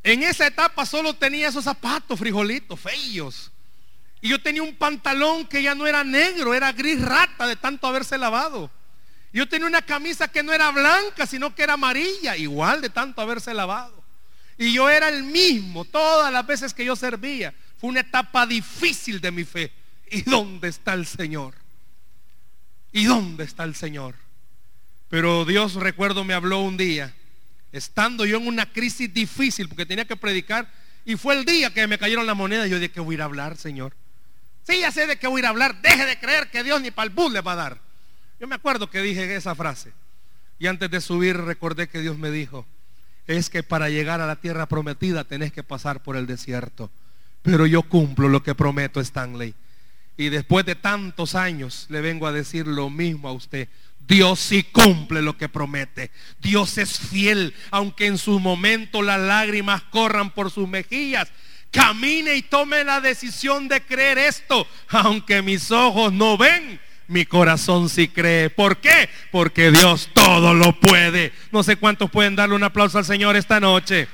En 0.03 0.21
esa 0.21 0.47
etapa 0.47 0.85
solo 0.85 1.13
tenía 1.13 1.47
esos 1.47 1.63
zapatos 1.63 2.19
frijolitos, 2.19 2.77
feos. 2.77 3.51
Y 4.19 4.27
yo 4.27 4.41
tenía 4.41 4.61
un 4.61 4.75
pantalón 4.75 5.47
que 5.47 5.63
ya 5.63 5.73
no 5.73 5.87
era 5.87 6.03
negro, 6.03 6.53
era 6.53 6.73
gris 6.73 7.01
rata 7.01 7.47
de 7.47 7.55
tanto 7.55 7.87
haberse 7.87 8.17
lavado. 8.17 8.69
Yo 9.31 9.47
tenía 9.47 9.65
una 9.65 9.81
camisa 9.81 10.27
que 10.27 10.43
no 10.43 10.51
era 10.51 10.71
blanca, 10.71 11.25
sino 11.25 11.55
que 11.55 11.63
era 11.63 11.75
amarilla, 11.75 12.35
igual 12.35 12.81
de 12.81 12.89
tanto 12.89 13.21
haberse 13.21 13.53
lavado. 13.53 13.98
Y 14.59 14.73
yo 14.73 14.89
era 14.89 15.07
el 15.07 15.23
mismo 15.23 15.85
todas 15.85 16.31
las 16.33 16.45
veces 16.45 16.73
que 16.73 16.83
yo 16.83 16.93
servía. 16.97 17.53
Fue 17.77 17.89
una 17.89 18.01
etapa 18.01 18.45
difícil 18.45 19.21
de 19.21 19.31
mi 19.31 19.45
fe. 19.45 19.71
¿Y 20.11 20.23
dónde 20.23 20.67
está 20.67 20.93
el 20.93 21.07
Señor? 21.07 21.55
¿Y 22.91 23.05
dónde 23.05 23.45
está 23.45 23.63
el 23.63 23.73
Señor? 23.73 24.15
Pero 25.07 25.45
Dios, 25.45 25.75
recuerdo, 25.75 26.25
me 26.25 26.33
habló 26.33 26.59
un 26.59 26.75
día, 26.75 27.15
estando 27.71 28.25
yo 28.25 28.37
en 28.37 28.47
una 28.47 28.65
crisis 28.65 29.11
difícil, 29.13 29.69
porque 29.69 29.85
tenía 29.85 30.05
que 30.05 30.17
predicar, 30.17 30.69
y 31.05 31.15
fue 31.15 31.35
el 31.35 31.45
día 31.45 31.73
que 31.73 31.87
me 31.87 31.97
cayeron 31.97 32.27
las 32.27 32.35
monedas. 32.35 32.69
Yo 32.69 32.79
dije, 32.79 32.91
que 32.91 32.99
voy 32.99 33.13
a 33.13 33.15
ir 33.15 33.21
a 33.21 33.25
hablar, 33.25 33.55
Señor? 33.55 33.95
Sí, 34.63 34.81
ya 34.81 34.91
sé 34.91 35.07
de 35.07 35.17
qué 35.17 35.27
voy 35.27 35.39
a 35.39 35.43
ir 35.43 35.45
a 35.45 35.49
hablar. 35.49 35.81
Deje 35.81 36.05
de 36.05 36.19
creer 36.19 36.51
que 36.51 36.63
Dios 36.65 36.81
ni 36.81 36.91
para 36.91 37.07
el 37.07 37.15
bus 37.15 37.31
le 37.31 37.39
va 37.39 37.53
a 37.53 37.55
dar. 37.55 37.81
Yo 38.41 38.47
me 38.47 38.55
acuerdo 38.55 38.89
que 38.89 39.01
dije 39.01 39.35
esa 39.35 39.55
frase. 39.55 39.93
Y 40.59 40.67
antes 40.67 40.91
de 40.91 40.99
subir 40.99 41.37
recordé 41.37 41.87
que 41.87 42.01
Dios 42.01 42.17
me 42.17 42.29
dijo, 42.29 42.67
es 43.37 43.51
que 43.51 43.61
para 43.61 43.89
llegar 43.89 44.21
a 44.21 44.27
la 44.27 44.37
tierra 44.37 44.67
prometida 44.67 45.23
tenés 45.23 45.53
que 45.53 45.61
pasar 45.61 46.01
por 46.01 46.17
el 46.17 46.25
desierto. 46.25 46.89
Pero 47.43 47.67
yo 47.67 47.83
cumplo 47.83 48.27
lo 48.27 48.41
que 48.41 48.55
prometo, 48.55 48.99
Stanley. 48.99 49.53
Y 50.17 50.29
después 50.29 50.65
de 50.65 50.73
tantos 50.73 51.35
años 51.35 51.85
le 51.89 52.01
vengo 52.01 52.25
a 52.25 52.31
decir 52.31 52.65
lo 52.65 52.89
mismo 52.89 53.29
a 53.29 53.31
usted. 53.31 53.69
Dios 53.99 54.39
sí 54.39 54.63
cumple 54.63 55.21
lo 55.21 55.37
que 55.37 55.47
promete. 55.47 56.09
Dios 56.41 56.79
es 56.79 56.97
fiel, 56.97 57.53
aunque 57.69 58.07
en 58.07 58.17
su 58.17 58.39
momento 58.39 59.03
las 59.03 59.19
lágrimas 59.19 59.83
corran 59.83 60.31
por 60.31 60.49
sus 60.49 60.67
mejillas. 60.67 61.29
Camine 61.69 62.35
y 62.35 62.41
tome 62.41 62.83
la 62.83 62.99
decisión 62.99 63.67
de 63.67 63.81
creer 63.81 64.17
esto, 64.17 64.65
aunque 64.87 65.43
mis 65.43 65.69
ojos 65.69 66.11
no 66.11 66.35
ven. 66.35 66.81
Mi 67.09 67.25
corazón 67.25 67.89
sí 67.89 68.07
cree. 68.07 68.49
¿Por 68.49 68.77
qué? 68.77 69.09
Porque 69.31 69.69
Dios 69.71 70.09
todo 70.13 70.53
lo 70.53 70.79
puede. 70.79 71.33
No 71.51 71.61
sé 71.61 71.75
cuántos 71.75 72.09
pueden 72.09 72.37
darle 72.37 72.55
un 72.55 72.63
aplauso 72.63 72.97
al 72.97 73.03
Señor 73.03 73.35
esta 73.35 73.59
noche. 73.59 74.07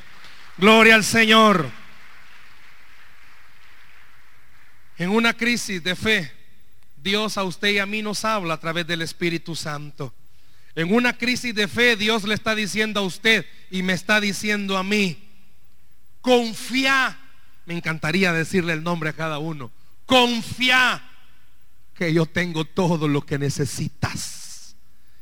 Gloria 0.58 0.96
al 0.96 1.04
Señor. 1.04 1.70
En 4.98 5.12
una 5.12 5.34
crisis 5.34 5.84
de 5.84 5.96
fe, 5.96 6.32
Dios 6.98 7.38
a 7.38 7.44
usted 7.44 7.70
y 7.70 7.78
a 7.78 7.86
mí 7.86 8.02
nos 8.02 8.26
habla 8.26 8.56
a 8.56 8.60
través 8.60 8.88
del 8.88 9.04
Espíritu 9.04 9.56
Santo. 9.56 10.12
En 10.74 10.92
una 10.92 11.16
crisis 11.16 11.54
de 11.54 11.68
fe, 11.68 11.96
Dios 11.96 12.24
le 12.24 12.34
está 12.34 12.56
diciendo 12.56 13.02
a 13.02 13.04
usted 13.04 13.46
y 13.70 13.84
me 13.84 13.94
está 13.94 14.20
diciendo 14.20 14.78
a 14.78 14.84
mí, 14.84 15.30
confía 16.22 17.20
me 17.66 17.74
encantaría 17.74 18.32
decirle 18.32 18.74
el 18.74 18.84
nombre 18.84 19.10
a 19.10 19.14
cada 19.14 19.40
uno. 19.40 19.72
Confía 20.06 21.04
que 21.96 22.14
yo 22.14 22.26
tengo 22.26 22.66
todo 22.66 23.08
lo 23.08 23.26
que 23.26 23.40
necesitas 23.40 24.76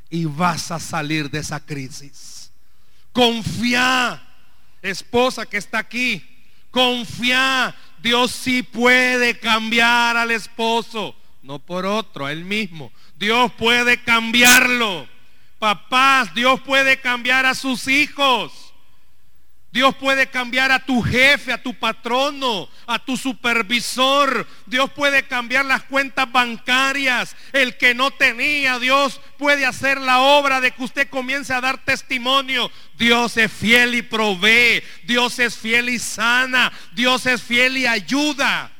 y 0.09 0.25
vas 0.25 0.71
a 0.71 0.79
salir 0.79 1.29
de 1.29 1.39
esa 1.39 1.59
crisis. 1.59 2.51
Confía, 3.11 4.21
esposa 4.81 5.45
que 5.45 5.57
está 5.57 5.77
aquí. 5.79 6.23
Confía, 6.71 7.75
Dios 8.01 8.31
sí 8.31 8.63
puede 8.63 9.37
cambiar 9.39 10.17
al 10.17 10.31
esposo, 10.31 11.15
no 11.43 11.59
por 11.59 11.85
otro, 11.85 12.25
a 12.25 12.31
él 12.31 12.43
mismo. 12.43 12.91
Dios 13.15 13.51
puede 13.53 14.03
cambiarlo. 14.03 15.07
Papás, 15.59 16.33
Dios 16.33 16.59
puede 16.61 16.99
cambiar 16.99 17.45
a 17.45 17.53
sus 17.53 17.87
hijos. 17.87 18.72
Dios 19.73 19.95
puede 19.95 20.27
cambiar 20.27 20.71
a 20.71 20.85
tu 20.85 21.01
jefe, 21.01 21.51
a 21.51 21.63
tu 21.63 21.73
patrono, 21.73 22.69
a 22.85 23.03
tu 23.03 23.17
supervisor. 23.17 24.47
Dios 24.67 24.91
puede 24.91 25.23
cambiar 25.23 25.65
las 25.65 25.81
cuentas 25.81 26.31
bancarias. 26.31 27.35
El 27.53 27.75
que 27.77 27.95
no 27.95 28.11
tenía, 28.11 28.77
Dios 28.77 29.19
puede 29.39 29.65
hacer 29.65 29.99
la 29.99 30.19
obra 30.19 30.61
de 30.61 30.69
que 30.69 30.83
usted 30.83 31.09
comience 31.09 31.51
a 31.55 31.59
dar 31.59 31.83
testimonio. 31.83 32.69
Dios 32.99 33.35
es 33.37 33.51
fiel 33.51 33.95
y 33.95 34.03
provee. 34.03 34.83
Dios 35.05 35.39
es 35.39 35.57
fiel 35.57 35.89
y 35.89 35.97
sana. 35.97 36.71
Dios 36.91 37.25
es 37.25 37.41
fiel 37.41 37.75
y 37.75 37.87
ayuda. 37.87 38.71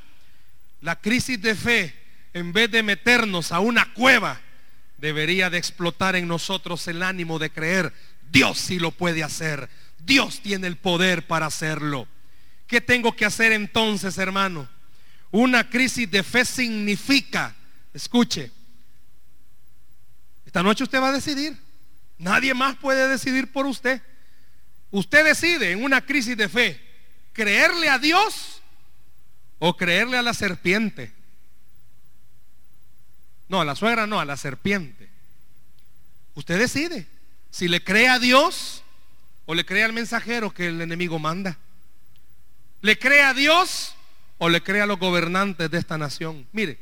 La 0.82 1.02
crisis 1.02 1.42
de 1.42 1.56
fe, 1.56 1.96
en 2.36 2.54
vez 2.54 2.70
de 2.70 2.84
meternos 2.84 3.52
a 3.52 3.62
una 3.62 3.92
cueva, 3.94 4.40
debería 5.00 5.50
de 5.50 5.58
explotar 5.58 6.16
en 6.16 6.28
nosotros 6.28 6.88
el 6.88 7.02
ánimo 7.02 7.40
de 7.40 7.50
creer. 7.50 7.92
Dios 8.30 8.60
sí 8.60 8.78
lo 8.78 8.92
puede 8.92 9.24
hacer. 9.24 9.70
Dios 10.06 10.42
tiene 10.42 10.68
el 10.68 10.78
poder 10.78 11.28
para 11.28 11.46
hacerlo. 11.46 12.08
¿Qué 12.68 12.82
tengo 12.82 13.16
que 13.16 13.26
hacer 13.26 13.52
entonces, 13.52 14.18
hermano? 14.18 14.68
Una 15.32 15.70
crisis 15.70 16.10
de 16.10 16.24
fe 16.24 16.46
significa, 16.46 17.56
escuche, 17.94 18.52
esta 20.46 20.62
noche 20.62 20.84
usted 20.84 21.02
va 21.02 21.10
a 21.10 21.14
decidir. 21.14 21.58
Nadie 22.20 22.54
más 22.54 22.76
puede 22.76 23.08
decidir 23.08 23.52
por 23.52 23.66
usted. 23.66 24.02
Usted 24.92 25.26
decide 25.26 25.72
en 25.72 25.84
una 25.84 26.06
crisis 26.06 26.38
de 26.38 26.48
fe, 26.48 26.80
creerle 27.32 27.90
a 27.90 27.98
Dios 27.98 28.62
o 29.58 29.76
creerle 29.76 30.18
a 30.18 30.22
la 30.22 30.36
serpiente. 30.36 31.12
No, 33.48 33.62
a 33.62 33.66
la 33.66 33.76
suegra 33.76 34.06
no, 34.06 34.20
a 34.20 34.26
la 34.26 34.38
serpiente. 34.38 35.10
Usted 36.36 36.60
decide 36.60 37.08
si 37.50 37.68
le 37.68 37.84
cree 37.84 38.10
a 38.10 38.20
Dios 38.20 38.83
o 39.46 39.54
le 39.54 39.66
cree 39.66 39.84
al 39.84 39.94
mensajero 39.94 40.54
que 40.54 40.68
el 40.68 40.82
enemigo 40.82 41.20
manda. 41.20 41.58
¿Le 42.82 42.98
cree 42.98 43.24
a 43.24 43.34
Dios 43.34 43.96
o 44.38 44.50
le 44.50 44.62
cree 44.62 44.82
a 44.82 44.86
los 44.86 45.00
gobernantes 45.00 45.70
de 45.70 45.78
esta 45.78 45.98
nación? 45.98 46.48
Mire, 46.52 46.80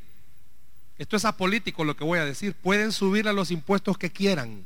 esto 0.98 1.18
es 1.18 1.26
apolítico 1.26 1.84
lo 1.84 1.96
que 1.96 2.04
voy 2.04 2.20
a 2.20 2.26
decir. 2.26 2.54
Pueden 2.54 2.92
subir 2.92 3.28
a 3.28 3.34
los 3.34 3.52
impuestos 3.52 3.98
que 3.98 4.12
quieran, 4.12 4.66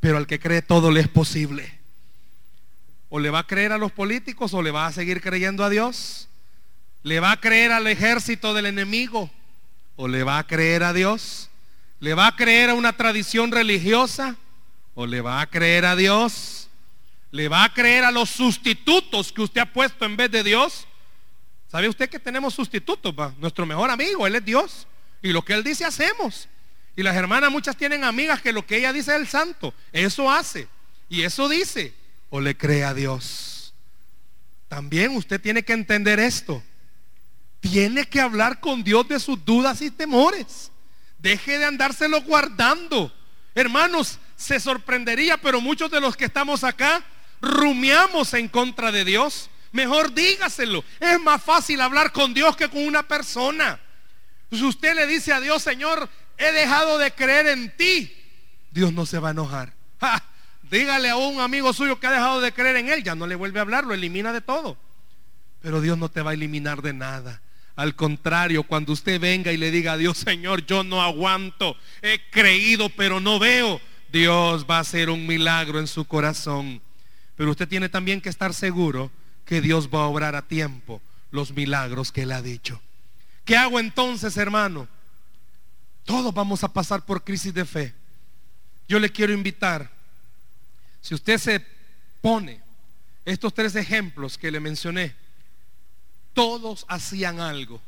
pero 0.00 0.16
al 0.16 0.26
que 0.26 0.40
cree 0.40 0.62
todo 0.62 0.90
le 0.90 1.00
es 1.00 1.08
posible. 1.08 1.78
O 3.08 3.20
le 3.20 3.30
va 3.30 3.40
a 3.40 3.46
creer 3.46 3.72
a 3.72 3.78
los 3.78 3.92
políticos 3.92 4.54
o 4.54 4.62
le 4.62 4.72
va 4.72 4.86
a 4.86 4.92
seguir 4.92 5.20
creyendo 5.20 5.64
a 5.64 5.70
Dios. 5.70 6.28
Le 7.04 7.20
va 7.20 7.32
a 7.32 7.40
creer 7.40 7.70
al 7.70 7.86
ejército 7.86 8.54
del 8.54 8.66
enemigo 8.66 9.30
o 9.94 10.08
le 10.08 10.24
va 10.24 10.38
a 10.38 10.46
creer 10.46 10.82
a 10.82 10.92
Dios. 10.92 11.50
Le 12.00 12.14
va 12.14 12.28
a 12.28 12.36
creer 12.36 12.70
a 12.70 12.74
una 12.74 12.96
tradición 12.96 13.52
religiosa 13.52 14.36
o 14.94 15.06
le 15.06 15.20
va 15.20 15.40
a 15.40 15.46
creer 15.46 15.84
a 15.84 15.94
Dios 15.94 16.63
le 17.34 17.48
va 17.48 17.64
a 17.64 17.74
creer 17.74 18.04
a 18.04 18.12
los 18.12 18.30
sustitutos 18.30 19.32
que 19.32 19.42
usted 19.42 19.60
ha 19.60 19.66
puesto 19.66 20.04
en 20.04 20.16
vez 20.16 20.30
de 20.30 20.44
Dios. 20.44 20.86
¿Sabe 21.68 21.88
usted 21.88 22.08
que 22.08 22.20
tenemos 22.20 22.54
sustitutos? 22.54 23.12
Nuestro 23.38 23.66
mejor 23.66 23.90
amigo, 23.90 24.24
Él 24.24 24.36
es 24.36 24.44
Dios. 24.44 24.86
Y 25.20 25.32
lo 25.32 25.44
que 25.44 25.54
Él 25.54 25.64
dice 25.64 25.84
hacemos. 25.84 26.48
Y 26.94 27.02
las 27.02 27.16
hermanas 27.16 27.50
muchas 27.50 27.76
tienen 27.76 28.04
amigas 28.04 28.40
que 28.40 28.52
lo 28.52 28.64
que 28.64 28.76
ella 28.76 28.92
dice 28.92 29.10
es 29.10 29.20
el 29.20 29.26
santo. 29.26 29.74
Eso 29.92 30.30
hace. 30.30 30.68
Y 31.08 31.22
eso 31.22 31.48
dice. 31.48 31.92
O 32.30 32.40
le 32.40 32.56
cree 32.56 32.84
a 32.84 32.94
Dios. 32.94 33.74
También 34.68 35.16
usted 35.16 35.40
tiene 35.40 35.64
que 35.64 35.72
entender 35.72 36.20
esto. 36.20 36.62
Tiene 37.58 38.06
que 38.06 38.20
hablar 38.20 38.60
con 38.60 38.84
Dios 38.84 39.08
de 39.08 39.18
sus 39.18 39.44
dudas 39.44 39.82
y 39.82 39.90
temores. 39.90 40.70
Deje 41.18 41.58
de 41.58 41.64
andárselo 41.64 42.20
guardando. 42.20 43.12
Hermanos, 43.56 44.20
se 44.36 44.60
sorprendería, 44.60 45.36
pero 45.36 45.60
muchos 45.60 45.90
de 45.90 46.00
los 46.00 46.16
que 46.16 46.26
estamos 46.26 46.62
acá 46.62 47.04
rumiamos 47.44 48.34
en 48.34 48.48
contra 48.48 48.92
de 48.92 49.04
Dios, 49.04 49.50
mejor 49.72 50.12
dígaselo. 50.12 50.84
Es 51.00 51.20
más 51.20 51.42
fácil 51.42 51.80
hablar 51.80 52.12
con 52.12 52.34
Dios 52.34 52.56
que 52.56 52.68
con 52.68 52.86
una 52.86 53.02
persona. 53.02 53.80
Si 54.50 54.64
usted 54.64 54.94
le 54.94 55.06
dice 55.06 55.32
a 55.32 55.40
Dios, 55.40 55.62
Señor, 55.62 56.08
he 56.38 56.52
dejado 56.52 56.98
de 56.98 57.10
creer 57.10 57.46
en 57.48 57.76
ti, 57.76 58.12
Dios 58.70 58.92
no 58.92 59.06
se 59.06 59.18
va 59.18 59.28
a 59.28 59.32
enojar. 59.32 59.72
dígale 60.70 61.10
a 61.10 61.16
un 61.16 61.40
amigo 61.40 61.72
suyo 61.72 62.00
que 62.00 62.06
ha 62.06 62.12
dejado 62.12 62.40
de 62.40 62.52
creer 62.52 62.76
en 62.76 62.88
él, 62.88 63.02
ya 63.02 63.14
no 63.14 63.26
le 63.26 63.34
vuelve 63.34 63.58
a 63.58 63.62
hablar, 63.62 63.84
lo 63.84 63.94
elimina 63.94 64.32
de 64.32 64.40
todo. 64.40 64.76
Pero 65.60 65.80
Dios 65.80 65.96
no 65.96 66.08
te 66.08 66.22
va 66.22 66.32
a 66.32 66.34
eliminar 66.34 66.82
de 66.82 66.92
nada. 66.92 67.40
Al 67.76 67.96
contrario, 67.96 68.62
cuando 68.62 68.92
usted 68.92 69.20
venga 69.20 69.52
y 69.52 69.56
le 69.56 69.70
diga 69.70 69.92
a 69.92 69.96
Dios, 69.96 70.18
Señor, 70.18 70.64
yo 70.66 70.84
no 70.84 71.02
aguanto, 71.02 71.76
he 72.02 72.20
creído 72.30 72.88
pero 72.90 73.20
no 73.20 73.38
veo, 73.38 73.80
Dios 74.12 74.66
va 74.68 74.76
a 74.76 74.80
hacer 74.80 75.10
un 75.10 75.26
milagro 75.26 75.80
en 75.80 75.86
su 75.86 76.04
corazón. 76.04 76.80
Pero 77.36 77.50
usted 77.50 77.68
tiene 77.68 77.88
también 77.88 78.20
que 78.20 78.28
estar 78.28 78.54
seguro 78.54 79.10
que 79.44 79.60
Dios 79.60 79.88
va 79.92 80.04
a 80.04 80.08
obrar 80.08 80.36
a 80.36 80.46
tiempo 80.46 81.02
los 81.30 81.52
milagros 81.52 82.12
que 82.12 82.22
Él 82.22 82.32
ha 82.32 82.42
dicho. 82.42 82.80
¿Qué 83.44 83.56
hago 83.56 83.78
entonces, 83.78 84.36
hermano? 84.36 84.88
Todos 86.04 86.32
vamos 86.32 86.62
a 86.64 86.72
pasar 86.72 87.04
por 87.04 87.24
crisis 87.24 87.52
de 87.52 87.64
fe. 87.64 87.94
Yo 88.88 88.98
le 88.98 89.10
quiero 89.10 89.32
invitar, 89.32 89.90
si 91.00 91.14
usted 91.14 91.38
se 91.38 91.66
pone 92.20 92.60
estos 93.24 93.52
tres 93.52 93.74
ejemplos 93.76 94.38
que 94.38 94.50
le 94.50 94.60
mencioné, 94.60 95.14
todos 96.34 96.84
hacían 96.88 97.40
algo, 97.40 97.80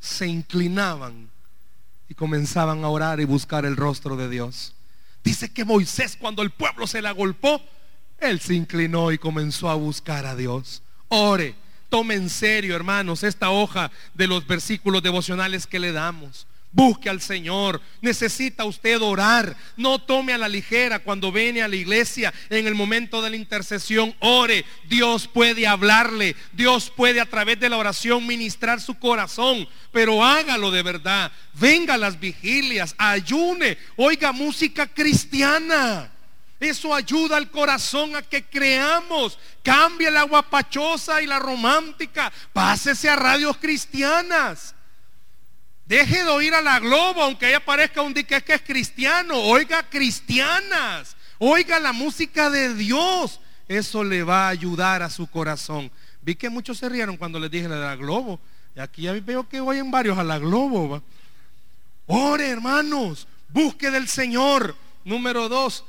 se 0.00 0.26
inclinaban 0.26 1.30
y 2.08 2.14
comenzaban 2.14 2.84
a 2.84 2.88
orar 2.88 3.20
y 3.20 3.24
buscar 3.24 3.64
el 3.64 3.76
rostro 3.76 4.16
de 4.16 4.28
Dios. 4.28 4.74
Dice 5.24 5.52
que 5.52 5.64
Moisés 5.64 6.16
cuando 6.16 6.42
el 6.42 6.50
pueblo 6.50 6.86
se 6.86 7.02
la 7.02 7.12
golpeó, 7.12 7.60
él 8.20 8.40
se 8.40 8.54
inclinó 8.54 9.12
y 9.12 9.18
comenzó 9.18 9.68
a 9.68 9.74
buscar 9.74 10.26
a 10.26 10.36
Dios. 10.36 10.82
Ore, 11.08 11.54
tome 11.88 12.14
en 12.14 12.28
serio, 12.28 12.74
hermanos, 12.74 13.22
esta 13.22 13.50
hoja 13.50 13.90
de 14.14 14.26
los 14.26 14.46
versículos 14.46 15.02
devocionales 15.02 15.66
que 15.66 15.78
le 15.78 15.92
damos. 15.92 16.46
Busque 16.70 17.08
al 17.08 17.20
Señor. 17.20 17.80
Necesita 18.02 18.64
usted 18.64 19.00
orar. 19.00 19.56
No 19.76 19.98
tome 19.98 20.34
a 20.34 20.38
la 20.38 20.48
ligera 20.48 20.98
cuando 20.98 21.32
viene 21.32 21.62
a 21.62 21.68
la 21.68 21.76
iglesia 21.76 22.32
en 22.50 22.66
el 22.66 22.74
momento 22.74 23.22
de 23.22 23.30
la 23.30 23.36
intercesión. 23.36 24.14
Ore. 24.20 24.64
Dios 24.86 25.26
puede 25.28 25.66
hablarle. 25.66 26.36
Dios 26.52 26.92
puede 26.94 27.20
a 27.20 27.26
través 27.26 27.58
de 27.58 27.70
la 27.70 27.78
oración 27.78 28.26
ministrar 28.26 28.80
su 28.80 28.98
corazón. 28.98 29.66
Pero 29.92 30.22
hágalo 30.22 30.70
de 30.70 30.82
verdad. 30.82 31.32
Venga 31.54 31.94
a 31.94 31.98
las 31.98 32.20
vigilias. 32.20 32.94
Ayune. 32.98 33.78
Oiga 33.96 34.32
música 34.32 34.86
cristiana. 34.86 36.12
Eso 36.60 36.94
ayuda 36.94 37.36
al 37.36 37.50
corazón 37.50 38.16
a 38.16 38.22
que 38.22 38.44
creamos. 38.44 39.38
Cambie 39.62 40.10
la 40.10 40.24
guapachosa 40.24 41.22
y 41.22 41.26
la 41.26 41.38
romántica. 41.38 42.32
Pásese 42.52 43.08
a 43.08 43.16
radios 43.16 43.56
cristianas. 43.58 44.74
Deje 45.86 46.24
de 46.24 46.28
oír 46.28 46.52
a 46.54 46.60
la 46.60 46.80
globo, 46.80 47.22
aunque 47.22 47.48
ella 47.48 47.64
parezca 47.64 48.02
un 48.02 48.12
dique 48.12 48.42
que 48.42 48.54
es 48.54 48.62
cristiano. 48.62 49.36
Oiga 49.36 49.88
cristianas. 49.88 51.16
Oiga 51.38 51.78
la 51.78 51.92
música 51.92 52.50
de 52.50 52.74
Dios. 52.74 53.40
Eso 53.68 54.02
le 54.02 54.22
va 54.22 54.46
a 54.46 54.50
ayudar 54.50 55.02
a 55.02 55.10
su 55.10 55.26
corazón. 55.28 55.90
Vi 56.20 56.34
que 56.34 56.50
muchos 56.50 56.78
se 56.78 56.88
rieron 56.88 57.16
cuando 57.16 57.38
les 57.38 57.50
dije 57.50 57.68
la 57.68 57.76
de 57.76 57.86
la 57.86 57.96
globo. 57.96 58.40
Y 58.74 58.80
aquí 58.80 59.02
ya 59.02 59.12
veo 59.12 59.48
que 59.48 59.60
oyen 59.60 59.90
varios 59.90 60.18
a 60.18 60.24
la 60.24 60.38
globo. 60.38 61.02
Ore, 62.06 62.48
hermanos. 62.48 63.28
Busque 63.48 63.90
del 63.90 64.08
Señor. 64.08 64.76
Número 65.04 65.48
dos, 65.48 65.84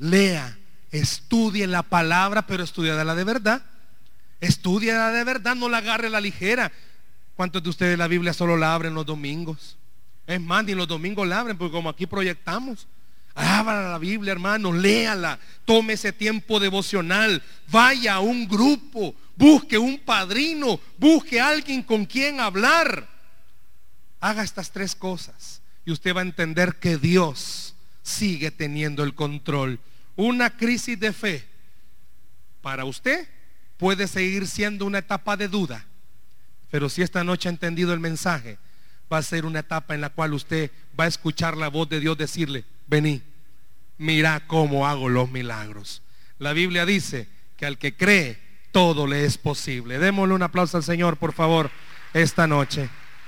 lea. 0.00 0.56
Estudie 0.90 1.66
la 1.68 1.84
palabra, 1.84 2.46
pero 2.46 2.64
la 3.04 3.14
de 3.14 3.24
verdad. 3.24 3.62
la 4.40 5.10
de 5.12 5.24
verdad, 5.24 5.54
no 5.54 5.68
la 5.68 5.78
agarre 5.78 6.10
la 6.10 6.20
ligera. 6.20 6.72
¿Cuántos 7.36 7.62
de 7.62 7.70
ustedes 7.70 7.96
la 7.96 8.08
Biblia 8.08 8.32
solo 8.32 8.56
la 8.56 8.74
abren 8.74 8.94
los 8.94 9.06
domingos? 9.06 9.76
Es 10.26 10.40
más, 10.40 10.64
ni 10.64 10.74
los 10.74 10.88
domingos 10.88 11.26
la 11.26 11.40
abren, 11.40 11.56
porque 11.56 11.72
como 11.72 11.88
aquí 11.88 12.06
proyectamos. 12.06 12.88
Abra 13.34 13.90
la 13.90 13.98
Biblia, 13.98 14.32
hermano, 14.32 14.72
léala, 14.72 15.38
tome 15.64 15.92
ese 15.92 16.12
tiempo 16.12 16.58
devocional, 16.58 17.42
vaya 17.70 18.14
a 18.14 18.20
un 18.20 18.48
grupo, 18.48 19.14
busque 19.36 19.78
un 19.78 19.98
padrino, 20.00 20.80
busque 20.98 21.40
alguien 21.40 21.82
con 21.82 22.04
quien 22.04 22.40
hablar. 22.40 23.08
Haga 24.18 24.42
estas 24.42 24.72
tres 24.72 24.94
cosas 24.94 25.62
y 25.84 25.92
usted 25.92 26.14
va 26.14 26.20
a 26.20 26.24
entender 26.24 26.76
que 26.76 26.98
Dios 26.98 27.74
sigue 28.02 28.50
teniendo 28.50 29.02
el 29.02 29.14
control. 29.14 29.80
Una 30.16 30.50
crisis 30.50 30.98
de 30.98 31.12
fe 31.12 31.44
para 32.60 32.84
usted 32.84 33.28
puede 33.76 34.06
seguir 34.06 34.46
siendo 34.46 34.84
una 34.84 34.98
etapa 34.98 35.36
de 35.36 35.48
duda 35.48 35.86
pero 36.70 36.88
si 36.88 37.02
esta 37.02 37.24
noche 37.24 37.48
ha 37.48 37.52
entendido 37.52 37.92
el 37.92 38.00
mensaje, 38.00 38.58
va 39.12 39.18
a 39.18 39.22
ser 39.22 39.44
una 39.44 39.60
etapa 39.60 39.94
en 39.94 40.00
la 40.00 40.10
cual 40.10 40.32
usted 40.34 40.70
va 40.98 41.04
a 41.04 41.08
escuchar 41.08 41.56
la 41.56 41.68
voz 41.68 41.88
de 41.88 42.00
Dios 42.00 42.16
decirle, 42.16 42.64
vení, 42.86 43.22
mira 43.98 44.46
cómo 44.46 44.86
hago 44.86 45.08
los 45.08 45.30
milagros. 45.30 46.02
La 46.38 46.52
Biblia 46.52 46.86
dice 46.86 47.28
que 47.56 47.66
al 47.66 47.76
que 47.76 47.96
cree, 47.96 48.38
todo 48.70 49.06
le 49.08 49.24
es 49.24 49.36
posible. 49.36 49.98
Démosle 49.98 50.34
un 50.34 50.42
aplauso 50.44 50.76
al 50.76 50.84
Señor, 50.84 51.16
por 51.16 51.32
favor, 51.32 51.70
esta 52.14 52.46
noche. 52.46 52.88